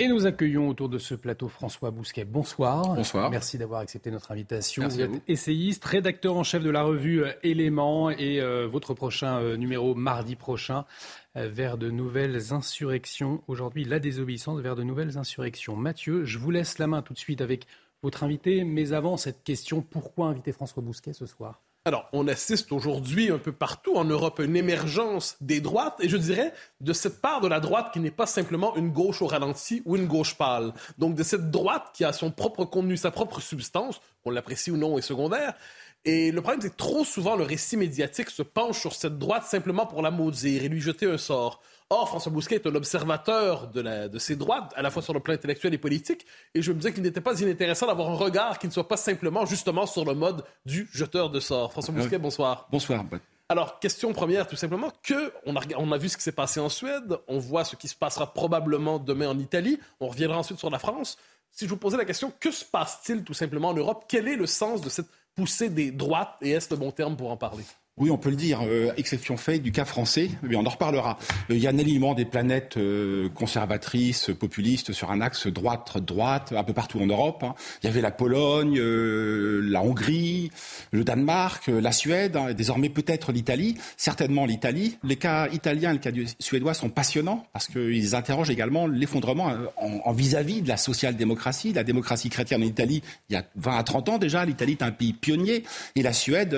Et 0.00 0.06
nous 0.06 0.26
accueillons 0.26 0.68
autour 0.68 0.88
de 0.88 0.98
ce 0.98 1.16
plateau 1.16 1.48
François 1.48 1.90
Bousquet. 1.90 2.24
Bonsoir. 2.24 2.94
Bonsoir. 2.94 3.30
Merci 3.30 3.58
d'avoir 3.58 3.80
accepté 3.80 4.12
notre 4.12 4.30
invitation. 4.30 4.86
vous 4.86 5.00
êtes 5.00 5.10
essayiste, 5.26 5.84
rédacteur 5.84 6.36
en 6.36 6.44
chef 6.44 6.62
de 6.62 6.70
la 6.70 6.84
revue 6.84 7.24
euh, 7.24 7.32
Éléments 7.42 8.08
et 8.08 8.40
euh, 8.40 8.68
votre 8.68 8.94
prochain 8.94 9.40
euh, 9.40 9.56
numéro 9.56 9.96
mardi 9.96 10.36
prochain 10.36 10.84
vers 11.34 11.78
de 11.78 11.90
nouvelles 11.90 12.52
insurrections. 12.52 13.42
Aujourd'hui, 13.46 13.84
la 13.84 13.98
désobéissance 13.98 14.60
vers 14.60 14.76
de 14.76 14.82
nouvelles 14.82 15.18
insurrections. 15.18 15.76
Mathieu, 15.76 16.24
je 16.24 16.38
vous 16.38 16.50
laisse 16.50 16.78
la 16.78 16.86
main 16.86 17.02
tout 17.02 17.12
de 17.12 17.18
suite 17.18 17.40
avec 17.40 17.66
votre 18.02 18.24
invité, 18.24 18.64
mais 18.64 18.92
avant 18.92 19.16
cette 19.16 19.44
question, 19.44 19.82
pourquoi 19.82 20.26
inviter 20.26 20.52
François 20.52 20.82
Bousquet 20.82 21.12
ce 21.12 21.26
soir? 21.26 21.60
Alors, 21.88 22.08
on 22.12 22.28
assiste 22.28 22.70
aujourd'hui 22.70 23.30
un 23.30 23.38
peu 23.38 23.50
partout 23.50 23.96
en 23.96 24.04
Europe 24.04 24.40
à 24.40 24.44
une 24.44 24.56
émergence 24.56 25.36
des 25.40 25.60
droites, 25.60 25.96
et 26.00 26.08
je 26.08 26.18
dirais 26.18 26.52
de 26.80 26.92
cette 26.92 27.20
part 27.20 27.40
de 27.40 27.48
la 27.48 27.60
droite 27.60 27.90
qui 27.92 28.00
n'est 28.00 28.10
pas 28.10 28.26
simplement 28.26 28.76
une 28.76 28.90
gauche 28.90 29.22
au 29.22 29.26
ralenti 29.26 29.82
ou 29.86 29.96
une 29.96 30.06
gauche 30.06 30.36
pâle. 30.36 30.74
Donc, 30.98 31.14
de 31.14 31.22
cette 31.22 31.50
droite 31.50 31.90
qui 31.94 32.04
a 32.04 32.12
son 32.12 32.30
propre 32.30 32.64
contenu, 32.66 32.96
sa 32.96 33.10
propre 33.10 33.40
substance, 33.40 34.00
qu'on 34.22 34.30
l'apprécie 34.30 34.70
ou 34.70 34.76
non 34.76 34.98
est 34.98 35.02
secondaire, 35.02 35.54
Et 36.04 36.30
le 36.30 36.40
problème, 36.40 36.60
c'est 36.60 36.70
que 36.70 36.76
trop 36.76 37.04
souvent, 37.04 37.36
le 37.36 37.44
récit 37.44 37.76
médiatique 37.76 38.30
se 38.30 38.42
penche 38.42 38.78
sur 38.78 38.94
cette 38.94 39.18
droite 39.18 39.44
simplement 39.44 39.86
pour 39.86 40.02
la 40.02 40.10
maudire 40.10 40.62
et 40.62 40.68
lui 40.68 40.80
jeter 40.80 41.06
un 41.06 41.18
sort. 41.18 41.60
Or, 41.90 42.06
François 42.06 42.30
Bousquet 42.30 42.56
est 42.56 42.66
un 42.66 42.74
observateur 42.74 43.68
de, 43.68 43.80
la, 43.80 44.08
de 44.08 44.18
ces 44.18 44.36
droites, 44.36 44.74
à 44.76 44.82
la 44.82 44.90
fois 44.90 45.00
sur 45.00 45.14
le 45.14 45.20
plan 45.20 45.32
intellectuel 45.32 45.72
et 45.72 45.78
politique, 45.78 46.26
et 46.54 46.60
je 46.60 46.70
me 46.70 46.76
disais 46.76 46.92
qu'il 46.92 47.02
n'était 47.02 47.22
pas 47.22 47.40
inintéressant 47.40 47.86
d'avoir 47.86 48.10
un 48.10 48.14
regard 48.14 48.58
qui 48.58 48.66
ne 48.66 48.72
soit 48.72 48.86
pas 48.86 48.98
simplement 48.98 49.46
justement 49.46 49.86
sur 49.86 50.04
le 50.04 50.12
mode 50.12 50.44
du 50.66 50.86
jeteur 50.92 51.30
de 51.30 51.40
sort. 51.40 51.72
François 51.72 51.94
Bousquet, 51.94 52.16
euh, 52.16 52.18
bonsoir. 52.18 52.68
Bonsoir. 52.70 53.06
Alors, 53.48 53.80
question 53.80 54.12
première, 54.12 54.46
tout 54.46 54.56
simplement, 54.56 54.92
que 55.02 55.32
on 55.46 55.56
a, 55.56 55.60
on 55.78 55.90
a 55.90 55.96
vu 55.96 56.10
ce 56.10 56.18
qui 56.18 56.22
s'est 56.22 56.32
passé 56.32 56.60
en 56.60 56.68
Suède, 56.68 57.16
on 57.26 57.38
voit 57.38 57.64
ce 57.64 57.74
qui 57.74 57.88
se 57.88 57.96
passera 57.96 58.34
probablement 58.34 58.98
demain 58.98 59.30
en 59.30 59.38
Italie, 59.38 59.80
on 60.00 60.08
reviendra 60.08 60.36
ensuite 60.36 60.58
sur 60.58 60.68
la 60.68 60.78
France. 60.78 61.16
Si 61.52 61.64
je 61.64 61.70
vous 61.70 61.78
posais 61.78 61.96
la 61.96 62.04
question, 62.04 62.30
que 62.38 62.50
se 62.50 62.66
passe-t-il 62.66 63.24
tout 63.24 63.32
simplement 63.32 63.68
en 63.68 63.74
Europe? 63.74 64.04
Quel 64.06 64.28
est 64.28 64.36
le 64.36 64.46
sens 64.46 64.82
de 64.82 64.90
cette 64.90 65.08
poussée 65.34 65.70
des 65.70 65.90
droites, 65.90 66.36
et 66.42 66.50
est-ce 66.50 66.68
le 66.68 66.76
bon 66.76 66.90
terme 66.90 67.16
pour 67.16 67.30
en 67.30 67.38
parler? 67.38 67.64
Oui, 68.00 68.10
on 68.10 68.18
peut 68.18 68.30
le 68.30 68.36
dire. 68.36 68.60
Euh, 68.62 68.92
exception 68.96 69.36
faite 69.36 69.62
du 69.62 69.72
cas 69.72 69.84
français, 69.84 70.30
mais 70.42 70.56
on 70.56 70.64
en 70.64 70.70
reparlera. 70.70 71.18
Euh, 71.50 71.54
il 71.54 71.58
y 71.58 71.66
a 71.66 71.70
un 71.70 71.78
alignement 71.78 72.14
des 72.14 72.24
planètes 72.24 72.76
euh, 72.76 73.28
conservatrices, 73.30 74.30
populistes 74.38 74.92
sur 74.92 75.10
un 75.10 75.20
axe 75.20 75.46
droite-droite 75.46 76.54
un 76.56 76.64
peu 76.64 76.72
partout 76.72 77.00
en 77.00 77.06
Europe. 77.06 77.42
Hein. 77.42 77.54
Il 77.82 77.86
y 77.86 77.88
avait 77.90 78.00
la 78.00 78.10
Pologne, 78.10 78.80
la 78.80 79.82
Hongrie, 79.82 80.50
le 80.92 81.04
Danemark, 81.04 81.68
la 81.68 81.92
Suède, 81.92 82.36
hein, 82.36 82.48
et 82.48 82.54
désormais 82.54 82.88
peut-être 82.88 83.32
l'Italie. 83.32 83.76
Certainement 83.96 84.46
l'Italie. 84.46 84.98
Les 85.02 85.16
cas 85.16 85.48
italiens 85.48 85.90
et 85.90 85.94
les 85.94 85.98
cas 86.00 86.10
suédois 86.38 86.74
sont 86.74 86.90
passionnants 86.90 87.46
parce 87.52 87.66
qu'ils 87.66 88.14
interrogent 88.14 88.50
également 88.50 88.86
l'effondrement 88.86 89.52
en 89.76 90.12
vis-à-vis 90.12 90.62
de 90.62 90.68
la 90.68 90.76
social-démocratie, 90.76 91.72
la 91.72 91.84
démocratie 91.84 92.30
chrétienne 92.30 92.62
en 92.62 92.66
Italie. 92.66 93.02
Il 93.28 93.34
y 93.34 93.36
a 93.36 93.44
20 93.56 93.76
à 93.76 93.82
30 93.82 94.08
ans 94.08 94.18
déjà, 94.18 94.44
l'Italie 94.44 94.72
est 94.72 94.82
un 94.82 94.92
pays 94.92 95.12
pionnier 95.12 95.64
et 95.96 96.02
la 96.02 96.12
Suède, 96.12 96.50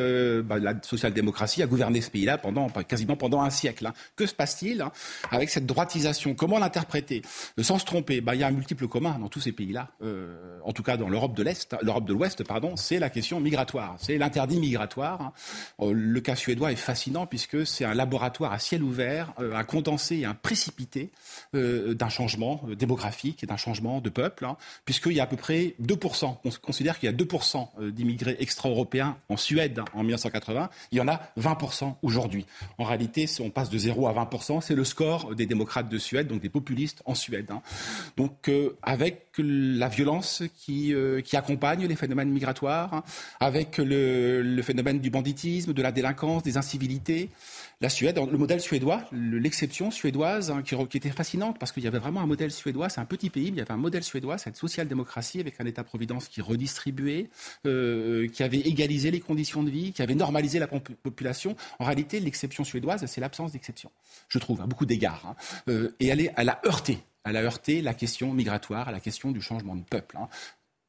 bah, 0.45 0.59
la 0.59 0.75
social-démocratie 0.83 1.30
démocratie 1.31 1.63
a 1.63 1.67
gouverné 1.69 2.01
ce 2.01 2.11
pays-là 2.11 2.39
pendant 2.39 2.69
quasiment 2.69 3.17
pendant 3.17 3.41
un 3.43 3.51
siècle. 3.51 3.87
Hein. 3.87 3.95
Que 4.17 4.27
se 4.27 4.35
passe-t-il 4.35 4.83
hein, 4.83 4.91
avec 5.31 5.49
cette 5.49 5.65
droitisation? 5.65 6.35
Comment 6.35 6.59
l'interpréter? 6.59 7.23
Sans 7.61 7.79
se 7.79 7.85
tromper, 7.85 8.21
bah, 8.21 8.35
il 8.35 8.41
y 8.41 8.45
a 8.45 8.49
un 8.49 8.51
multiple 8.51 8.89
commun 8.89 9.17
dans 9.21 9.29
tous 9.29 9.41
ces 9.41 9.53
pays-là. 9.53 9.91
Euh, 10.03 10.59
en 10.65 10.73
tout 10.73 10.83
cas, 10.83 10.97
dans 10.97 11.09
l'Europe 11.09 11.37
de 11.37 11.45
l'Est, 11.45 11.77
l'Europe 11.83 12.05
de 12.05 12.13
l'Ouest, 12.13 12.43
pardon, 12.43 12.75
c'est 12.75 12.99
la 12.99 13.11
question 13.11 13.39
migratoire, 13.39 13.95
c'est 14.01 14.19
l'interdit 14.19 14.59
migratoire. 14.59 15.23
Hein. 15.23 15.33
Euh, 15.81 15.93
le 15.95 16.21
cas 16.21 16.35
suédois 16.35 16.73
est 16.73 16.77
fascinant 16.77 17.27
puisque 17.27 17.65
c'est 17.65 17.85
un 17.85 17.95
laboratoire 17.95 18.53
à 18.53 18.59
ciel 18.59 18.83
ouvert, 18.83 19.33
euh, 19.39 19.55
un 19.55 19.63
condensé, 19.63 20.25
un 20.25 20.35
précipité 21.51 21.95
d'un 21.95 22.09
changement 22.09 22.63
démographique 22.79 23.43
et 23.43 23.47
d'un 23.47 23.57
changement 23.57 24.01
de 24.01 24.09
peuple, 24.09 24.47
puisqu'il 24.85 25.13
y 25.13 25.21
a 25.21 25.25
à 25.25 25.27
peu 25.27 25.37
près 25.37 25.75
2%. 25.83 26.37
On 26.45 26.51
considère 26.63 26.99
qu'il 26.99 27.11
y 27.11 27.13
a 27.13 27.17
2% 27.17 27.91
d'immigrés 27.91 28.37
extra-européens 28.39 29.17
en 29.29 29.37
Suède 29.37 29.81
en 29.95 30.03
1980. 30.03 30.71
Il 30.93 30.99
y 30.99 31.01
en 31.01 31.09
a 31.09 31.21
20% 31.39 31.95
aujourd'hui. 32.03 32.47
En 32.79 32.85
réalité, 32.85 33.27
si 33.27 33.41
on 33.41 33.51
passe 33.51 33.71
de 33.71 33.79
0 33.79 34.07
à 34.07 34.13
20%, 34.13 34.61
c'est 34.61 34.75
le 34.75 34.85
score 34.85 35.35
des 35.35 35.47
démocrates 35.47 35.89
de 35.89 35.99
Suède, 35.99 36.29
donc 36.29 36.41
des 36.41 36.49
populistes 36.49 37.03
en 37.05 37.15
Suède. 37.15 37.51
Hein. 37.51 37.63
Donc 38.17 38.49
euh, 38.49 38.77
avec 38.83 39.27
la 39.39 39.89
violence 39.89 40.43
qui, 40.57 40.95
euh, 40.95 41.21
accompagne 41.33 41.87
les 41.87 41.97
phénomènes 41.97 42.31
migratoires, 42.31 42.93
hein, 42.93 43.05
avec 43.39 43.79
le 43.79 44.61
phénomène 44.63 45.01
du 45.01 45.11
banditisme, 45.11 45.73
de 45.73 45.83
la 45.83 45.93
délinquance, 45.93 46.43
des 46.43 46.57
incivilités, 46.57 47.31
la 47.83 47.89
Suède, 47.89 48.19
le 48.19 48.37
modèle 48.37 48.61
suédois, 48.61 49.05
l'exception 49.13 49.91
suédoise, 49.91 50.51
hein, 50.51 50.63
qui, 50.63 50.75
était 50.99 51.11
fascinante 51.11 51.59
parce 51.59 51.73
qu'il 51.73 51.83
y 51.83 51.87
avait 51.87 51.99
vraiment 51.99 52.21
un 52.21 52.27
modèle 52.27 52.51
suédois. 52.51 52.91
C'est 52.91 53.01
un 53.01 53.07
petit 53.07 53.31
pays, 53.31 53.45
mais 53.45 53.57
il 53.57 53.59
y 53.59 53.63
avait 53.63 53.73
un 53.73 53.79
modèle 53.79 54.05
suédois, 54.05 54.37
cette 54.37 54.57
social-démocratie 54.57 55.41
avec 55.41 55.59
un 55.61 55.65
État-providence 55.65 56.29
qui 56.29 56.43
redistribuait, 56.43 57.31
euh, 57.67 58.29
qui 58.29 58.43
avait 58.43 58.61
égalisé 58.61 59.11
les 59.11 59.21
conditions 59.21 59.63
de 59.63 59.71
vie, 59.71 59.93
qui 59.93 60.03
avait 60.03 60.15
normalisé 60.15 60.59
la 60.59 60.67
population. 60.67 61.57
En 61.79 61.87
réalité, 61.87 62.21
l'exception 62.21 62.65
suédoise, 62.65 63.05
c'est 63.07 63.21
l'absence 63.21 63.53
d'exception, 63.53 63.91
je 64.29 64.39
trouve, 64.39 64.61
à 64.61 64.67
beaucoup 64.67 64.85
d'égards. 64.85 65.23
Hein. 65.27 65.37
Euh, 65.69 65.95
et 66.01 66.09
elle, 66.09 66.21
est, 66.21 66.33
elle 66.37 66.51
a 66.51 66.61
heurté 66.67 66.99
elle 67.25 67.37
a 67.37 67.43
heurté 67.43 67.83
la 67.83 67.93
question 67.93 68.33
migratoire, 68.33 68.89
à 68.89 68.93
la 68.93 69.01
question 69.01 69.31
du 69.31 69.43
changement 69.43 69.77
de 69.77 69.83
peuple. 69.83 70.17
Hein. 70.17 70.29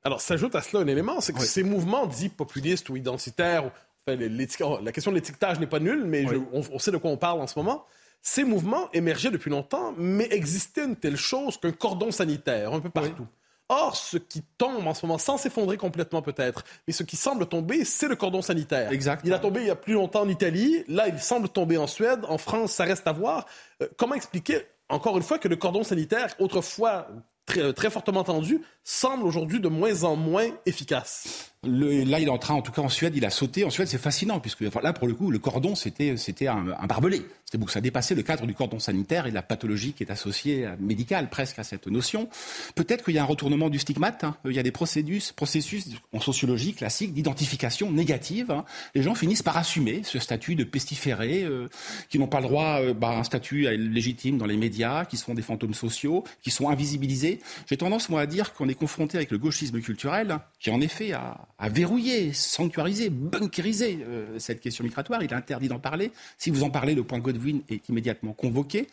Alors, 0.04 0.22
s'ajoute 0.22 0.56
à 0.56 0.62
cela 0.62 0.84
un 0.84 0.88
élément, 0.88 1.22
c'est 1.22 1.34
que 1.34 1.42
ces 1.42 1.64
mouvements 1.64 2.08
dits 2.08 2.30
populistes 2.30 2.90
ou 2.90 2.96
identitaires 2.96 3.72
la 4.08 4.92
question 4.92 5.12
de 5.12 5.16
l'étiquetage 5.16 5.60
n'est 5.60 5.68
pas 5.68 5.80
nulle, 5.80 6.06
mais 6.06 6.26
on, 6.52 6.80
sait 6.80 6.92
de 6.92 6.98
quoi 6.98 7.12
on 7.12 7.18
parle 7.18 7.40
en 7.42 7.48
ce 7.48 7.58
moment. 7.58 7.86
Ces 8.22 8.44
mouvements 8.44 8.90
émergeaient 8.94 9.32
depuis 9.32 9.50
longtemps, 9.50 9.94
mais 9.98 10.28
existait 10.32 10.86
une 10.86 10.96
telle 10.96 11.18
chose 11.18 11.58
qu'un 11.58 11.72
cordon 11.72 12.12
sanitaire 12.12 12.74
un 12.74 12.80
peu 12.80 12.90
partout. 12.90 13.28
Or, 13.70 13.96
ce 13.96 14.18
qui 14.18 14.44
tombe 14.58 14.86
en 14.86 14.94
ce 14.94 15.06
moment, 15.06 15.18
sans 15.18 15.38
s'effondrer 15.38 15.78
complètement 15.78 16.22
peut-être, 16.22 16.66
mais 16.86 16.94
ce 16.94 17.04
qui 17.04 17.16
semble 17.16 17.46
tomber, 17.46 17.86
c'est 17.86 18.10
le 18.10 18.18
cordon 18.18 18.42
sanitaire. 18.42 18.92
Exact. 18.92 19.22
Il 19.24 19.32
a 19.34 19.40
tombé 19.40 19.62
il 19.62 19.68
y 19.68 19.72
a 19.72 19.78
plus 19.78 19.94
longtemps 19.94 20.22
en 20.22 20.28
Italie, 20.28 20.84
là 20.90 21.08
il 21.08 21.20
semble 21.20 21.48
tomber 21.48 21.78
en 21.78 21.88
Suède, 21.88 22.20
en 22.28 22.38
France 22.38 22.74
ça 22.74 22.84
reste 22.84 23.08
à 23.08 23.14
voir. 23.14 23.46
Euh, 23.82 23.88
comment 23.98 24.16
expliquer, 24.16 24.66
encore 24.90 25.16
une 25.16 25.24
fois, 25.24 25.40
que 25.40 25.48
le 25.48 25.56
cordon 25.56 25.84
sanitaire, 25.84 26.36
autrefois 26.40 27.08
très, 27.46 27.72
très 27.72 27.90
fortement 27.90 28.26
tendu, 28.26 28.62
semble 28.84 29.26
aujourd'hui 29.26 29.62
de 29.62 29.70
moins 29.70 30.04
en 30.04 30.18
moins 30.18 30.50
efficace? 30.66 31.51
Là, 31.64 32.20
il 32.20 32.28
est 32.28 32.32
en 32.32 32.40
train, 32.40 32.56
en 32.56 32.62
tout 32.62 32.72
cas 32.72 32.82
en 32.82 32.90
Suède, 32.90 33.14
il 33.16 33.26
a 33.26 33.30
sauté. 33.30 33.64
En 33.64 33.70
Suède, 33.70 33.88
c'est 33.88 34.00
fascinant, 34.00 34.40
puisque 34.40 34.62
là, 34.62 34.94
pour 34.94 35.08
le 35.08 35.14
coup, 35.14 35.30
le 35.30 35.40
cordon, 35.40 35.76
c'était, 35.76 36.16
un, 36.48 36.68
un, 36.80 36.88
barbelé. 36.88 37.24
Que 37.52 37.72
ça 37.72 37.82
dépassait 37.82 38.16
le 38.16 38.24
cadre 38.24 38.48
du 38.48 38.54
cordon 38.54 38.80
sanitaire 38.80 39.26
et 39.28 39.32
la 39.32 39.42
pathologie 39.42 39.92
qui 39.92 40.04
est 40.04 40.12
associée, 40.12 40.66
à, 40.66 40.78
médicale 40.80 41.30
presque, 41.30 41.60
à 41.60 41.64
cette 41.64 41.88
notion. 41.88 42.30
Peut-être 42.76 43.04
qu'il 43.04 43.14
y 43.14 43.18
a 43.20 43.24
un 43.24 43.26
retournement 43.26 43.70
du 43.70 43.78
stigmate. 43.78 44.24
Hein. 44.24 44.38
Il 44.46 44.54
y 44.54 44.60
a 44.60 44.64
des 44.64 44.72
processus, 44.72 45.34
processus 45.34 45.90
en 46.14 46.22
sociologie 46.22 46.74
classique 46.74 47.14
d'identification 47.14 47.92
négative. 47.92 48.52
Hein. 48.52 48.64
Les 48.96 49.04
gens 49.04 49.16
finissent 49.16 49.44
par 49.44 49.58
assumer 49.58 50.02
ce 50.04 50.18
statut 50.18 50.56
de 50.56 50.64
pestiférés, 50.64 51.44
euh, 51.44 51.68
qui 52.10 52.20
n'ont 52.20 52.28
pas 52.28 52.40
le 52.40 52.48
droit 52.48 52.80
euh, 52.80 52.94
bah, 52.94 53.10
à 53.10 53.18
un 53.18 53.24
statut 53.24 53.68
légitime 53.78 54.38
dans 54.38 54.46
les 54.46 54.58
médias, 54.58 55.04
qui 55.04 55.18
sont 55.18 55.34
des 55.34 55.42
fantômes 55.42 55.74
sociaux, 55.74 56.24
qui 56.42 56.52
sont 56.52 56.70
invisibilisés. 56.70 57.42
J'ai 57.68 57.76
tendance, 57.76 58.08
moi, 58.08 58.22
à 58.22 58.26
dire 58.28 58.54
qu'on 58.54 58.70
est 58.70 58.76
confronté 58.76 59.18
avec 59.18 59.30
le 59.30 59.38
gauchisme 59.38 59.82
culturel, 59.82 60.40
qui 60.62 60.72
en 60.72 60.80
effet 60.80 61.12
a 61.12 61.38
à 61.62 61.70
verrouiller, 61.70 62.34
sanctuariser, 62.34 63.12
bunkeriser 63.12 64.00
euh, 64.02 64.40
cette 64.40 64.60
question 64.60 64.84
migratoire. 64.84 65.22
Il 65.22 65.32
est 65.32 65.36
interdit 65.36 65.68
d'en 65.68 65.80
parler. 65.80 66.12
Si 66.40 66.50
vous 66.50 66.64
en 66.64 66.72
parlez, 66.72 66.96
le 66.96 67.04
point 67.04 67.20
Godwin 67.20 67.62
est 67.70 67.88
immédiatement 67.88 68.34
convoqué. 68.34 68.88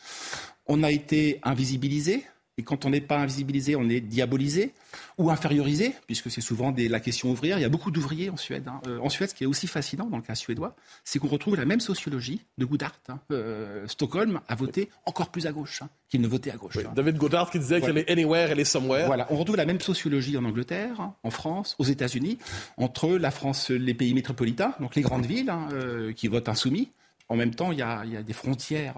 On 0.67 0.83
a 0.83 0.93
été 0.93 1.41
invisibilisé. 1.43 2.25
Et 2.59 2.65
quand 2.65 2.85
on 2.85 2.91
n'est 2.91 3.01
pas 3.01 3.19
invisibilisé, 3.19 3.77
on 3.77 3.89
est 3.89 4.01
diabolisé 4.01 4.73
ou 5.17 5.31
infériorisé, 5.31 5.95
puisque 6.07 6.29
c'est 6.29 6.41
souvent 6.41 6.73
des, 6.73 6.89
la 6.89 6.99
question 6.99 7.31
ouvrière. 7.31 7.57
Il 7.59 7.63
y 7.63 7.65
a 7.65 7.69
beaucoup 7.69 7.93
d'ouvriers 7.93 8.31
en 8.31 8.37
Suède. 8.37 8.67
Hein. 8.67 8.81
Euh, 8.89 8.99
en 8.99 9.09
Suède, 9.09 9.31
ce 9.31 9.35
qui 9.35 9.45
est 9.45 9.47
aussi 9.47 9.69
fascinant 9.69 10.07
dans 10.07 10.17
le 10.17 10.25
cas 10.25 10.35
suédois, 10.35 10.75
c'est 11.05 11.21
qu'on 11.21 11.29
retrouve 11.29 11.55
la 11.55 11.65
même 11.65 11.79
sociologie 11.79 12.41
de 12.59 12.65
Goodhart. 12.65 12.99
Hein. 13.09 13.21
Euh, 13.31 13.87
Stockholm 13.87 14.41
a 14.49 14.55
voté 14.57 14.91
encore 15.07 15.31
plus 15.31 15.47
à 15.47 15.53
gauche 15.53 15.83
hein, 15.83 15.89
qu'il 16.09 16.21
ne 16.21 16.27
votait 16.27 16.51
à 16.51 16.57
gauche. 16.57 16.79
David 16.97 17.17
Goodhart 17.17 17.49
qui 17.51 17.61
disait 17.61 17.81
qu'elle 17.81 17.99
est 17.99 18.11
anywhere, 18.11 18.51
elle 18.51 18.59
est 18.59 18.65
somewhere. 18.65 19.07
Voilà, 19.07 19.29
on 19.31 19.37
retrouve 19.37 19.57
la 19.57 19.67
même 19.67 19.81
sociologie 19.81 20.37
en 20.37 20.45
Angleterre, 20.45 21.13
en 21.23 21.31
France, 21.31 21.77
aux 21.79 21.85
États-Unis, 21.85 22.39
entre 22.77 23.11
la 23.11 23.31
France, 23.31 23.71
les 23.71 23.95
pays 23.95 24.15
métropolitains, 24.15 24.75
donc 24.81 24.97
les 24.97 25.03
grandes 25.03 25.27
villes, 25.27 25.53
euh, 25.73 26.13
qui 26.13 26.27
votent 26.27 26.49
insoumis, 26.49 26.91
en 27.29 27.37
même 27.37 27.55
temps, 27.55 27.71
il 27.71 27.79
y 27.79 27.83
a, 27.83 28.05
des 28.23 28.33
frontières 28.33 28.95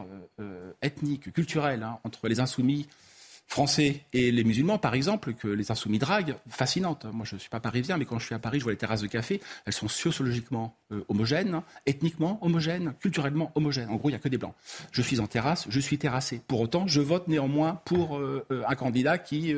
ethniques, 0.83 1.33
culturelles 1.33 1.85
entre 2.05 2.29
les 2.29 2.39
insoumis 2.39 2.87
français 3.51 4.05
et 4.13 4.31
les 4.31 4.45
musulmans, 4.45 4.79
par 4.79 4.95
exemple, 4.95 5.35
que 5.35 5.49
les 5.49 5.73
insoumis 5.73 5.99
draguent, 5.99 6.37
fascinante. 6.49 7.05
Moi, 7.13 7.27
je 7.29 7.35
ne 7.35 7.41
suis 7.41 7.51
pas 7.51 7.59
parisien, 7.59 7.97
mais 7.97 8.05
quand 8.05 8.21
je 8.21 8.27
suis 8.27 8.35
à 8.35 8.39
Paris, 8.39 8.61
je 8.61 8.63
vois 8.65 8.73
les 8.73 8.79
terrasses 8.79 9.03
de 9.03 9.09
café, 9.09 9.41
elles 9.67 9.73
sont 9.73 9.89
sociologiquement 9.89 10.77
euh, 10.93 11.03
homogènes, 11.09 11.61
ethniquement 11.85 12.39
homogènes, 12.43 12.95
culturellement 13.01 13.51
homogènes. 13.57 13.89
En 13.89 13.97
gros, 13.97 14.09
il 14.09 14.13
n'y 14.13 14.17
a 14.17 14.21
que 14.21 14.29
des 14.29 14.39
blancs. 14.39 14.55
Je 14.93 15.03
suis 15.03 15.19
en 15.19 15.27
terrasse, 15.27 15.67
je 15.69 15.81
suis 15.81 15.99
terrassé. 15.99 16.41
Pour 16.47 16.61
autant, 16.61 16.87
je 16.87 17.01
vote 17.01 17.27
néanmoins 17.27 17.81
pour 17.85 18.19
euh, 18.19 18.47
euh, 18.53 18.63
un 18.69 18.77
candidat 18.77 19.19
qui 19.19 19.53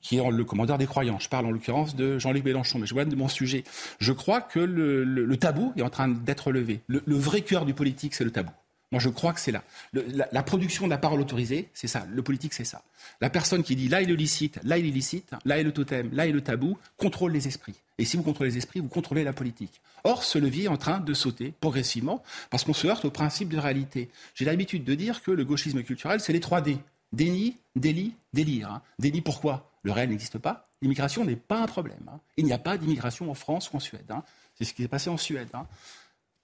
qui 0.00 0.18
est 0.18 0.30
le 0.30 0.42
commandeur 0.42 0.78
des 0.78 0.86
croyants. 0.86 1.20
Je 1.20 1.28
parle 1.28 1.46
en 1.46 1.52
l'occurrence 1.52 1.94
de 1.94 2.18
Jean-Luc 2.18 2.44
Mélenchon, 2.44 2.80
mais 2.80 2.86
je 2.86 2.92
vois 2.92 3.04
de 3.04 3.14
mon 3.14 3.28
sujet. 3.28 3.62
Je 4.00 4.12
crois 4.12 4.40
que 4.40 4.58
le, 4.58 5.36
tabou 5.36 5.72
est 5.76 5.82
en 5.82 5.90
train 5.90 6.08
d'être 6.08 6.50
levé. 6.50 6.80
le 6.88 7.14
vrai 7.14 7.42
cœur 7.42 7.64
du 7.64 7.72
politique, 7.72 8.14
c'est 8.14 8.24
le 8.24 8.32
tabou. 8.32 8.50
Moi, 8.92 9.00
je 9.00 9.08
crois 9.08 9.32
que 9.32 9.40
c'est 9.40 9.52
là. 9.52 9.64
la, 9.94 10.42
production 10.42 10.84
de 10.84 10.90
la 10.90 10.98
parole 10.98 11.20
autorisée, 11.20 11.68
c'est 11.72 11.88
ça. 11.88 12.06
Le 12.12 12.22
politique, 12.22 12.52
c'est 12.52 12.64
ça. 12.64 12.82
La 13.20 13.30
personne 13.30 13.62
qui 13.62 13.74
dit 13.74 13.88
là 13.88 14.02
est 14.02 14.06
le 14.06 14.14
licite, 14.14 14.60
là 14.62 14.78
est 14.78 14.82
l'illicite, 14.82 15.32
là 15.44 15.58
est 15.58 15.62
le 15.62 15.72
totem, 15.72 16.10
là 16.12 16.26
est 16.26 16.32
le 16.32 16.42
tabou, 16.42 16.78
contrôle 16.98 17.32
les 17.32 17.48
esprits. 17.48 17.74
Et 17.98 18.04
si 18.04 18.16
vous 18.16 18.22
contrôlez 18.22 18.50
les 18.50 18.58
esprits, 18.58 18.80
vous 18.80 18.88
contrôlez 18.88 19.24
la 19.24 19.32
politique. 19.32 19.80
Or, 20.04 20.24
ce 20.24 20.38
levier 20.38 20.64
est 20.64 20.68
en 20.68 20.76
train 20.76 21.00
de 21.00 21.14
sauter 21.14 21.54
progressivement 21.60 22.22
parce 22.50 22.64
qu'on 22.64 22.74
se 22.74 22.86
heurte 22.86 23.04
au 23.04 23.10
principe 23.10 23.48
de 23.48 23.58
réalité. 23.58 24.10
J'ai 24.34 24.44
l'habitude 24.44 24.84
de 24.84 24.94
dire 24.94 25.22
que 25.22 25.30
le 25.30 25.44
gauchisme 25.44 25.82
culturel, 25.82 26.20
c'est 26.20 26.32
les 26.32 26.40
trois 26.40 26.60
D. 26.60 26.76
Déni, 27.12 27.56
délit, 27.76 28.14
délire. 28.32 28.70
Hein. 28.70 28.82
Déni 28.98 29.20
pourquoi? 29.20 29.70
Le 29.82 29.92
réel 29.92 30.10
n'existe 30.10 30.38
pas. 30.38 30.68
L'immigration 30.80 31.24
n'est 31.24 31.36
pas 31.36 31.62
un 31.62 31.66
problème. 31.66 32.02
Hein. 32.08 32.20
Il 32.36 32.44
n'y 32.44 32.52
a 32.52 32.58
pas 32.58 32.76
d'immigration 32.76 33.30
en 33.30 33.34
France 33.34 33.70
ou 33.72 33.76
en 33.76 33.80
Suède. 33.80 34.10
Hein. 34.10 34.22
C'est 34.54 34.64
ce 34.64 34.74
qui 34.74 34.82
s'est 34.82 34.88
passé 34.88 35.10
en 35.10 35.16
Suède. 35.16 35.48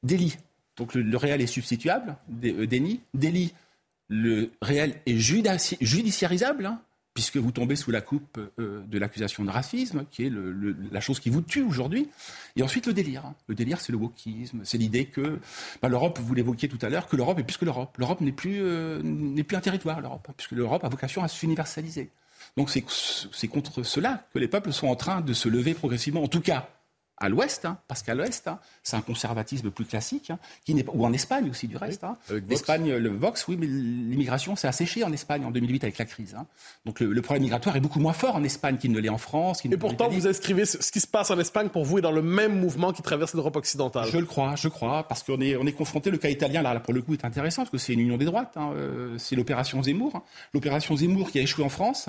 Délit. 0.03 0.37
Donc 0.79 0.95
le, 0.95 1.17
réel 1.17 1.41
est 1.41 1.47
substituable, 1.47 2.17
euh, 2.45 2.67
déni. 2.67 3.01
Délit, 3.13 3.53
le 4.09 4.53
réel 4.63 5.01
est 5.07 5.19
judiciarisable, 5.19 6.67
hein, 6.67 6.81
puisque 7.15 7.37
vous 7.37 7.51
tombez 7.51 7.75
sous 7.75 7.91
la 7.91 8.01
coupe 8.01 8.39
euh, 8.59 8.81
de 8.87 8.99
l'accusation 8.99 9.45
de 9.45 9.51
racisme, 9.51 10.07
qui 10.11 10.25
est 10.25 10.33
la 10.93 11.01
chose 11.01 11.19
qui 11.21 11.31
vous 11.31 11.43
tue 11.43 11.63
aujourd'hui. 11.63 12.09
Et 12.57 12.63
ensuite, 12.63 12.87
le 12.87 12.93
délire. 12.93 13.27
Hein. 13.27 13.35
Le 13.49 13.55
délire, 13.55 13.81
c'est 13.81 13.93
le 13.93 13.99
wokisme, 13.99 14.61
c'est 14.63 14.79
l'idée 14.79 15.07
que 15.07 15.41
bah, 15.83 15.89
l'Europe, 15.89 16.19
vous 16.23 16.35
l'évoquiez 16.35 16.69
tout 16.69 16.79
à 16.81 16.89
l'heure, 16.89 17.09
que 17.09 17.17
l'Europe 17.17 17.39
est 17.41 17.45
plus 17.45 17.57
que 17.57 17.65
l'Europe. 17.65 17.97
L'Europe 17.99 18.21
n'est 18.21 18.33
plus, 18.33 18.61
euh, 18.63 19.43
plus 19.43 19.57
un 19.57 19.61
territoire, 19.61 20.01
l'Europe, 20.01 20.29
puisque 20.37 20.53
l'Europe 20.53 20.85
a 20.85 20.89
vocation 20.89 21.23
à 21.23 21.29
s'universaliser. 21.29 22.11
Donc 22.57 22.71
c'est 22.71 23.49
contre 23.49 23.83
cela 23.83 24.27
que 24.33 24.39
les 24.39 24.49
peuples 24.49 24.73
sont 24.73 24.89
en 24.89 24.97
train 24.97 25.21
de 25.21 25.33
se 25.33 25.49
lever 25.49 25.75
progressivement, 25.75 26.23
en 26.23 26.29
tout 26.29 26.41
cas 26.41 26.69
à 27.21 27.29
l'ouest, 27.29 27.65
hein, 27.65 27.79
parce 27.89 28.03
qu'à 28.03 28.15
l'ouest, 28.15 28.49
hein, 28.49 28.59
c'est 28.83 28.97
un 28.97 29.01
conservatisme 29.01 29.71
plus 29.71 29.85
classique, 29.85 30.31
hein, 30.31 30.39
qui 30.65 30.75
n'est 30.75 30.85
ou 30.89 31.05
en 31.05 31.13
Espagne 31.13 31.51
aussi 31.51 31.69
du 31.69 31.77
reste. 31.77 32.05
L'Espagne, 32.49 32.95
le 32.95 33.09
Vox, 33.11 33.47
oui, 33.49 33.57
mais 33.59 33.67
l'immigration 33.67 34.57
s'est 34.57 34.69
asséchée 34.69 35.05
en 35.05 35.13
Espagne 35.13 35.45
en 35.45 35.51
2008 35.51 35.85
avec 35.85 35.99
la 35.99 36.05
crise. 36.05 36.37
Donc 36.87 37.01
le, 37.01 37.23
problème 37.23 37.43
migratoire 37.43 37.77
est 37.77 37.81
beaucoup 37.81 38.01
moins 38.01 38.13
fort 38.13 38.37
en 38.37 38.45
Espagne 38.45 38.77
qu'il 38.79 38.93
ne 38.93 38.99
l'est 38.99 39.09
en 39.09 39.19
France. 39.19 39.65
Et 39.65 39.77
pourtant, 39.77 40.09
vous 40.09 40.27
inscrivez 40.27 40.65
ce 40.65 40.93
qui 40.93 41.01
se 41.01 41.07
passe 41.07 41.31
en 41.31 41.39
Espagne 41.39 41.69
pour 41.69 41.85
vous 41.85 41.99
est 41.99 42.03
dans 42.03 42.13
le 42.13 42.23
même 42.23 42.59
mouvement 42.59 42.93
qui 42.93 43.03
traverse 43.03 43.35
l'Europe 43.35 43.57
occidentale. 43.57 44.09
Je 44.11 44.19
le 44.19 44.27
crois, 44.27 44.55
je 44.57 44.69
crois, 44.69 45.07
parce 45.07 45.23
qu'on 45.23 45.41
est, 45.41 45.57
on 45.57 45.67
est 45.67 45.73
confronté, 45.73 46.11
le 46.11 46.19
cas 46.19 46.29
italien, 46.29 46.63
là, 46.63 46.79
pour 46.81 46.95
le 46.95 47.03
coup, 47.03 47.13
est 47.15 47.25
intéressant, 47.25 47.63
parce 47.63 47.71
que 47.71 47.79
c'est 47.79 47.93
une 47.93 48.01
union 48.01 48.17
des 48.17 48.25
droites, 48.25 48.55
euh, 48.57 49.17
c'est 49.19 49.37
l'opération 49.37 49.83
Zemmour. 49.83 50.25
L'opération 50.55 50.97
Zemmour 50.97 51.31
qui 51.31 51.39
a 51.39 51.43
échoué 51.43 51.65
en 51.65 51.69
France, 51.69 52.09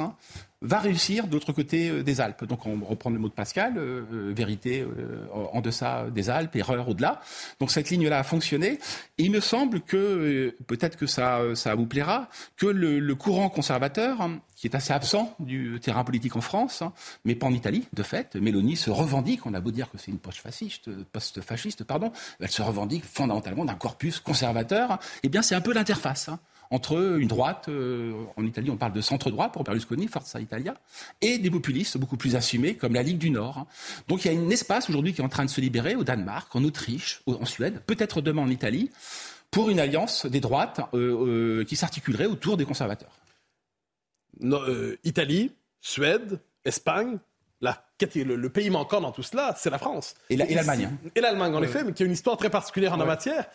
va 0.62 0.80
réussir 0.80 1.28
de 1.28 1.34
l'autre 1.34 1.54
côté 1.54 1.89
euh, 1.89 2.04
des 2.04 2.22
Alpes. 2.22 2.43
Donc 2.45 2.65
on 2.65 2.80
reprend 2.84 3.10
le 3.10 3.19
mot 3.19 3.30
de 3.30 3.34
Pascal, 3.34 3.78
euh, 3.78 4.04
euh, 4.12 4.34
vérité 4.36 4.86
en 5.34 5.62
deçà 5.62 6.08
des 6.10 6.30
Alpes, 6.30 6.56
erreur 6.56 6.89
au-delà. 6.89 7.22
Donc 7.60 7.72
cette 7.72 7.89
ligne-là 7.89 8.19
a 8.19 8.24
fonctionné. 8.24 8.80
Et 9.17 9.24
il 9.24 9.32
me 9.32 9.39
semble 9.39 9.82
que, 9.82 10.56
peut-être 10.67 10.98
que 10.98 11.06
ça, 11.06 11.41
ça 11.56 11.76
vous 11.76 11.86
plaira, 11.86 12.30
que 12.58 12.65
le, 12.65 13.15
courant 13.15 13.50
conservateur, 13.50 14.22
hein, 14.22 14.39
qui 14.56 14.67
est 14.67 14.76
assez 14.76 14.93
absent 14.93 15.36
du 15.39 15.80
terrain 15.82 16.04
politique 16.04 16.36
en 16.36 16.41
France, 16.41 16.82
hein, 16.82 16.93
mais 17.26 17.36
pas 17.36 17.48
en 17.48 17.54
Italie, 17.54 17.88
de 17.93 18.04
fait. 18.04 18.36
Mélanie 18.36 18.76
se 18.76 18.89
revendique, 18.89 19.45
on 19.45 19.54
a 19.54 19.60
beau 19.60 19.72
dire 19.72 19.89
que 19.89 19.98
c'est 19.98 20.12
une 20.12 20.19
post-fasciste, 20.19 20.89
post-fasciste, 21.12 21.84
pardon, 21.84 22.12
elle 22.39 22.50
se 22.50 22.62
revendique 22.62 23.04
fondamentalement 23.06 23.65
d'un 23.65 23.76
corpus 23.76 24.19
conservateur. 24.19 25.00
Eh 25.24 25.30
bien, 25.30 25.41
c'est 25.41 25.56
un 25.56 25.62
peu 25.62 25.74
l'interface. 25.74 26.30
Hein 26.30 26.39
entre 26.72 27.18
une 27.20 27.28
droite, 27.28 27.66
euh, 27.68 28.14
en 28.36 28.46
Italie 28.46 28.70
on 28.70 28.78
parle 28.78 28.94
de 28.94 29.02
centre-droit 29.02 29.52
pour 29.52 29.64
Berlusconi, 29.64 30.08
Forza 30.08 30.40
Italia, 30.40 30.76
et 31.22 31.40
des 31.40 31.50
populistes 31.50 31.98
beaucoup 31.98 32.18
plus 32.18 32.36
assumés 32.36 32.76
comme 32.76 32.94
la 32.94 33.04
Ligue 33.04 33.18
du 33.18 33.32
Nord. 33.32 33.66
Donc 34.08 34.24
il 34.24 34.32
y 34.32 34.36
a 34.36 34.40
un 34.40 34.50
espace 34.50 34.90
aujourd'hui 34.90 35.14
qui 35.14 35.22
est 35.22 35.24
en 35.24 35.30
train 35.30 35.46
de 35.46 35.50
se 35.50 35.62
libérer 35.62 35.96
au 35.96 36.04
Danemark, 36.04 36.56
en 36.56 36.64
Autriche, 36.64 37.22
en 37.26 37.46
Suède, 37.46 37.82
peut-être 37.88 38.22
demain 38.22 38.44
en 38.44 38.50
Italie, 38.50 38.92
pour 39.52 39.70
une 39.70 39.80
alliance 39.80 40.28
des 40.28 40.40
droites 40.40 40.82
euh, 40.94 41.60
euh, 41.60 41.66
qui 41.66 41.76
s'articulerait 41.76 42.28
autour 42.28 42.56
des 42.56 42.66
conservateurs. 42.66 43.18
Italie, 45.04 45.52
Suède, 45.82 46.40
Espagne, 46.64 47.18
le, 48.16 48.48
pays 48.48 48.70
manquant 48.70 49.02
dans 49.02 49.12
tout 49.12 49.24
cela, 49.24 49.56
c'est 49.58 49.70
la 49.70 49.78
France. 49.78 50.16
Et 50.30 50.38
l'Allemagne. 50.38 50.90
Hein. 50.92 51.10
Et 51.16 51.22
l'Allemagne, 51.22 51.56
en 51.56 51.64
effet, 51.64 51.84
mais 51.84 51.94
qui 51.94 52.04
a 52.04 52.06
une 52.06 52.12
histoire 52.12 52.38
très 52.38 52.50
particulière 52.50 52.94
en 52.94 52.98
la 52.98 53.06
matière. 53.06 53.46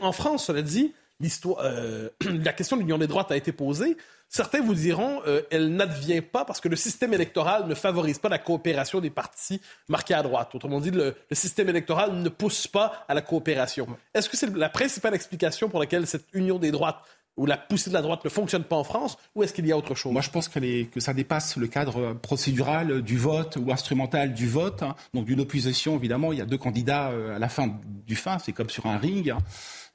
En 0.00 0.12
France, 0.12 0.46
cela 0.46 0.62
dit, 0.62 0.92
euh, 1.20 2.08
la 2.44 2.52
question 2.52 2.76
de 2.76 2.82
l'union 2.82 2.98
des 2.98 3.06
droites 3.06 3.30
a 3.30 3.36
été 3.36 3.52
posée. 3.52 3.96
Certains 4.28 4.62
vous 4.62 4.74
diront 4.74 5.20
euh, 5.26 5.42
elle 5.50 5.76
n'advient 5.76 6.22
pas 6.22 6.46
parce 6.46 6.60
que 6.60 6.68
le 6.68 6.76
système 6.76 7.12
électoral 7.12 7.66
ne 7.66 7.74
favorise 7.74 8.18
pas 8.18 8.30
la 8.30 8.38
coopération 8.38 9.00
des 9.00 9.10
partis 9.10 9.60
marqués 9.88 10.14
à 10.14 10.22
droite. 10.22 10.54
Autrement 10.54 10.80
dit, 10.80 10.90
le, 10.90 11.14
système 11.32 11.68
électoral 11.68 12.14
ne 12.14 12.28
pousse 12.30 12.66
pas 12.66 13.04
à 13.08 13.14
la 13.14 13.20
coopération. 13.20 13.86
Est-ce 14.14 14.30
que 14.30 14.36
c'est 14.36 14.54
la 14.56 14.70
principale 14.70 15.14
explication 15.14 15.68
pour 15.68 15.80
laquelle 15.80 16.06
cette 16.06 16.26
union 16.32 16.58
des 16.58 16.70
droites 16.70 17.02
ou 17.36 17.46
la 17.46 17.56
poussée 17.56 17.90
de 17.90 17.94
la 17.94 18.02
droite 18.02 18.24
ne 18.24 18.30
fonctionne 18.30 18.64
pas 18.64 18.76
en 18.76 18.84
France, 18.84 19.16
ou 19.34 19.42
est-ce 19.42 19.52
qu'il 19.52 19.66
y 19.66 19.72
a 19.72 19.76
autre 19.76 19.94
chose? 19.94 20.12
Moi, 20.12 20.22
je 20.22 20.30
pense 20.30 20.48
que, 20.48 21.00
ça 21.00 21.14
dépasse 21.14 21.56
le 21.56 21.66
cadre 21.66 22.14
procédural 22.14 23.02
du 23.02 23.16
vote 23.16 23.56
ou 23.56 23.72
instrumental 23.72 24.34
du 24.34 24.46
vote. 24.46 24.82
Hein. 24.82 24.94
Donc, 25.14 25.26
d'une 25.26 25.40
opposition, 25.40 25.96
évidemment, 25.96 26.32
il 26.32 26.38
y 26.38 26.42
a 26.42 26.46
deux 26.46 26.58
candidats 26.58 27.10
euh, 27.10 27.36
à 27.36 27.38
la 27.38 27.48
fin 27.48 27.78
du 27.84 28.16
fin, 28.16 28.38
c'est 28.38 28.52
comme 28.52 28.70
sur 28.70 28.86
un 28.86 28.98
ring. 28.98 29.30
Hein. 29.30 29.38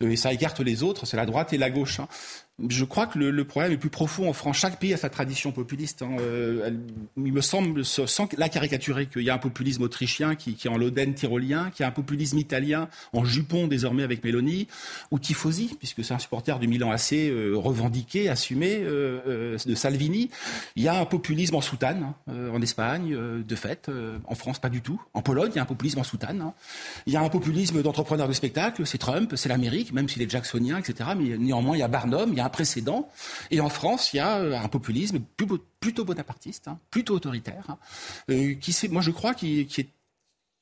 Euh, 0.04 0.10
et 0.10 0.16
ça 0.16 0.34
écarte 0.34 0.60
les 0.60 0.84
autres, 0.84 1.06
c'est 1.06 1.18
la 1.18 1.26
droite 1.26 1.54
et 1.54 1.58
la 1.58 1.70
gauche. 1.70 2.00
Hein. 2.00 2.08
Je 2.66 2.86
crois 2.86 3.06
que 3.06 3.20
le, 3.20 3.46
problème 3.46 3.72
est 3.72 3.78
plus 3.78 3.92
profond 3.92 4.28
en 4.28 4.34
France. 4.34 4.58
Chaque 4.58 4.80
pays 4.80 4.92
a 4.92 4.98
sa 4.98 5.10
tradition 5.10 5.52
populiste. 5.52 6.02
Hein. 6.02 6.18
Euh, 6.20 6.72
il 7.16 7.32
me 7.32 7.42
semble, 7.42 7.86
sans 7.86 8.28
la 8.36 8.50
caricaturer, 8.50 9.06
qu'il 9.06 9.22
y 9.22 9.30
a 9.30 9.36
un 9.36 9.38
populisme 9.38 9.84
autrichien 9.84 10.34
qui, 10.34 10.58
est 10.64 10.68
en 10.68 10.76
Loden 10.76 11.14
tyrolien, 11.14 11.70
qu'il 11.70 11.84
y 11.84 11.86
a 11.86 11.90
un 11.90 11.92
populisme 11.92 12.40
italien 12.40 12.90
en 13.14 13.26
jupon 13.26 13.68
désormais 13.68 14.02
avec 14.02 14.24
Meloni, 14.24 14.68
ou 15.12 15.20
Tifosi, 15.20 15.76
puisque 15.78 16.04
c'est 16.04 16.16
un 16.16 16.20
supporter 16.20 16.58
du 16.58 16.68
Milan 16.68 16.90
AC 16.90 17.14
euh, 17.14 17.54
revendiqué, 17.56 18.28
assumé, 18.28 18.80
de 18.80 19.76
Salvini. 19.76 20.32
Il 20.76 20.82
y 20.82 20.88
a 20.88 21.00
un 21.00 21.06
populisme 21.06 21.56
en 21.56 21.62
soutane 21.62 22.14
hein, 22.28 22.34
en 22.52 22.62
Espagne, 22.64 23.16
de 23.48 23.56
fait. 23.56 23.90
en 24.26 24.34
France, 24.34 24.58
pas 24.58 24.70
du 24.70 24.82
tout. 24.82 25.00
En 25.14 25.22
Pologne, 25.22 25.52
il 25.54 25.58
y 25.58 25.60
a 25.60 25.62
un 25.62 25.68
populisme 25.68 26.00
en 26.00 26.04
soutane. 26.04 26.52
Il 27.06 27.14
y 27.14 27.18
a 27.18 27.22
un 27.22 27.30
populisme 27.30 27.84
d'entrepreneurs 27.84 28.28
de 28.28 28.34
spectacle, 28.34 28.86
c'est 28.88 28.98
Trump, 28.98 29.34
c'est 29.36 29.50
l'Amérique 29.50 29.94
même 29.94 30.10
s'il 30.10 30.22
est 30.22 30.30
jacksonien, 30.30 30.80
etc. 30.80 31.12
Mais 31.18 31.38
néanmoins, 31.38 31.76
il 31.76 31.80
y 31.80 31.84
a 31.84 31.88
Barnum, 31.88 32.30
il 32.32 32.38
y 32.38 32.42
a 32.42 32.47
précédent. 32.50 33.10
Et 33.52 33.60
en 33.60 33.70
France, 33.70 34.14
il 34.14 34.18
y 34.18 34.20
a 34.20 34.38
euh, 34.38 34.58
un 34.58 34.68
populisme 34.68 35.20
plutôt 35.80 36.06
bonapartiste, 36.06 36.68
hein, 36.68 36.80
plutôt 36.90 37.16
autoritaire, 37.16 37.66
hein, 37.70 37.78
euh, 38.30 38.54
qui, 38.56 38.76
moi 38.90 39.02
je 39.02 39.12
crois, 39.12 39.34
qui, 39.34 39.66
qui 39.68 39.82
est 39.82 39.90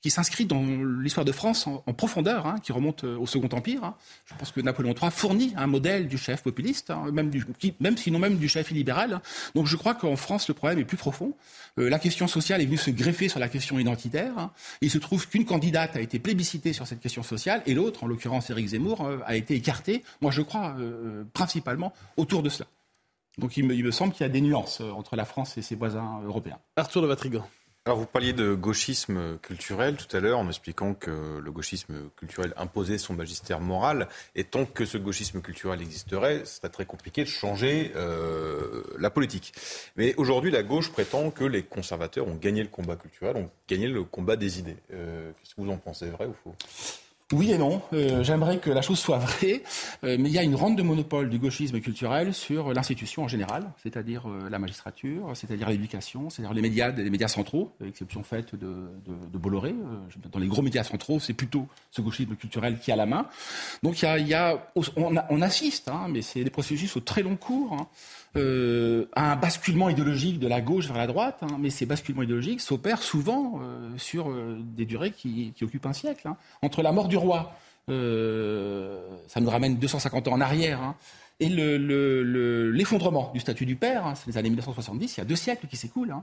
qui 0.05 0.11
s'inscrit 0.11 0.45
dans 0.45 0.63
l'histoire 1.01 1.25
de 1.25 1.31
France 1.31 1.65
en, 1.65 1.93
profondeur, 1.93 2.45
hein, 2.45 2.57
qui 2.61 2.71
remonte 2.71 3.05
euh, 3.05 3.17
au 3.17 3.25
Second 3.25 3.49
Empire. 3.51 3.83
Hein. 3.83 3.95
Je 4.27 4.35
pense 4.35 4.51
que 4.51 4.61
Napoléon 4.61 4.93
III 4.93 5.09
fournit 5.09 5.51
un 5.57 5.65
modèle 5.65 6.07
du 6.07 6.19
chef 6.19 6.43
populiste, 6.43 6.91
hein, 6.91 7.09
même, 7.11 7.31
du, 7.31 7.43
même 7.79 7.97
sinon 7.97 8.19
même 8.19 8.37
du 8.37 8.47
chef 8.47 8.69
illibéral. 8.69 9.19
Donc 9.55 9.65
je 9.65 9.75
crois 9.75 9.95
qu'en 9.95 10.15
France, 10.15 10.47
le 10.47 10.53
problème 10.53 10.77
est 10.77 10.85
plus 10.85 10.95
profond. 10.95 11.33
Euh, 11.79 11.89
la 11.89 11.97
question 11.97 12.27
sociale 12.27 12.61
est 12.61 12.65
venue 12.65 12.77
se 12.77 12.91
greffer 12.91 13.29
sur 13.29 13.39
la 13.39 13.49
question 13.49 13.79
identitaire. 13.79 14.51
Il 14.81 14.91
se 14.91 14.99
trouve 14.99 15.27
qu'une 15.27 15.43
candidate 15.43 15.95
a 15.95 16.01
été 16.01 16.19
plébiscitée 16.19 16.71
sur 16.71 16.85
cette 16.85 16.99
question 16.99 17.23
sociale 17.23 17.63
et 17.65 17.73
l'autre, 17.73 18.03
en 18.03 18.07
l'occurrence 18.07 18.51
Éric 18.51 18.67
Zemmour, 18.67 19.07
euh, 19.07 19.17
a 19.25 19.35
été 19.35 19.55
écartée. 19.55 20.03
Moi, 20.21 20.29
je 20.29 20.43
crois 20.43 20.75
principalement 21.33 21.93
autour 22.15 22.43
de 22.43 22.49
cela. 22.49 22.67
Donc 23.39 23.57
il 23.57 23.65
me, 23.65 23.73
il 23.73 23.83
me 23.83 23.89
semble 23.89 24.13
qu'il 24.13 24.21
y 24.21 24.29
a 24.29 24.31
des 24.31 24.41
nuances 24.41 24.81
entre 24.81 25.15
la 25.15 25.25
France 25.25 25.57
et 25.57 25.63
ses 25.63 25.73
voisins 25.73 26.21
européens. 26.27 26.59
Arthur 26.75 27.01
de 27.01 27.07
Vatrigan. 27.07 27.43
Alors 27.87 27.99
vous 27.99 28.07
parliez 28.07 28.33
de 28.33 28.55
gauchisme 28.55 29.37
culturel 29.43 29.95
tout 29.95 30.17
à 30.17 30.19
l'heure 30.19 30.39
en 30.39 30.47
expliquant 30.47 30.95
que 30.95 31.37
le 31.37 31.51
gauchisme 31.51 32.09
culturel 32.17 32.51
imposait 32.57 32.97
son 32.97 33.13
magistère 33.13 33.59
moral 33.59 34.07
et 34.33 34.43
tant 34.43 34.65
que 34.65 34.85
ce 34.85 34.97
gauchisme 34.97 35.39
culturel 35.39 35.83
existerait, 35.83 36.45
ce 36.45 36.55
serait 36.55 36.69
très 36.69 36.85
compliqué 36.85 37.23
de 37.23 37.29
changer 37.29 37.91
euh, 37.95 38.81
la 38.97 39.11
politique. 39.11 39.53
Mais 39.97 40.15
aujourd'hui, 40.15 40.49
la 40.49 40.63
gauche 40.63 40.91
prétend 40.91 41.29
que 41.29 41.43
les 41.43 41.61
conservateurs 41.61 42.27
ont 42.27 42.33
gagné 42.33 42.63
le 42.63 42.69
combat 42.69 42.95
culturel, 42.95 43.37
ont 43.37 43.51
gagné 43.69 43.87
le 43.87 44.03
combat 44.03 44.35
des 44.35 44.57
idées. 44.57 44.77
Euh, 44.91 45.31
qu'est-ce 45.33 45.53
que 45.53 45.61
vous 45.61 45.69
en 45.69 45.77
pensez, 45.77 46.09
vrai 46.09 46.25
ou 46.25 46.33
faux? 46.43 46.55
Oui 47.33 47.51
et 47.51 47.57
non. 47.57 47.81
Euh, 47.93 48.23
j'aimerais 48.23 48.59
que 48.59 48.69
la 48.69 48.83
chose 48.83 48.99
soit 48.99 49.17
vraie, 49.17 49.63
euh, 50.03 50.15
mais 50.19 50.29
il 50.29 50.31
y 50.31 50.38
a 50.38 50.43
une 50.43 50.53
rente 50.53 50.75
de 50.75 50.83
monopole 50.83 51.27
du 51.29 51.39
gauchisme 51.39 51.79
culturel 51.79 52.35
sur 52.35 52.71
l'institution 52.71 53.23
en 53.23 53.27
général, 53.27 53.71
c'est-à-dire 53.81 54.29
euh, 54.29 54.47
la 54.47 54.59
magistrature, 54.59 55.31
c'est-à-dire 55.33 55.67
l'éducation, 55.69 56.29
c'est-à-dire 56.29 56.53
les 56.53 56.61
médias, 56.61 56.91
les 56.91 57.09
médias 57.09 57.27
centraux, 57.27 57.71
exception 57.83 58.21
faite 58.21 58.53
de, 58.53 58.89
de, 59.07 59.38
Bolloré. 59.39 59.73
dans 60.31 60.39
les 60.39 60.47
gros 60.47 60.61
médias 60.61 60.83
centraux, 60.83 61.19
c'est 61.19 61.33
plutôt 61.33 61.67
ce 61.89 62.01
gauchisme 62.01 62.35
culturel 62.35 62.77
qui 62.79 62.91
a 62.91 62.95
la 62.95 63.07
main. 63.07 63.27
Donc 63.81 64.01
il 64.01 64.27
y 64.27 64.33
a, 64.35 64.49
a 64.49 64.71
on, 64.95 65.41
assiste, 65.41 65.88
hein, 65.88 66.07
mais 66.09 66.21
c'est 66.21 66.43
des 66.43 66.49
processus 66.51 66.95
au 66.95 66.99
très 66.99 67.23
long 67.23 67.38
cours. 67.38 67.73
Hein, 67.73 67.88
euh, 68.37 69.05
un 69.15 69.35
basculement 69.35 69.89
idéologique 69.89 70.39
de 70.39 70.47
la 70.47 70.59
gauche 70.59 70.87
vers 70.87 70.97
la 70.97 71.07
droite, 71.07 71.37
hein, 71.41 71.57
mais 71.59 71.69
ces 71.69 71.85
basculements 71.85 72.23
idéologiques 72.23 72.59
s'opèrent 72.59 73.01
souvent 73.01 73.61
euh, 73.61 73.97
sur 73.97 74.29
euh, 74.29 74.57
des 74.75 74.85
durées 74.85 75.11
qui, 75.11 75.53
occupent 75.61 75.85
un 75.85 75.93
siècle. 75.93 76.27
Hein. 76.27 76.35
Entre 76.61 76.81
la 76.81 76.91
mort 76.91 77.07
du 77.07 77.17
roi, 77.17 77.55
ça 77.87 79.41
nous 79.41 79.49
ramène 79.49 79.77
250 79.77 80.27
ans 80.27 80.33
en 80.33 80.41
arrière, 80.41 80.81
hein, 80.81 80.95
et 81.39 81.49
l'effondrement 81.49 83.31
du 83.33 83.39
statut 83.39 83.65
du 83.65 83.75
père, 83.75 84.13
c'est 84.15 84.27
les 84.31 84.37
années 84.37 84.49
1970, 84.49 85.15
il 85.15 85.19
y 85.19 85.21
a 85.21 85.25
deux 85.25 85.35
siècles 85.35 85.67
qui 85.67 85.77
s'écoulent. 85.77 86.15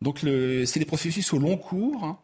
Donc 0.00 0.20
c'est 0.20 0.78
des 0.78 0.84
processus 0.86 1.32
au 1.32 1.38
long 1.38 1.56
cours. 1.56 2.16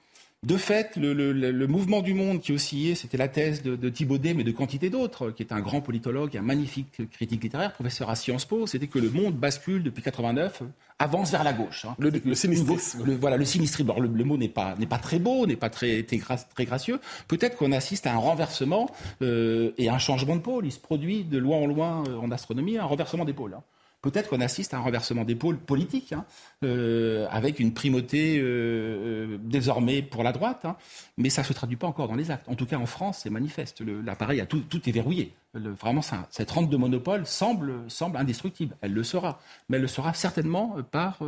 De 0.43 0.57
fait, 0.57 0.97
le, 0.97 1.67
mouvement 1.67 2.01
du 2.01 2.15
monde 2.15 2.41
qui 2.41 2.53
oscillait, 2.53 2.95
c'était 2.95 3.19
la 3.19 3.29
thèse 3.29 3.63
de, 3.63 3.77
de, 3.77 3.89
Thibaudet, 3.91 4.33
mais 4.33 4.43
de 4.43 4.53
quantité 4.53 4.89
d'autres, 4.89 5.31
qui 5.33 5.43
est 5.43 5.53
un 5.53 5.61
grand 5.61 5.83
politologue, 5.83 6.35
un 6.35 6.41
magnifique 6.41 7.11
critique 7.11 7.43
littéraire, 7.43 7.75
professeur 7.75 8.09
à 8.09 8.17
Sciences 8.17 8.47
Po, 8.47 8.67
c'était 8.67 8.87
que 8.87 8.99
le 8.99 9.11
monde 9.11 9.35
bascule 9.35 9.83
depuis 9.83 10.03
89, 10.03 10.63
avance 10.99 11.31
vers 11.31 11.45
la 11.45 11.53
gauche. 11.53 11.85
Hein. 11.85 11.95
Le, 11.99 12.09
le 12.09 12.35
sinistrisme. 12.35 13.03
voilà, 13.21 13.37
le 13.37 13.45
sinistrisme. 13.45 13.91
Alors, 13.91 14.01
le, 14.01 14.25
mot 14.25 14.39
n'est 14.39 14.49
pas, 14.49 14.77
n'est 14.79 14.87
pas 14.87 14.97
très 14.97 15.19
beau, 15.19 15.47
n'est 15.47 15.57
pas 15.57 15.69
très, 15.69 16.05
très, 16.05 16.65
gracieux. 16.65 17.01
Peut-être 17.29 17.59
qu'on 17.59 17.73
assiste 17.73 18.07
à 18.07 18.15
un 18.15 18.19
renversement 18.19 18.91
euh, 19.21 19.73
et 19.77 19.91
à 19.91 19.95
un 19.95 19.99
changement 19.99 20.37
de 20.37 20.41
pôle. 20.41 20.65
Il 20.65 20.73
se 20.73 20.79
produit 20.79 21.23
de 21.23 21.37
loin 21.37 21.59
en 21.59 21.67
loin 21.67 22.03
euh, 22.09 22.17
en 22.17 22.31
astronomie 22.31 22.79
un 22.79 22.85
renversement 22.85 23.27
des 23.27 23.35
pôles. 23.35 23.53
Hein. 23.53 23.63
Peut-être 24.03 24.31
qu'on 24.31 24.41
assiste 24.41 24.75
à 24.75 24.79
un 24.79 24.81
renversement 24.81 25.25
d'épaule 25.25 25.59
politique, 25.59 26.13
hein, 26.13 26.25
euh, 26.65 27.27
avec 27.31 27.61
une 27.61 27.73
primauté 27.73 28.39
euh, 28.41 29.39
désormais 29.43 30.03
pour 30.03 30.23
la 30.23 30.33
droite, 30.33 30.65
hein, 30.65 30.77
mais 31.17 31.31
ça 31.31 31.43
ne 31.43 31.47
se 31.47 31.53
traduit 31.53 31.77
pas 31.77 31.87
encore 31.87 32.09
dans 32.09 32.15
les 32.15 32.31
actes. 32.31 32.49
En 32.49 32.55
tout 32.55 32.67
cas, 32.67 32.77
en 32.77 32.87
France, 32.87 33.21
c'est 33.23 33.31
manifeste. 33.31 33.83
L'appareil, 34.05 34.45
tout, 34.49 34.61
tout 34.61 34.89
est 34.89 34.93
verrouillé. 34.93 35.35
Le, 35.53 35.71
vraiment, 35.71 36.03
ça, 36.03 36.29
cette 36.31 36.51
rente 36.51 36.71
de 36.71 36.77
monopole 36.77 37.27
semble, 37.27 37.75
semble 37.89 38.17
indestructible. 38.17 38.77
Elle 38.81 38.93
le 38.93 39.03
sera, 39.03 39.41
mais 39.69 39.77
elle 39.77 39.83
le 39.83 39.89
sera 39.89 40.15
certainement 40.15 40.77
par, 40.91 41.19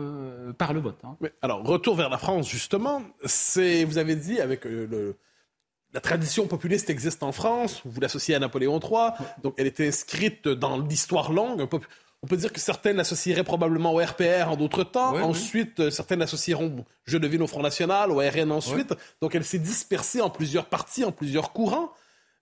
par 0.59 0.73
le 0.73 0.81
vote. 0.81 1.01
Hein. 1.05 1.17
Mais 1.21 1.33
alors, 1.43 1.65
retour 1.65 1.97
vers 1.97 2.09
la 2.09 2.19
France, 2.19 2.49
justement, 2.49 3.03
c'est, 3.25 3.85
vous 3.85 3.99
avez 3.99 4.17
dit, 4.17 4.41
avec 4.41 4.65
le 4.65 5.17
la 5.95 6.01
tradition 6.01 6.47
populiste 6.47 6.89
existe 6.89 7.23
en 7.23 7.33
France, 7.33 7.83
vous 7.85 8.01
l'associez 8.01 8.35
à 8.35 8.39
Napoléon 8.39 8.81
III, 8.81 9.11
donc 9.43 9.55
elle 9.59 9.67
était 9.67 9.89
inscrite 9.89 10.49
dans 10.49 10.79
l'histoire 10.79 11.33
longue. 11.33 11.69
On 12.23 12.29
peut 12.29 12.37
dire 12.37 12.53
que 12.53 12.61
certaines 12.61 12.97
l'associeraient 12.97 13.43
probablement 13.43 13.93
au 13.93 13.99
RPR 13.99 14.49
en 14.49 14.57
d'autres 14.57 14.85
temps. 14.85 15.17
ensuite, 15.17 15.81
euh, 15.81 15.91
certaines 15.91 16.21
l'associeront, 16.21 16.85
je 17.05 17.19
devine, 17.19 17.43
au 17.43 17.49
Front 17.49 17.63
National, 17.63 18.13
au 18.13 18.19
RN 18.19 18.53
ensuite. 18.53 18.95
Donc 19.21 19.35
elle 19.35 19.45
s'est 19.45 19.59
dispersée 19.59 20.21
en 20.21 20.31
plusieurs 20.31 20.67
partis, 20.67 21.05
en 21.05 21.11
plusieurs 21.11 21.53
courants. 21.53 21.93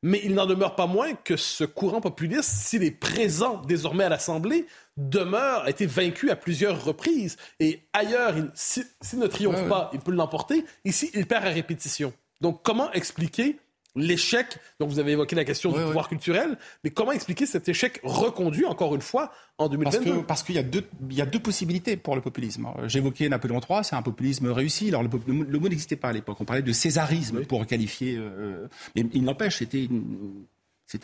Mais 0.03 0.21
il 0.25 0.35
n'en 0.35 0.47
demeure 0.47 0.77
pas 0.77 0.87
moins 0.87 1.13
que 1.13 1.37
ce 1.37 1.65
courant 1.65 2.01
populiste, 2.01 2.45
s'il 2.45 2.83
est 2.85 2.91
présent 2.91 3.61
désormais 3.67 4.05
à 4.05 4.09
l'Assemblée, 4.09 4.67
demeure, 4.97 5.65
a 5.65 5.71
été 5.71 5.85
vaincu 5.85 6.31
à 6.31 6.37
plusieurs 6.37 6.83
reprises. 6.83 7.37
Et 7.59 7.83
ailleurs, 7.93 8.35
s'il 8.55 8.87
ne 9.19 9.27
triomphe 9.27 9.69
pas, 9.69 9.91
il 9.93 10.01
peut 10.01 10.13
l'emporter. 10.13 10.65
Ici, 10.87 11.11
il 11.15 11.27
perd 11.27 11.45
à 11.45 11.51
répétition. 11.51 12.15
Donc, 12.41 12.63
comment 12.63 12.91
expliquer 12.93 13.59
l'échec, 13.97 14.59
donc 14.79 14.91
vous 14.91 14.99
avez 14.99 15.13
évoqué 15.13 15.35
la 15.37 15.45
question 15.45 15.73
du 15.73 15.81
pouvoir 15.81 16.09
culturel, 16.09 16.57
mais 16.85 16.91
comment 16.91 17.13
expliquer 17.13 17.47
cet 17.47 17.69
échec 17.69 18.01
reconduit, 18.03 18.65
encore 18.65 18.95
une 18.95 19.03
fois, 19.03 19.33
en 19.59 19.69
2022? 19.69 20.23
Parce 20.23 20.43
qu'il 20.43 20.55
y, 20.55 20.59
a 20.59 20.63
deux, 20.63 20.85
y 21.11 21.21
a 21.21 21.27
deux 21.27 21.41
possibilités 21.41 21.97
pour 21.97 22.15
le 22.15 22.21
populisme. 22.21 22.69
J'évoquais 22.87 23.29
Napoléon 23.29 23.61
III, 23.61 23.85
c'est 23.85 23.97
un 23.97 24.03
populisme 24.03 24.51
réussi. 24.51 24.89
Alors 24.89 25.03
le, 25.03 25.59
mot 25.59 25.69
n'existait 25.69 25.97
pas 25.97 26.09
à 26.09 26.13
l'époque, 26.13 26.41
on 26.41 26.45
parlait 26.45 26.63
de 26.63 26.73
césarisme 26.73 27.45
pour 27.45 27.67
qualifier... 27.67 28.17
Euh, 28.17 28.69
mais 28.95 29.05
il 29.13 29.25
n'empêche, 29.25 29.57
c'était 29.57 29.89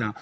un 0.00 0.14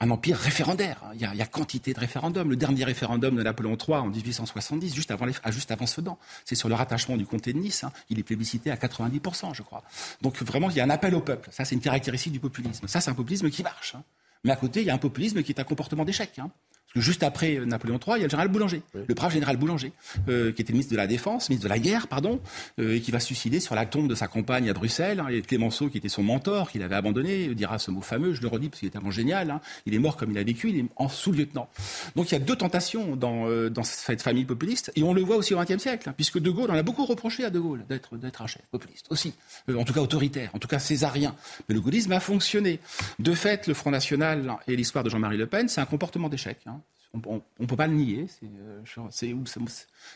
un 0.00 0.10
empire 0.10 0.36
référendaire. 0.36 1.02
Il 1.14 1.20
y, 1.20 1.24
a, 1.24 1.46
quantité 1.46 1.92
de 1.92 2.00
référendums. 2.00 2.48
Le 2.48 2.56
dernier 2.56 2.84
référendum 2.84 3.36
de 3.36 3.42
Napoléon 3.42 3.76
III 3.76 3.98
en 3.98 4.06
1870, 4.08 4.94
juste 4.94 5.10
avant, 5.10 5.26
les, 5.26 5.34
ah, 5.44 5.50
juste 5.50 5.72
Sedan, 5.86 6.18
c'est 6.44 6.54
sur 6.54 6.68
le 6.68 6.74
rattachement 6.74 7.16
du 7.16 7.26
comté 7.26 7.52
de 7.52 7.58
Nice. 7.58 7.84
Hein. 7.84 7.92
Il 8.08 8.18
est 8.18 8.22
plébiscité 8.22 8.70
à 8.70 8.76
90%, 8.76 9.54
je 9.54 9.62
crois. 9.62 9.82
Donc 10.22 10.42
vraiment, 10.42 10.70
il 10.70 10.76
y 10.76 10.80
a 10.80 10.84
un 10.84 10.90
appel 10.90 11.14
au 11.14 11.20
peuple. 11.20 11.50
Ça, 11.52 11.64
c'est 11.64 11.74
une 11.74 11.82
caractéristique 11.82 12.32
du 12.32 12.40
populisme. 12.40 12.88
Ça, 12.88 13.00
c'est 13.00 13.10
un 13.10 13.14
populisme 13.14 13.50
qui 13.50 13.62
marche. 13.62 13.94
Hein. 13.94 14.02
Mais 14.44 14.52
à 14.52 14.56
côté, 14.56 14.80
il 14.80 14.86
y 14.86 14.90
a 14.90 14.94
un 14.94 14.98
populisme 14.98 15.42
qui 15.42 15.52
est 15.52 15.60
un 15.60 15.64
comportement 15.64 16.04
d'échec. 16.04 16.38
Hein. 16.38 16.50
Parce 16.92 17.04
que 17.04 17.06
juste 17.06 17.22
après 17.22 17.60
Napoléon 17.64 18.00
III, 18.04 18.16
il 18.16 18.18
y 18.18 18.22
a 18.22 18.24
le 18.24 18.30
général 18.30 18.48
Boulanger, 18.48 18.82
le 18.94 19.14
brave 19.14 19.32
général 19.32 19.56
Boulanger, 19.56 19.92
euh, 20.28 20.50
qui 20.50 20.60
était 20.60 20.72
ministre 20.72 20.90
de 20.90 20.96
la 20.96 21.06
Défense, 21.06 21.48
ministre 21.48 21.68
de 21.68 21.72
la 21.72 21.78
Guerre, 21.78 22.08
pardon, 22.08 22.40
euh, 22.80 22.96
et 22.96 23.00
qui 23.00 23.12
va 23.12 23.20
se 23.20 23.26
suicider 23.26 23.60
sur 23.60 23.76
la 23.76 23.86
tombe 23.86 24.08
de 24.08 24.16
sa 24.16 24.26
compagne 24.26 24.68
à 24.68 24.72
Bruxelles. 24.72 25.20
Hein, 25.20 25.28
et 25.28 25.40
Clémenceau, 25.40 25.88
qui 25.88 25.98
était 25.98 26.08
son 26.08 26.24
mentor, 26.24 26.68
qu'il 26.68 26.82
avait 26.82 26.96
abandonné, 26.96 27.54
dira 27.54 27.78
ce 27.78 27.92
mot 27.92 28.00
fameux, 28.00 28.34
je 28.34 28.42
le 28.42 28.48
redis 28.48 28.70
parce 28.70 28.80
qu'il 28.80 28.88
était 28.88 28.98
vraiment 28.98 29.12
génial. 29.12 29.52
Hein, 29.52 29.60
il 29.86 29.94
est 29.94 30.00
mort 30.00 30.16
comme 30.16 30.32
il 30.32 30.38
a 30.38 30.42
vécu, 30.42 30.70
il 30.70 30.78
est 30.80 30.84
en 30.96 31.08
sous-lieutenant. 31.08 31.68
Donc 32.16 32.32
il 32.32 32.32
y 32.32 32.36
a 32.36 32.40
deux 32.40 32.56
tentations 32.56 33.14
dans, 33.14 33.48
euh, 33.48 33.70
dans 33.70 33.84
cette 33.84 34.22
famille 34.22 34.44
populiste, 34.44 34.90
et 34.96 35.04
on 35.04 35.14
le 35.14 35.22
voit 35.22 35.36
aussi 35.36 35.54
au 35.54 35.60
XXe 35.60 35.78
siècle, 35.78 36.08
hein, 36.08 36.14
puisque 36.16 36.40
De 36.40 36.50
Gaulle, 36.50 36.72
on 36.72 36.74
a 36.74 36.82
beaucoup 36.82 37.04
reproché 37.04 37.44
à 37.44 37.50
De 37.50 37.60
Gaulle 37.60 37.84
d'être 37.88 38.16
d'être 38.16 38.42
un 38.42 38.48
chef 38.48 38.62
populiste 38.72 39.06
aussi, 39.10 39.32
en 39.72 39.84
tout 39.84 39.92
cas 39.92 40.00
autoritaire, 40.00 40.50
en 40.54 40.58
tout 40.58 40.68
cas 40.68 40.80
césarien. 40.80 41.36
Mais 41.68 41.74
le 41.76 41.80
gaullisme 41.80 42.10
a 42.10 42.20
fonctionné. 42.20 42.80
De 43.20 43.32
fait, 43.34 43.68
le 43.68 43.74
Front 43.74 43.92
National 43.92 44.56
et 44.66 44.74
l'histoire 44.74 45.04
de 45.04 45.10
Jean-Marie 45.10 45.36
Le 45.36 45.46
Pen, 45.46 45.68
c'est 45.68 45.80
un 45.80 45.86
comportement 45.86 46.28
d'échec. 46.28 46.58
Hein. 46.66 46.79
On 47.12 47.42
ne 47.58 47.66
peut 47.66 47.76
pas 47.76 47.86
le 47.86 47.94
nier. 47.94 48.26
Euh, 48.44 48.82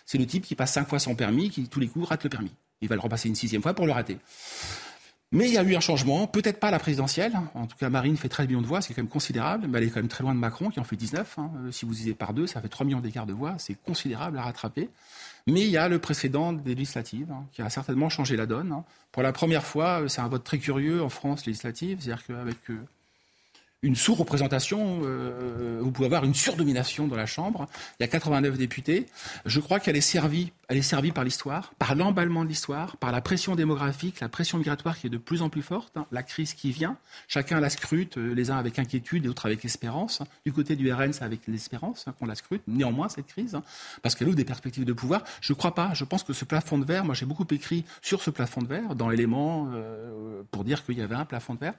c'est 0.04 0.18
le 0.18 0.26
type 0.26 0.44
qui 0.44 0.54
passe 0.54 0.72
cinq 0.72 0.88
fois 0.88 0.98
son 0.98 1.14
permis, 1.14 1.50
qui 1.50 1.68
tous 1.68 1.80
les 1.80 1.88
coups 1.88 2.08
rate 2.08 2.24
le 2.24 2.30
permis. 2.30 2.52
Il 2.80 2.88
va 2.88 2.94
le 2.94 3.00
repasser 3.00 3.28
une 3.28 3.34
sixième 3.34 3.62
fois 3.62 3.74
pour 3.74 3.86
le 3.86 3.92
rater. 3.92 4.18
Mais 5.34 5.48
il 5.48 5.52
y 5.52 5.58
a 5.58 5.64
eu 5.64 5.74
un 5.74 5.80
changement, 5.80 6.28
peut-être 6.28 6.60
pas 6.60 6.70
la 6.70 6.78
présidentielle. 6.78 7.32
En 7.54 7.66
tout 7.66 7.76
cas, 7.76 7.90
Marine 7.90 8.16
fait 8.16 8.28
13 8.28 8.46
millions 8.46 8.62
de 8.62 8.68
voix, 8.68 8.80
c'est 8.80 8.94
quand 8.94 9.02
même 9.02 9.10
considérable. 9.10 9.66
Mais 9.66 9.78
elle 9.78 9.84
est 9.84 9.90
quand 9.90 9.98
même 9.98 10.08
très 10.08 10.22
loin 10.22 10.32
de 10.32 10.38
Macron, 10.38 10.70
qui 10.70 10.78
en 10.78 10.84
fait 10.84 10.94
19. 10.94 11.38
Hein. 11.38 11.50
Euh, 11.56 11.72
si 11.72 11.84
vous 11.84 11.92
disiez 11.92 12.14
par 12.14 12.34
deux, 12.34 12.46
ça 12.46 12.60
fait 12.60 12.68
3 12.68 12.86
millions 12.86 13.00
d'écart 13.00 13.26
de 13.26 13.32
voix. 13.32 13.56
C'est 13.58 13.74
considérable 13.74 14.38
à 14.38 14.42
rattraper. 14.42 14.88
Mais 15.48 15.62
il 15.62 15.70
y 15.70 15.76
a 15.76 15.88
le 15.88 15.98
précédent 15.98 16.52
des 16.52 16.76
législatives, 16.76 17.32
hein, 17.32 17.46
qui 17.50 17.62
a 17.62 17.68
certainement 17.68 18.08
changé 18.08 18.36
la 18.36 18.46
donne. 18.46 18.70
Hein. 18.70 18.84
Pour 19.10 19.24
la 19.24 19.32
première 19.32 19.64
fois, 19.64 20.02
euh, 20.02 20.08
c'est 20.08 20.20
un 20.20 20.28
vote 20.28 20.44
très 20.44 20.58
curieux 20.58 21.02
en 21.02 21.08
France 21.08 21.44
législative. 21.46 21.98
C'est-à-dire 22.00 22.24
qu'avec 22.24 22.58
une 23.84 23.94
sous-représentation, 23.94 25.02
euh, 25.04 25.78
vous 25.82 25.92
pouvez 25.92 26.06
avoir 26.06 26.24
une 26.24 26.34
surdomination 26.34 27.06
dans 27.06 27.16
la 27.16 27.26
Chambre. 27.26 27.68
Il 28.00 28.02
y 28.02 28.04
a 28.04 28.08
89 28.08 28.56
députés. 28.56 29.06
Je 29.44 29.60
crois 29.60 29.78
qu'elle 29.78 29.96
est 29.96 30.00
servie 30.00 30.52
elle 30.68 30.78
est 30.78 30.82
servie 30.82 31.12
par 31.12 31.24
l'histoire, 31.24 31.74
par 31.78 31.94
l'emballement 31.94 32.44
de 32.44 32.48
l'histoire, 32.48 32.96
par 32.96 33.12
la 33.12 33.20
pression 33.20 33.54
démographique, 33.54 34.20
la 34.20 34.28
pression 34.28 34.58
migratoire 34.58 34.98
qui 34.98 35.06
est 35.06 35.10
de 35.10 35.18
plus 35.18 35.42
en 35.42 35.50
plus 35.50 35.62
forte, 35.62 35.96
hein, 35.96 36.06
la 36.10 36.22
crise 36.22 36.54
qui 36.54 36.70
vient. 36.70 36.96
Chacun 37.28 37.60
la 37.60 37.70
scrute, 37.70 38.18
euh, 38.18 38.34
les 38.34 38.50
uns 38.50 38.56
avec 38.56 38.78
inquiétude, 38.78 39.24
les 39.24 39.28
autres 39.28 39.46
avec 39.46 39.64
espérance. 39.64 40.22
Du 40.44 40.52
côté 40.52 40.76
du 40.76 40.90
RN, 40.92 41.12
c'est 41.12 41.24
avec 41.24 41.46
l'espérance 41.48 42.06
hein, 42.06 42.14
qu'on 42.18 42.26
la 42.26 42.34
scrute. 42.34 42.62
Néanmoins, 42.66 43.08
cette 43.08 43.26
crise, 43.26 43.54
hein, 43.54 43.62
parce 44.02 44.14
qu'elle 44.14 44.28
ouvre 44.28 44.36
des 44.36 44.44
perspectives 44.44 44.84
de 44.84 44.92
pouvoir. 44.92 45.22
Je 45.40 45.52
ne 45.52 45.56
crois 45.56 45.74
pas. 45.74 45.92
Je 45.94 46.04
pense 46.04 46.22
que 46.22 46.32
ce 46.32 46.44
plafond 46.44 46.78
de 46.78 46.84
verre, 46.84 47.04
moi 47.04 47.14
j'ai 47.14 47.26
beaucoup 47.26 47.46
écrit 47.50 47.84
sur 48.00 48.22
ce 48.22 48.30
plafond 48.30 48.62
de 48.62 48.68
verre, 48.68 48.94
dans 48.94 49.08
l'élément, 49.08 49.70
euh, 49.74 50.42
pour 50.50 50.64
dire 50.64 50.84
qu'il 50.84 50.98
y 50.98 51.02
avait 51.02 51.14
un 51.14 51.24
plafond 51.24 51.54
de 51.54 51.60
verre. 51.60 51.74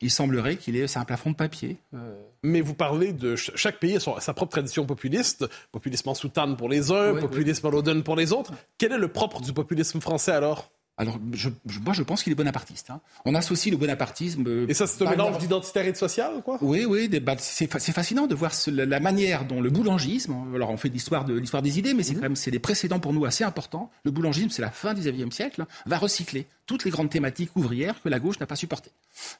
Il 0.00 0.10
semblerait 0.10 0.56
qu'il 0.56 0.76
est, 0.76 0.86
c'est 0.86 0.98
un 0.98 1.04
plafond 1.04 1.30
de 1.30 1.36
papier. 1.46 1.76
Euh. 1.94 2.16
Mais 2.42 2.60
vous 2.60 2.74
parlez 2.74 3.12
de 3.12 3.36
chaque 3.36 3.78
pays 3.78 3.96
a 3.96 4.20
sa 4.20 4.34
propre 4.34 4.52
tradition 4.52 4.84
populiste. 4.84 5.46
Populisme 5.70 6.08
en 6.08 6.14
soutane 6.14 6.56
pour 6.56 6.68
les 6.68 6.90
uns, 6.90 7.14
populisme 7.14 7.66
en 7.66 7.70
l'Oden 7.70 8.02
pour 8.02 8.16
les 8.16 8.32
autres. 8.32 8.52
Quel 8.78 8.92
est 8.92 8.98
le 8.98 9.08
propre 9.08 9.40
du 9.40 9.52
populisme 9.52 10.00
français 10.00 10.32
alors? 10.32 10.70
Alors, 10.98 11.18
je, 11.34 11.50
moi, 11.84 11.92
je 11.92 12.02
pense 12.02 12.22
qu'il 12.22 12.32
est 12.32 12.36
bonapartiste. 12.36 12.88
Hein. 12.88 13.00
On 13.26 13.34
associe 13.34 13.70
le 13.70 13.78
bonapartisme. 13.78 14.44
Euh, 14.46 14.66
et 14.66 14.72
ça, 14.72 14.86
c'est 14.86 15.06
un 15.06 15.10
mélange 15.10 15.36
d'identitaire 15.36 15.84
et 15.84 15.92
de 15.92 15.96
social, 15.96 16.40
quoi? 16.42 16.56
Oui, 16.62 16.86
oui. 16.86 17.08
Bah, 17.20 17.34
c'est, 17.38 17.66
fascinant 17.66 18.26
de 18.26 18.34
voir 18.34 18.52
la, 18.68 18.98
manière 18.98 19.44
dont 19.44 19.60
le 19.60 19.68
boulangisme. 19.68 20.34
Alors, 20.54 20.70
on 20.70 20.78
fait 20.78 20.88
l'histoire 20.88 21.26
de 21.26 21.34
l'histoire 21.34 21.62
des 21.62 21.78
idées, 21.78 21.92
mais 21.92 22.02
c'est 22.02 22.14
mhm. 22.14 22.20
quand 22.20 22.22
même 22.22 22.36
c'est 22.36 22.50
des 22.50 22.58
précédents 22.58 22.98
pour 22.98 23.12
nous 23.12 23.26
assez 23.26 23.44
importants. 23.44 23.90
Le 24.04 24.10
boulangisme, 24.10 24.48
c'est 24.48 24.62
la 24.62 24.70
fin 24.70 24.94
du 24.94 25.02
XIXe 25.02 25.34
siècle, 25.34 25.62
hein, 25.62 25.66
va 25.84 25.98
recycler 25.98 26.46
toutes 26.66 26.84
les 26.84 26.90
grandes 26.90 27.10
thématiques 27.10 27.54
ouvrières 27.56 28.00
que 28.02 28.08
la 28.08 28.18
gauche 28.18 28.40
n'a 28.40 28.46
pas 28.46 28.56
supportées. 28.56 28.90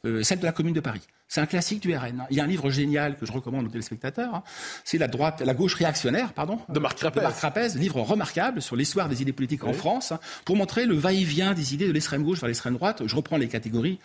Euh, 0.05 0.23
celle 0.23 0.39
de 0.39 0.45
la 0.45 0.53
Commune 0.53 0.75
de 0.75 0.81
Paris. 0.81 1.01
C'est 1.29 1.41
un 1.41 1.47
classique 1.47 1.81
du 1.81 1.95
RN. 1.95 2.21
Hein. 2.21 2.27
Il 2.31 2.37
y 2.37 2.41
a 2.41 2.45
un 2.45 2.47
livre 2.47 2.71
génial 2.71 3.17
que 3.17 3.27
je 3.27 3.33
recommande 3.33 3.67
aux 3.67 3.69
téléspectateurs. 3.69 4.35
Hein. 4.35 4.43
C'est 4.85 4.99
la 4.99 5.09
droite, 5.09 5.43
la 5.45 5.55
gauche 5.55 5.75
réactionnaire, 5.75 6.33
pardon, 6.33 6.61
de 6.69 6.79
Marc 6.79 6.99
Trapez. 6.99 7.69
De 7.75 7.79
livre 7.79 8.01
remarquable 8.01 8.63
sur 8.63 8.77
l'histoire 8.77 9.09
des 9.09 9.23
idées 9.23 9.33
politiques 9.33 9.65
en 9.65 9.73
France, 9.73 10.13
hein, 10.13 10.21
pour 10.45 10.57
montrer 10.57 10.87
le 10.87 10.95
va-et-vient 10.95 11.46
des 11.55 11.75
idées 11.75 11.87
de 11.87 11.93
l'extrême 11.93 12.23
gauche 12.23 12.41
vers 12.41 12.49
l'extrême 12.49 12.75
droite. 12.75 13.03
Je 13.07 13.17
reprends 13.17 13.37
les 13.37 13.49
catégories 13.49 13.99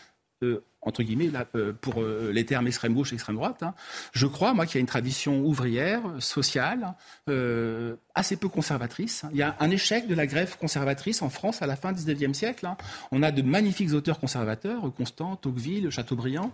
euh, 0.44 0.64
entre 0.84 1.04
guillemets, 1.04 1.30
euh, 1.56 1.74
pour 1.80 2.02
euh, 2.02 2.32
les 2.34 2.46
termes 2.46 2.68
extrême 2.68 2.94
gauche 2.94 3.14
extrême 3.14 3.36
droite. 3.36 3.62
Hein. 3.62 3.74
Je 4.14 4.26
crois, 4.26 4.54
moi, 4.54 4.66
qu'il 4.66 4.76
y 4.76 4.78
a 4.78 4.82
une 4.82 4.88
tradition 4.88 5.42
ouvrière, 5.42 6.02
sociale, 6.20 6.96
euh, 7.30 7.96
assez 8.16 8.36
peu 8.36 8.50
conservatrice. 8.50 9.24
Il 9.32 9.38
y 9.38 9.44
a 9.44 9.56
un 9.60 9.70
échec 9.70 10.08
de 10.08 10.16
la 10.16 10.26
grève 10.26 10.58
conservatrice 10.58 11.22
en 11.22 11.30
France 11.30 11.62
à 11.62 11.68
la 11.68 11.76
fin 11.76 11.92
du 11.92 12.04
XIXe 12.04 12.38
siècle. 12.38 12.66
Hein. 12.66 12.78
On 13.12 13.22
a 13.22 13.32
de 13.32 13.42
magnifiques 13.42 13.94
auteurs 13.94 14.20
conservateurs, 14.20 14.92
Constant, 14.98 15.36
Tocqueville, 15.36 15.90
Chateaubriand. 15.92 16.52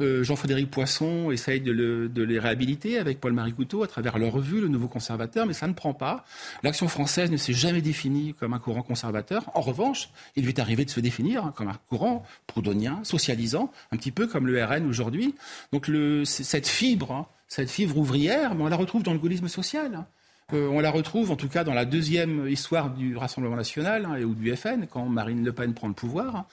Jean-Frédéric 0.00 0.70
Poisson 0.70 1.30
essaye 1.30 1.60
de, 1.60 1.72
de, 2.12 2.22
les 2.22 2.38
réhabiliter 2.38 2.98
avec 2.98 3.20
Paul-Marie 3.20 3.52
Couteau 3.52 3.82
à 3.82 3.86
travers 3.86 4.18
leur 4.18 4.32
revue, 4.32 4.60
Le 4.60 4.68
Nouveau 4.68 4.88
Conservateur, 4.88 5.46
mais 5.46 5.52
ça 5.52 5.66
ne 5.66 5.72
prend 5.72 5.94
pas. 5.94 6.24
L'action 6.62 6.88
française 6.88 7.30
ne 7.30 7.36
s'est 7.36 7.52
jamais 7.52 7.82
définie 7.82 8.34
comme 8.34 8.52
un 8.52 8.58
courant 8.58 8.82
conservateur. 8.82 9.50
En 9.54 9.60
revanche, 9.60 10.10
il 10.36 10.44
lui 10.44 10.50
est 10.50 10.60
arrivé 10.60 10.84
de 10.84 10.90
se 10.90 11.00
définir 11.00 11.52
comme 11.56 11.68
un 11.68 11.78
courant 11.88 12.24
proudhonien, 12.46 13.00
socialisant, 13.02 13.69
un 13.92 13.96
petit 13.96 14.10
peu 14.10 14.26
comme 14.26 14.46
le 14.46 14.64
RN 14.64 14.86
aujourd'hui. 14.86 15.34
Donc 15.72 15.90
cette 16.24 16.68
fibre, 16.68 17.12
hein, 17.12 17.26
cette 17.48 17.70
fibre 17.70 17.96
ouvrière, 17.96 18.52
on 18.58 18.68
la 18.68 18.76
retrouve 18.76 19.02
dans 19.02 19.12
le 19.12 19.18
gaullisme 19.18 19.48
social. 19.48 19.94
Hein. 19.94 20.06
Euh, 20.52 20.68
on 20.68 20.80
la 20.80 20.90
retrouve 20.90 21.30
en 21.30 21.36
tout 21.36 21.48
cas 21.48 21.64
dans 21.64 21.74
la 21.74 21.84
deuxième 21.84 22.48
histoire 22.48 22.90
du 22.90 23.16
Rassemblement 23.16 23.56
national 23.56 24.04
hein, 24.04 24.20
ou 24.22 24.34
du 24.34 24.54
FN, 24.56 24.86
quand 24.90 25.06
Marine 25.06 25.44
Le 25.44 25.52
Pen 25.52 25.74
prend 25.74 25.88
le 25.88 25.94
pouvoir. 25.94 26.46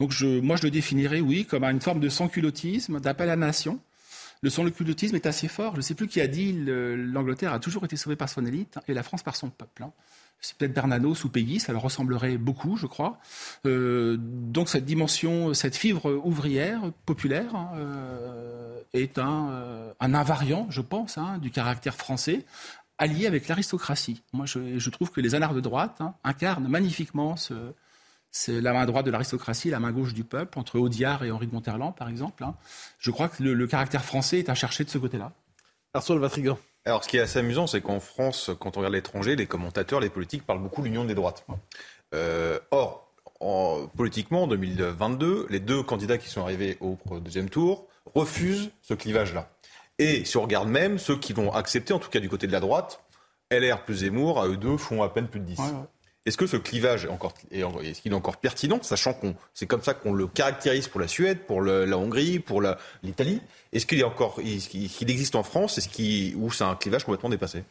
Donc 0.00 0.12
moi 0.20 0.56
je 0.56 0.62
le 0.62 0.70
définirais, 0.70 1.20
oui, 1.20 1.44
comme 1.44 1.64
une 1.64 1.80
forme 1.80 2.00
de 2.00 2.08
sans-culottisme, 2.08 3.00
d'appel 3.00 3.28
à 3.28 3.36
la 3.36 3.46
nation. 3.46 3.78
Le 4.42 4.50
sans-culottisme 4.50 5.14
est 5.14 5.26
assez 5.26 5.48
fort. 5.48 5.72
Je 5.72 5.78
ne 5.78 5.82
sais 5.82 5.94
plus 5.94 6.08
qui 6.08 6.20
a 6.20 6.26
dit 6.26 6.52
l'Angleterre 6.66 7.52
a 7.52 7.60
toujours 7.60 7.84
été 7.84 7.96
sauvée 7.96 8.16
par 8.16 8.28
son 8.28 8.44
élite 8.44 8.78
et 8.88 8.94
la 8.94 9.02
France 9.02 9.22
par 9.22 9.36
son 9.36 9.48
peuple 9.48 9.84
c'est 10.44 10.58
peut-être 10.58 10.74
Bernanos 10.74 11.24
ou 11.24 11.30
Peggy, 11.30 11.58
ça 11.58 11.72
leur 11.72 11.80
ressemblerait 11.80 12.36
beaucoup, 12.36 12.76
je 12.76 12.86
crois. 12.86 13.18
Euh, 13.64 14.18
donc 14.20 14.68
cette 14.68 14.84
dimension, 14.84 15.54
cette 15.54 15.74
fibre 15.74 16.20
ouvrière, 16.22 16.92
populaire, 17.06 17.54
hein, 17.54 17.70
euh, 17.76 18.78
est 18.92 19.18
un, 19.18 19.48
euh, 19.52 19.92
un, 20.00 20.12
invariant, 20.12 20.66
je 20.68 20.82
pense, 20.82 21.16
hein, 21.16 21.38
du 21.38 21.50
caractère 21.50 21.94
français, 21.94 22.44
allié 22.98 23.26
avec 23.26 23.48
l'aristocratie. 23.48 24.22
Moi, 24.34 24.44
je, 24.44 24.90
trouve 24.90 25.10
que 25.10 25.22
les 25.22 25.34
anards 25.34 25.54
de 25.54 25.60
droite 25.60 25.96
hein, 26.00 26.14
incarnent 26.24 26.68
magnifiquement 26.68 27.36
la 28.48 28.72
main 28.74 28.84
droite 28.84 29.06
de 29.06 29.10
l'aristocratie, 29.10 29.70
la 29.70 29.80
main 29.80 29.92
gauche 29.92 30.12
du 30.12 30.24
peuple, 30.24 30.58
entre 30.58 30.78
Audiard 30.78 31.24
et 31.24 31.30
Henri 31.30 31.46
de 31.46 31.54
Monterland, 31.54 31.96
par 31.96 32.10
exemple. 32.10 32.44
Je 32.98 33.10
crois 33.10 33.30
que 33.30 33.42
le, 33.42 33.66
caractère 33.66 34.04
français 34.04 34.40
est 34.40 34.50
à 34.50 34.54
chercher 34.54 34.84
de 34.84 34.90
ce 34.90 34.98
côté-là. 34.98 35.32
Arsène 35.94 36.18
Vatrigan. 36.18 36.58
Alors, 36.86 37.02
ce 37.02 37.08
qui 37.08 37.16
est 37.16 37.20
assez 37.20 37.38
amusant, 37.38 37.66
c'est 37.66 37.80
qu'en 37.80 38.00
France, 38.00 38.50
quand 38.60 38.76
on 38.76 38.80
regarde 38.80 38.94
l'étranger, 38.94 39.36
les 39.36 39.46
commentateurs, 39.46 40.00
les 40.00 40.10
politiques 40.10 40.44
parlent 40.44 40.62
beaucoup 40.62 40.82
de 40.82 40.86
l'union 40.86 41.04
des 41.04 41.14
droites. 41.14 41.46
Euh, 42.14 42.58
or, 42.70 43.10
en, 43.40 43.86
politiquement, 43.96 44.42
en 44.42 44.46
2022, 44.46 45.46
les 45.48 45.60
deux 45.60 45.82
candidats 45.82 46.18
qui 46.18 46.28
sont 46.28 46.42
arrivés 46.42 46.76
au 46.80 46.98
deuxième 47.20 47.48
tour 47.48 47.86
refusent 48.14 48.70
ce 48.82 48.94
clivage-là. 48.94 49.48
Et 49.98 50.24
si 50.24 50.36
on 50.36 50.42
regarde 50.42 50.68
même, 50.68 50.98
ceux 50.98 51.16
qui 51.16 51.32
l'ont 51.32 51.52
accepté, 51.52 51.94
en 51.94 51.98
tout 51.98 52.10
cas 52.10 52.20
du 52.20 52.28
côté 52.28 52.46
de 52.46 52.52
la 52.52 52.60
droite, 52.60 53.00
LR 53.50 53.84
plus 53.84 53.96
Zemmour, 53.96 54.40
à 54.40 54.48
eux 54.48 54.56
deux, 54.56 54.76
font 54.76 55.02
à 55.02 55.08
peine 55.08 55.28
plus 55.28 55.40
de 55.40 55.46
10. 55.46 55.60
Est-ce 56.26 56.38
que 56.38 56.46
ce 56.46 56.56
clivage 56.56 57.04
est 57.04 57.08
encore, 57.08 57.34
est, 57.50 58.00
qu'il 58.00 58.12
est 58.12 58.14
encore 58.14 58.38
pertinent, 58.38 58.78
sachant 58.82 59.12
qu'on 59.12 59.34
c'est 59.52 59.66
comme 59.66 59.82
ça 59.82 59.92
qu'on 59.92 60.14
le 60.14 60.26
caractérise 60.26 60.88
pour 60.88 61.00
la 61.00 61.08
Suède, 61.08 61.40
pour 61.40 61.60
la 61.60 61.98
Hongrie, 61.98 62.38
pour 62.38 62.62
l'Italie? 63.02 63.40
Est-ce 63.72 63.84
qu'il 63.84 64.00
est 64.00 64.04
encore, 64.04 64.36
qu'il 64.36 65.10
existe 65.10 65.34
en 65.34 65.42
France? 65.42 65.76
Est-ce 65.76 66.34
ou 66.36 66.50
c'est 66.50 66.64
un 66.64 66.76
clivage 66.76 67.04
complètement 67.04 67.28
dépassé? 67.28 67.64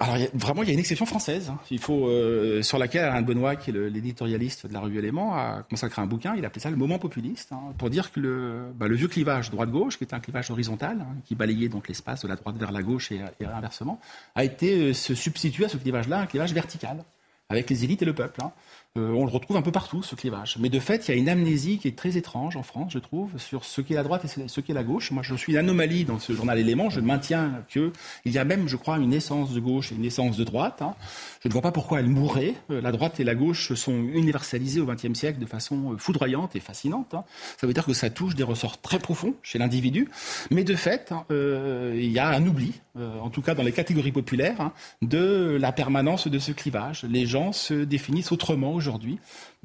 Alors 0.00 0.16
vraiment, 0.32 0.62
il 0.62 0.68
y 0.68 0.70
a 0.70 0.74
une 0.74 0.78
exception 0.78 1.06
française. 1.06 1.50
Hein. 1.50 1.58
Il 1.72 1.80
faut 1.80 2.06
euh, 2.06 2.62
sur 2.62 2.78
laquelle 2.78 3.04
Alain 3.04 3.20
Benoît, 3.20 3.56
qui 3.56 3.70
est 3.70 3.72
l'éditorialiste 3.72 4.66
de 4.66 4.72
la 4.72 4.78
revue 4.78 4.98
Élément, 4.98 5.34
a 5.34 5.64
consacré 5.68 6.00
un 6.00 6.06
bouquin. 6.06 6.36
Il 6.36 6.44
appelait 6.44 6.60
ça 6.60 6.70
le 6.70 6.76
moment 6.76 7.00
populiste 7.00 7.50
hein, 7.50 7.74
pour 7.78 7.90
dire 7.90 8.12
que 8.12 8.20
le, 8.20 8.72
bah, 8.76 8.86
le 8.86 8.94
vieux 8.94 9.08
clivage 9.08 9.50
droite-gauche, 9.50 9.98
qui 9.98 10.04
était 10.04 10.14
un 10.14 10.20
clivage 10.20 10.52
horizontal, 10.52 10.98
hein, 11.00 11.16
qui 11.24 11.34
balayait 11.34 11.68
donc 11.68 11.88
l'espace 11.88 12.22
de 12.22 12.28
la 12.28 12.36
droite 12.36 12.56
vers 12.58 12.70
la 12.70 12.82
gauche 12.82 13.10
et, 13.10 13.20
et 13.40 13.44
inversement, 13.44 13.98
a 14.36 14.44
été 14.44 14.90
euh, 14.90 14.92
se 14.94 15.16
substituer 15.16 15.64
à 15.64 15.68
ce 15.68 15.78
clivage-là 15.78 16.20
un 16.20 16.26
clivage 16.26 16.52
vertical 16.52 17.04
avec 17.50 17.70
les 17.70 17.84
élites 17.84 18.02
et 18.02 18.04
le 18.04 18.14
peuple. 18.14 18.40
Hein. 18.98 19.08
Euh, 19.08 19.12
on 19.12 19.24
le 19.24 19.30
retrouve 19.30 19.56
un 19.56 19.62
peu 19.62 19.72
partout, 19.72 20.02
ce 20.02 20.14
clivage. 20.14 20.56
Mais 20.58 20.68
de 20.68 20.80
fait, 20.80 21.08
il 21.08 21.14
y 21.14 21.14
a 21.14 21.16
une 21.16 21.28
amnésie 21.28 21.78
qui 21.78 21.88
est 21.88 21.96
très 21.96 22.16
étrange 22.16 22.56
en 22.56 22.62
France, 22.62 22.92
je 22.92 22.98
trouve, 22.98 23.38
sur 23.38 23.64
ce 23.64 23.80
qui 23.80 23.92
est 23.92 23.96
la 23.96 24.02
droite 24.02 24.24
et 24.24 24.48
ce 24.48 24.60
qui 24.60 24.72
est 24.72 24.74
la 24.74 24.84
gauche. 24.84 25.10
Moi, 25.10 25.22
je 25.22 25.34
suis 25.34 25.52
une 25.52 25.58
anomalie 25.58 26.04
dans 26.04 26.18
ce 26.18 26.32
journal 26.32 26.58
Élément. 26.58 26.90
Je 26.90 27.00
maintiens 27.00 27.64
qu'il 27.68 27.92
y 28.26 28.38
a 28.38 28.44
même, 28.44 28.68
je 28.68 28.76
crois, 28.76 28.98
une 28.98 29.12
essence 29.12 29.52
de 29.52 29.60
gauche 29.60 29.92
et 29.92 29.94
une 29.94 30.04
essence 30.04 30.36
de 30.36 30.44
droite. 30.44 30.82
Hein. 30.82 30.94
Je 31.42 31.48
ne 31.48 31.52
vois 31.52 31.62
pas 31.62 31.72
pourquoi 31.72 32.00
elle 32.00 32.08
mourrait. 32.08 32.54
Euh, 32.70 32.80
la 32.80 32.92
droite 32.92 33.20
et 33.20 33.24
la 33.24 33.34
gauche 33.34 33.72
sont 33.74 33.96
universalisées 33.96 34.80
au 34.80 34.86
XXe 34.86 35.14
siècle 35.14 35.38
de 35.38 35.46
façon 35.46 35.92
euh, 35.92 35.98
foudroyante 35.98 36.56
et 36.56 36.60
fascinante. 36.60 37.14
Hein. 37.14 37.24
Ça 37.60 37.66
veut 37.66 37.72
dire 37.72 37.86
que 37.86 37.92
ça 37.92 38.10
touche 38.10 38.34
des 38.34 38.42
ressorts 38.42 38.80
très 38.80 38.98
profonds 38.98 39.34
chez 39.42 39.58
l'individu. 39.58 40.08
Mais 40.50 40.64
de 40.64 40.74
fait, 40.74 41.12
il 41.30 42.10
y 42.10 42.18
a 42.18 42.28
un 42.28 42.46
oubli, 42.46 42.72
en 42.96 43.30
tout 43.30 43.42
cas 43.42 43.54
dans 43.54 43.62
les 43.62 43.72
catégories 43.72 44.12
populaires, 44.12 44.70
de 45.02 45.56
la 45.60 45.72
permanence 45.72 46.28
de 46.28 46.38
ce 46.38 46.52
clivage. 46.52 47.04
Les 47.08 47.26
gens 47.26 47.52
se 47.52 47.74
définissent 47.74 48.32
autrement 48.32 48.72
aujourd'hui 48.72 48.87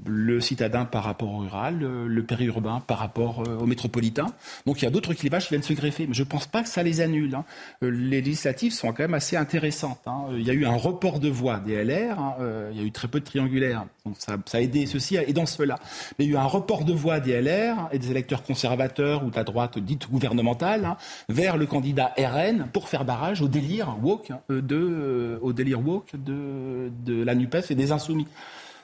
le 0.05 0.41
citadin 0.41 0.85
par 0.85 1.03
rapport 1.03 1.31
au 1.31 1.37
rural, 1.39 1.79
le, 1.79 2.23
périurbain 2.23 2.81
par 2.85 2.97
rapport 2.97 3.43
euh, 3.47 3.57
au 3.57 3.65
métropolitain. 3.65 4.27
Donc 4.65 4.81
il 4.81 4.85
y 4.85 4.87
a 4.87 4.91
d'autres 4.91 5.13
clivages 5.13 5.43
qui 5.43 5.49
viennent 5.49 5.63
se 5.63 5.73
greffer, 5.73 6.07
mais 6.07 6.13
je 6.13 6.23
ne 6.23 6.27
pense 6.27 6.47
pas 6.47 6.63
que 6.63 6.69
ça 6.69 6.83
les 6.83 7.01
annule. 7.01 7.35
Hein. 7.35 7.45
Euh, 7.83 7.91
les 7.91 8.21
législatives 8.21 8.73
sont 8.73 8.87
quand 8.87 9.03
même 9.03 9.13
assez 9.13 9.37
intéressantes. 9.37 10.01
Hein. 10.07 10.25
Il 10.31 10.43
y 10.43 10.49
a 10.49 10.53
eu 10.53 10.65
un 10.65 10.75
report 10.75 11.19
de 11.19 11.29
voix 11.29 11.59
des 11.59 11.83
LR, 11.83 12.19
hein. 12.19 12.35
euh, 12.39 12.69
il 12.73 12.79
y 12.79 12.83
a 12.83 12.85
eu 12.85 12.91
très 12.91 13.07
peu 13.07 13.19
de 13.19 13.25
triangulaires, 13.25 13.85
donc 14.05 14.15
ça, 14.17 14.37
a 14.53 14.61
aidé 14.61 14.85
ceci 14.85 15.15
et 15.15 15.33
dans 15.33 15.45
cela. 15.45 15.79
Mais 16.17 16.25
il 16.25 16.31
y 16.31 16.35
a 16.35 16.39
eu 16.39 16.41
un 16.41 16.47
report 16.47 16.85
de 16.85 16.93
voix 16.93 17.19
des 17.19 17.39
LR 17.39 17.89
et 17.91 17.99
des 17.99 18.11
électeurs 18.11 18.43
conservateurs 18.43 19.23
ou 19.23 19.29
de 19.29 19.35
la 19.35 19.43
droite 19.43 19.77
dite 19.79 20.09
gouvernementale 20.09 20.95
vers 21.29 21.57
le 21.57 21.65
candidat 21.65 22.13
RN 22.17 22.67
pour 22.73 22.89
faire 22.89 23.05
barrage 23.05 23.41
au 23.41 23.47
délire 23.47 23.95
woke 24.01 24.31
de, 24.49 25.39
au 25.41 25.53
délire 25.53 25.85
woke 25.85 26.11
de 26.15 27.23
la 27.23 27.35
NUPES 27.35 27.69
et 27.69 27.75
des 27.75 27.91
insoumis. 27.91 28.27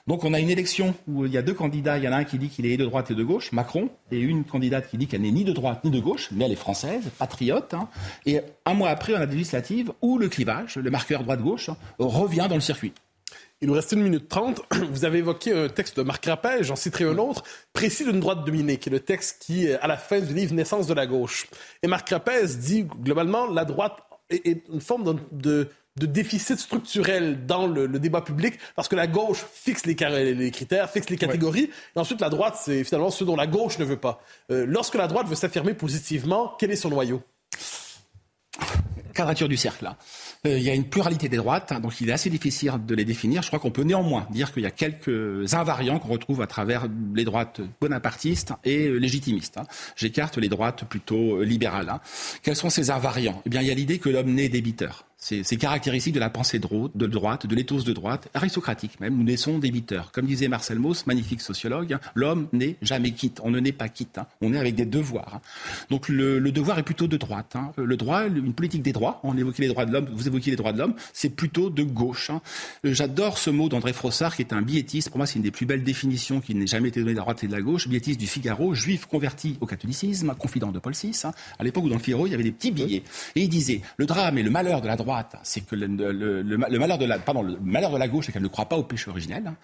Donc 0.09 0.23
on 0.23 0.33
a 0.33 0.39
une 0.39 0.49
élection 0.49 0.95
où 1.07 1.27
il 1.27 1.31
y 1.31 1.37
a 1.37 1.43
deux 1.43 1.53
candidats. 1.53 1.99
Il 1.99 2.03
y 2.03 2.07
en 2.07 2.11
a 2.11 2.15
un 2.15 2.23
qui 2.23 2.39
dit 2.39 2.49
qu'il 2.49 2.65
est 2.65 2.77
de 2.77 2.83
droite 2.83 3.11
et 3.11 3.13
de 3.13 3.23
gauche, 3.23 3.51
Macron, 3.51 3.91
et 4.11 4.17
une 4.17 4.43
candidate 4.43 4.89
qui 4.89 4.97
dit 4.97 5.05
qu'elle 5.05 5.21
n'est 5.21 5.29
ni 5.29 5.43
de 5.43 5.53
droite 5.53 5.83
ni 5.83 5.91
de 5.91 5.99
gauche, 5.99 6.29
mais 6.31 6.45
elle 6.45 6.51
est 6.51 6.55
française, 6.55 7.03
patriote. 7.19 7.75
Hein. 7.75 7.87
Et 8.25 8.41
un 8.65 8.73
mois 8.73 8.89
après, 8.89 9.13
on 9.13 9.17
a 9.17 9.27
des 9.27 9.35
législatives 9.35 9.91
où 10.01 10.17
le 10.17 10.27
clivage, 10.27 10.77
le 10.77 10.89
marqueur 10.89 11.21
droite-gauche, 11.21 11.69
revient 11.99 12.47
dans 12.49 12.55
le 12.55 12.61
circuit. 12.61 12.91
Il 13.61 13.67
nous 13.67 13.75
reste 13.75 13.91
une 13.91 14.01
minute 14.01 14.27
trente. 14.27 14.63
Vous 14.89 15.05
avez 15.05 15.19
évoqué 15.19 15.53
un 15.53 15.69
texte 15.69 15.97
de 15.97 16.01
Marc 16.01 16.25
Rappel, 16.25 16.63
j'en 16.63 16.75
citerai 16.75 17.03
un 17.03 17.19
autre, 17.19 17.43
précis 17.71 18.03
d'une 18.03 18.19
droite 18.19 18.43
dominée, 18.43 18.77
qui 18.77 18.89
est 18.89 18.91
le 18.91 19.01
texte 19.01 19.43
qui 19.43 19.67
est 19.67 19.75
à 19.75 19.85
la 19.85 19.97
fin 19.97 20.21
du 20.21 20.33
livre 20.33 20.55
Naissance 20.55 20.87
de 20.87 20.95
la 20.95 21.05
gauche. 21.05 21.45
Et 21.83 21.87
Marc 21.87 22.09
Rappel 22.09 22.47
dit 22.47 22.81
globalement, 22.83 23.45
la 23.45 23.63
droite 23.63 23.99
est 24.31 24.67
une 24.73 24.81
forme 24.81 25.19
de 25.31 25.69
déficit 26.05 26.59
structurel 26.59 27.45
dans 27.45 27.67
le, 27.67 27.87
débat 27.99 28.21
public 28.21 28.55
parce 28.75 28.87
que 28.87 28.95
la 28.95 29.07
gauche 29.07 29.45
fixe 29.51 29.85
les, 29.85 29.95
les 30.33 30.51
critères, 30.51 30.89
fixe 30.89 31.09
les 31.09 31.17
catégories, 31.17 31.69
et 31.95 31.99
ensuite 31.99 32.21
la 32.21 32.29
droite, 32.29 32.57
c'est 32.61 32.83
finalement 32.83 33.09
ce 33.09 33.23
dont 33.23 33.35
la 33.35 33.47
gauche 33.47 33.79
ne 33.79 33.85
veut 33.85 33.97
pas. 33.97 34.21
Euh, 34.51 34.65
lorsque 34.67 34.95
la 34.95 35.07
droite 35.07 35.27
veut 35.27 35.35
s'affirmer 35.35 35.73
positivement, 35.73 36.55
quel 36.59 36.71
est 36.71 36.75
son 36.75 36.89
noyau? 36.89 37.21
Quadrature 39.13 39.49
du 39.49 39.57
cercle, 39.57 39.83
là. 39.83 39.97
Euh, 40.45 40.57
il 40.57 40.63
y 40.63 40.69
a 40.69 40.73
une 40.73 40.85
pluralité 40.85 41.27
des 41.27 41.37
droites, 41.37 41.71
hein, 41.71 41.81
donc 41.81 41.99
il 41.99 42.09
est 42.09 42.13
assez 42.13 42.29
difficile 42.29 42.71
de 42.85 42.95
les 42.95 43.03
définir. 43.03 43.41
Je 43.41 43.47
crois 43.47 43.59
qu'on 43.59 43.71
peut 43.71 43.83
néanmoins 43.83 44.25
dire 44.31 44.53
qu'il 44.53 44.63
y 44.63 44.65
a 44.65 44.71
quelques 44.71 45.53
invariants 45.53 45.99
qu'on 45.99 46.09
retrouve 46.09 46.41
à 46.41 46.47
travers 46.47 46.87
les 47.13 47.25
droites 47.25 47.59
bonapartistes 47.81 48.53
et 48.63 48.87
légitimistes. 48.87 49.57
Hein. 49.57 49.65
J'écarte 49.97 50.37
les 50.37 50.47
droites 50.47 50.85
plutôt 50.85 51.41
libérales. 51.41 51.89
Hein. 51.89 51.99
Quels 52.43 52.55
sont 52.55 52.69
ces 52.69 52.91
invariants? 52.91 53.41
Eh 53.45 53.49
bien, 53.49 53.61
il 53.61 53.67
y 53.67 53.71
a 53.71 53.73
l'idée 53.73 53.99
que 53.99 54.09
l'homme 54.09 54.33
naît 54.33 54.47
débiteur. 54.47 55.08
C'est 55.21 55.57
caractéristique 55.57 56.13
de 56.13 56.19
la 56.19 56.29
pensée 56.29 56.59
de 56.59 57.07
droite, 57.07 57.45
de 57.45 57.53
l'éthos 57.53 57.83
de 57.83 57.91
droite, 57.91 58.29
aristocratique 58.33 59.01
même. 59.01 59.17
Nous 59.17 59.23
naissons 59.23 59.59
débiteurs. 59.59 60.13
Comme 60.13 60.25
disait 60.25 60.47
Marcel 60.47 60.79
Mauss, 60.79 61.05
magnifique 61.07 61.41
sociologue, 61.41 61.91
hein, 61.91 61.99
l'homme 62.15 62.47
n'est 62.53 62.77
jamais 62.81 63.11
quitte. 63.11 63.41
On 63.43 63.51
ne 63.51 63.59
naît 63.59 63.73
pas 63.73 63.89
quitte. 63.89 64.17
Hein. 64.17 64.27
On 64.39 64.53
est 64.53 64.57
avec 64.57 64.75
des 64.75 64.85
devoirs. 64.85 65.35
Hein. 65.35 65.41
Donc 65.89 66.07
le, 66.07 66.39
devoir 66.51 66.79
est 66.79 66.83
plutôt 66.83 67.07
de 67.07 67.17
droite. 67.17 67.57
Le 67.75 67.97
droit, 67.97 68.27
une 68.27 68.53
politique 68.53 68.81
des 68.81 68.93
droits, 68.93 69.19
on 69.23 69.37
évoquait 69.37 69.63
les 69.63 69.67
droits 69.67 69.85
de 69.85 69.91
l'homme, 69.91 70.07
vous 70.13 70.27
évoquez 70.27 70.51
les 70.51 70.57
droits 70.57 70.71
de 70.71 70.79
l'homme, 70.79 70.93
c'est 71.11 71.29
plutôt 71.29 71.69
de 71.69 71.83
gauche. 71.83 72.31
Euh, 72.85 72.93
j'adore 72.93 73.37
ce 73.37 73.49
mot 73.49 73.67
d'André 73.67 73.91
Frossard, 73.91 74.37
qui 74.37 74.41
est 74.41 74.53
un 74.53 74.61
biétiste. 74.61 75.09
Pour 75.09 75.17
moi, 75.17 75.25
c'est 75.27 75.35
une 75.35 75.43
des 75.43 75.51
plus 75.51 75.65
belles 75.65 75.83
définitions 75.83 76.39
qui 76.39 76.55
n'ait 76.55 76.65
jamais 76.65 76.87
été 76.89 77.01
donnée 77.01 77.11
de 77.11 77.17
la 77.17 77.23
droite 77.23 77.43
et 77.43 77.47
de 77.47 77.51
la 77.51 77.61
gauche. 77.61 77.89
Biétiste 77.89 78.21
du 78.21 78.27
Figaro, 78.27 78.73
juif 78.73 79.05
converti 79.05 79.57
au 79.59 79.65
catholicisme, 79.65 80.33
confident 80.39 80.71
de 80.71 80.79
Paul 80.79 80.93
VI. 80.93 81.11
À 81.59 81.63
l'époque 81.65 81.83
où 81.83 81.89
dans 81.89 81.97
le 81.97 82.01
Figaro, 82.01 82.25
il 82.25 82.31
y 82.31 82.33
avait 82.33 82.43
des 82.43 82.53
petits 82.53 82.71
billets. 82.71 83.03
Et 83.35 83.41
il 83.41 83.49
disait, 83.49 83.81
le 83.97 84.05
drame 84.05 84.37
et 84.37 84.43
le 84.43 84.49
malheur 84.49 84.79
de 84.79 84.87
la 84.87 84.95
droite, 84.95 85.08
c'est 85.43 85.61
que 85.61 85.75
le, 85.75 85.87
malheur 86.77 86.97
de 86.97 87.05
la, 87.05 87.17
le 87.17 87.57
malheur 87.61 87.91
de 87.91 87.97
la 87.97 88.07
gauche, 88.07 88.27
c'est 88.27 88.31
qu'elle 88.31 88.43
ne 88.43 88.47
croit 88.47 88.65
pas 88.65 88.77
au 88.77 88.83
péché 88.83 89.09
originel. 89.09 89.47
Hein. 89.47 89.55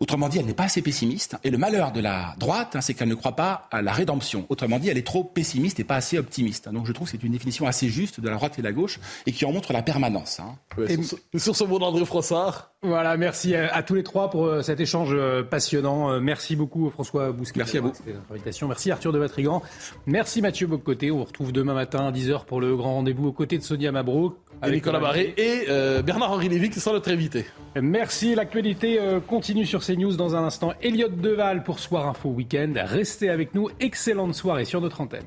Autrement 0.00 0.28
dit, 0.28 0.38
elle 0.38 0.46
n'est 0.46 0.54
pas 0.54 0.64
assez 0.64 0.82
pessimiste. 0.82 1.36
Et 1.44 1.50
le 1.50 1.58
malheur 1.58 1.92
de 1.92 2.00
la 2.00 2.34
droite, 2.38 2.76
hein, 2.76 2.80
c'est 2.80 2.94
qu'elle 2.94 3.08
ne 3.08 3.14
croit 3.14 3.36
pas 3.36 3.68
à 3.70 3.80
la 3.80 3.92
rédemption. 3.92 4.46
Autrement 4.48 4.78
dit, 4.78 4.88
elle 4.88 4.98
est 4.98 5.06
trop 5.06 5.24
pessimiste 5.24 5.80
et 5.80 5.84
pas 5.84 5.96
assez 5.96 6.18
optimiste. 6.18 6.68
Donc 6.68 6.86
je 6.86 6.92
trouve 6.92 7.06
que 7.06 7.12
c'est 7.12 7.22
une 7.22 7.32
définition 7.32 7.66
assez 7.66 7.88
juste 7.88 8.20
de 8.20 8.28
la 8.28 8.34
droite 8.34 8.58
et 8.58 8.62
de 8.62 8.66
la 8.66 8.72
gauche 8.72 8.98
et 9.26 9.32
qui 9.32 9.44
en 9.44 9.52
montre 9.52 9.72
la 9.72 9.82
permanence. 9.82 10.40
Hein. 10.40 10.56
et 10.88 11.38
sur, 11.38 11.56
ce 11.56 11.64
mot 11.64 11.78
d'André 11.78 12.04
Frossard. 12.04 12.73
Voilà, 12.84 13.16
merci 13.16 13.54
à, 13.54 13.82
tous 13.82 13.94
les 13.94 14.02
trois 14.02 14.28
pour 14.28 14.44
euh, 14.44 14.60
cet 14.60 14.78
échange 14.78 15.08
euh, 15.14 15.42
passionnant. 15.42 16.12
Euh, 16.12 16.20
merci 16.20 16.54
beaucoup 16.54 16.90
François 16.90 17.32
Bousquet. 17.32 17.60
Merci 17.60 17.78
à 17.78 17.80
vous. 17.80 17.92
Invitation. 18.30 18.68
Merci 18.68 18.90
Arthur 18.90 19.10
de 19.10 19.18
Vatrigan. 19.18 19.62
Merci 20.04 20.42
Mathieu 20.42 20.66
Boccoté. 20.66 21.10
On 21.10 21.16
vous 21.16 21.24
retrouve 21.24 21.50
demain 21.50 21.72
matin 21.72 22.06
à 22.06 22.12
10h 22.12 22.44
pour 22.44 22.60
le 22.60 22.76
grand 22.76 22.96
rendez-vous 22.96 23.28
aux 23.28 23.32
côtés 23.32 23.56
de 23.56 23.62
Sonia 23.62 23.90
Mabrouk. 23.90 24.36
Avec 24.60 24.76
Nicolas 24.76 25.00
Barré 25.00 25.34
et 25.36 25.66
Bernard-Henri 26.02 26.48
Lévy 26.48 26.70
qui 26.70 26.80
sont 26.80 26.92
notre 26.92 27.10
invité. 27.10 27.44
Merci. 27.80 28.34
L'actualité 28.34 28.98
continue 29.26 29.66
sur 29.66 29.84
CNews 29.84 30.16
dans 30.16 30.36
un 30.36 30.44
instant. 30.44 30.72
Elliot 30.80 31.08
Deval 31.08 31.64
pour 31.64 31.80
Soir 31.80 32.08
Info 32.08 32.28
Week-end. 32.30 32.72
Restez 32.76 33.30
avec 33.30 33.54
nous. 33.54 33.68
Excellente 33.80 34.34
soirée 34.34 34.64
sur 34.64 34.80
notre 34.80 35.00
antenne. 35.00 35.26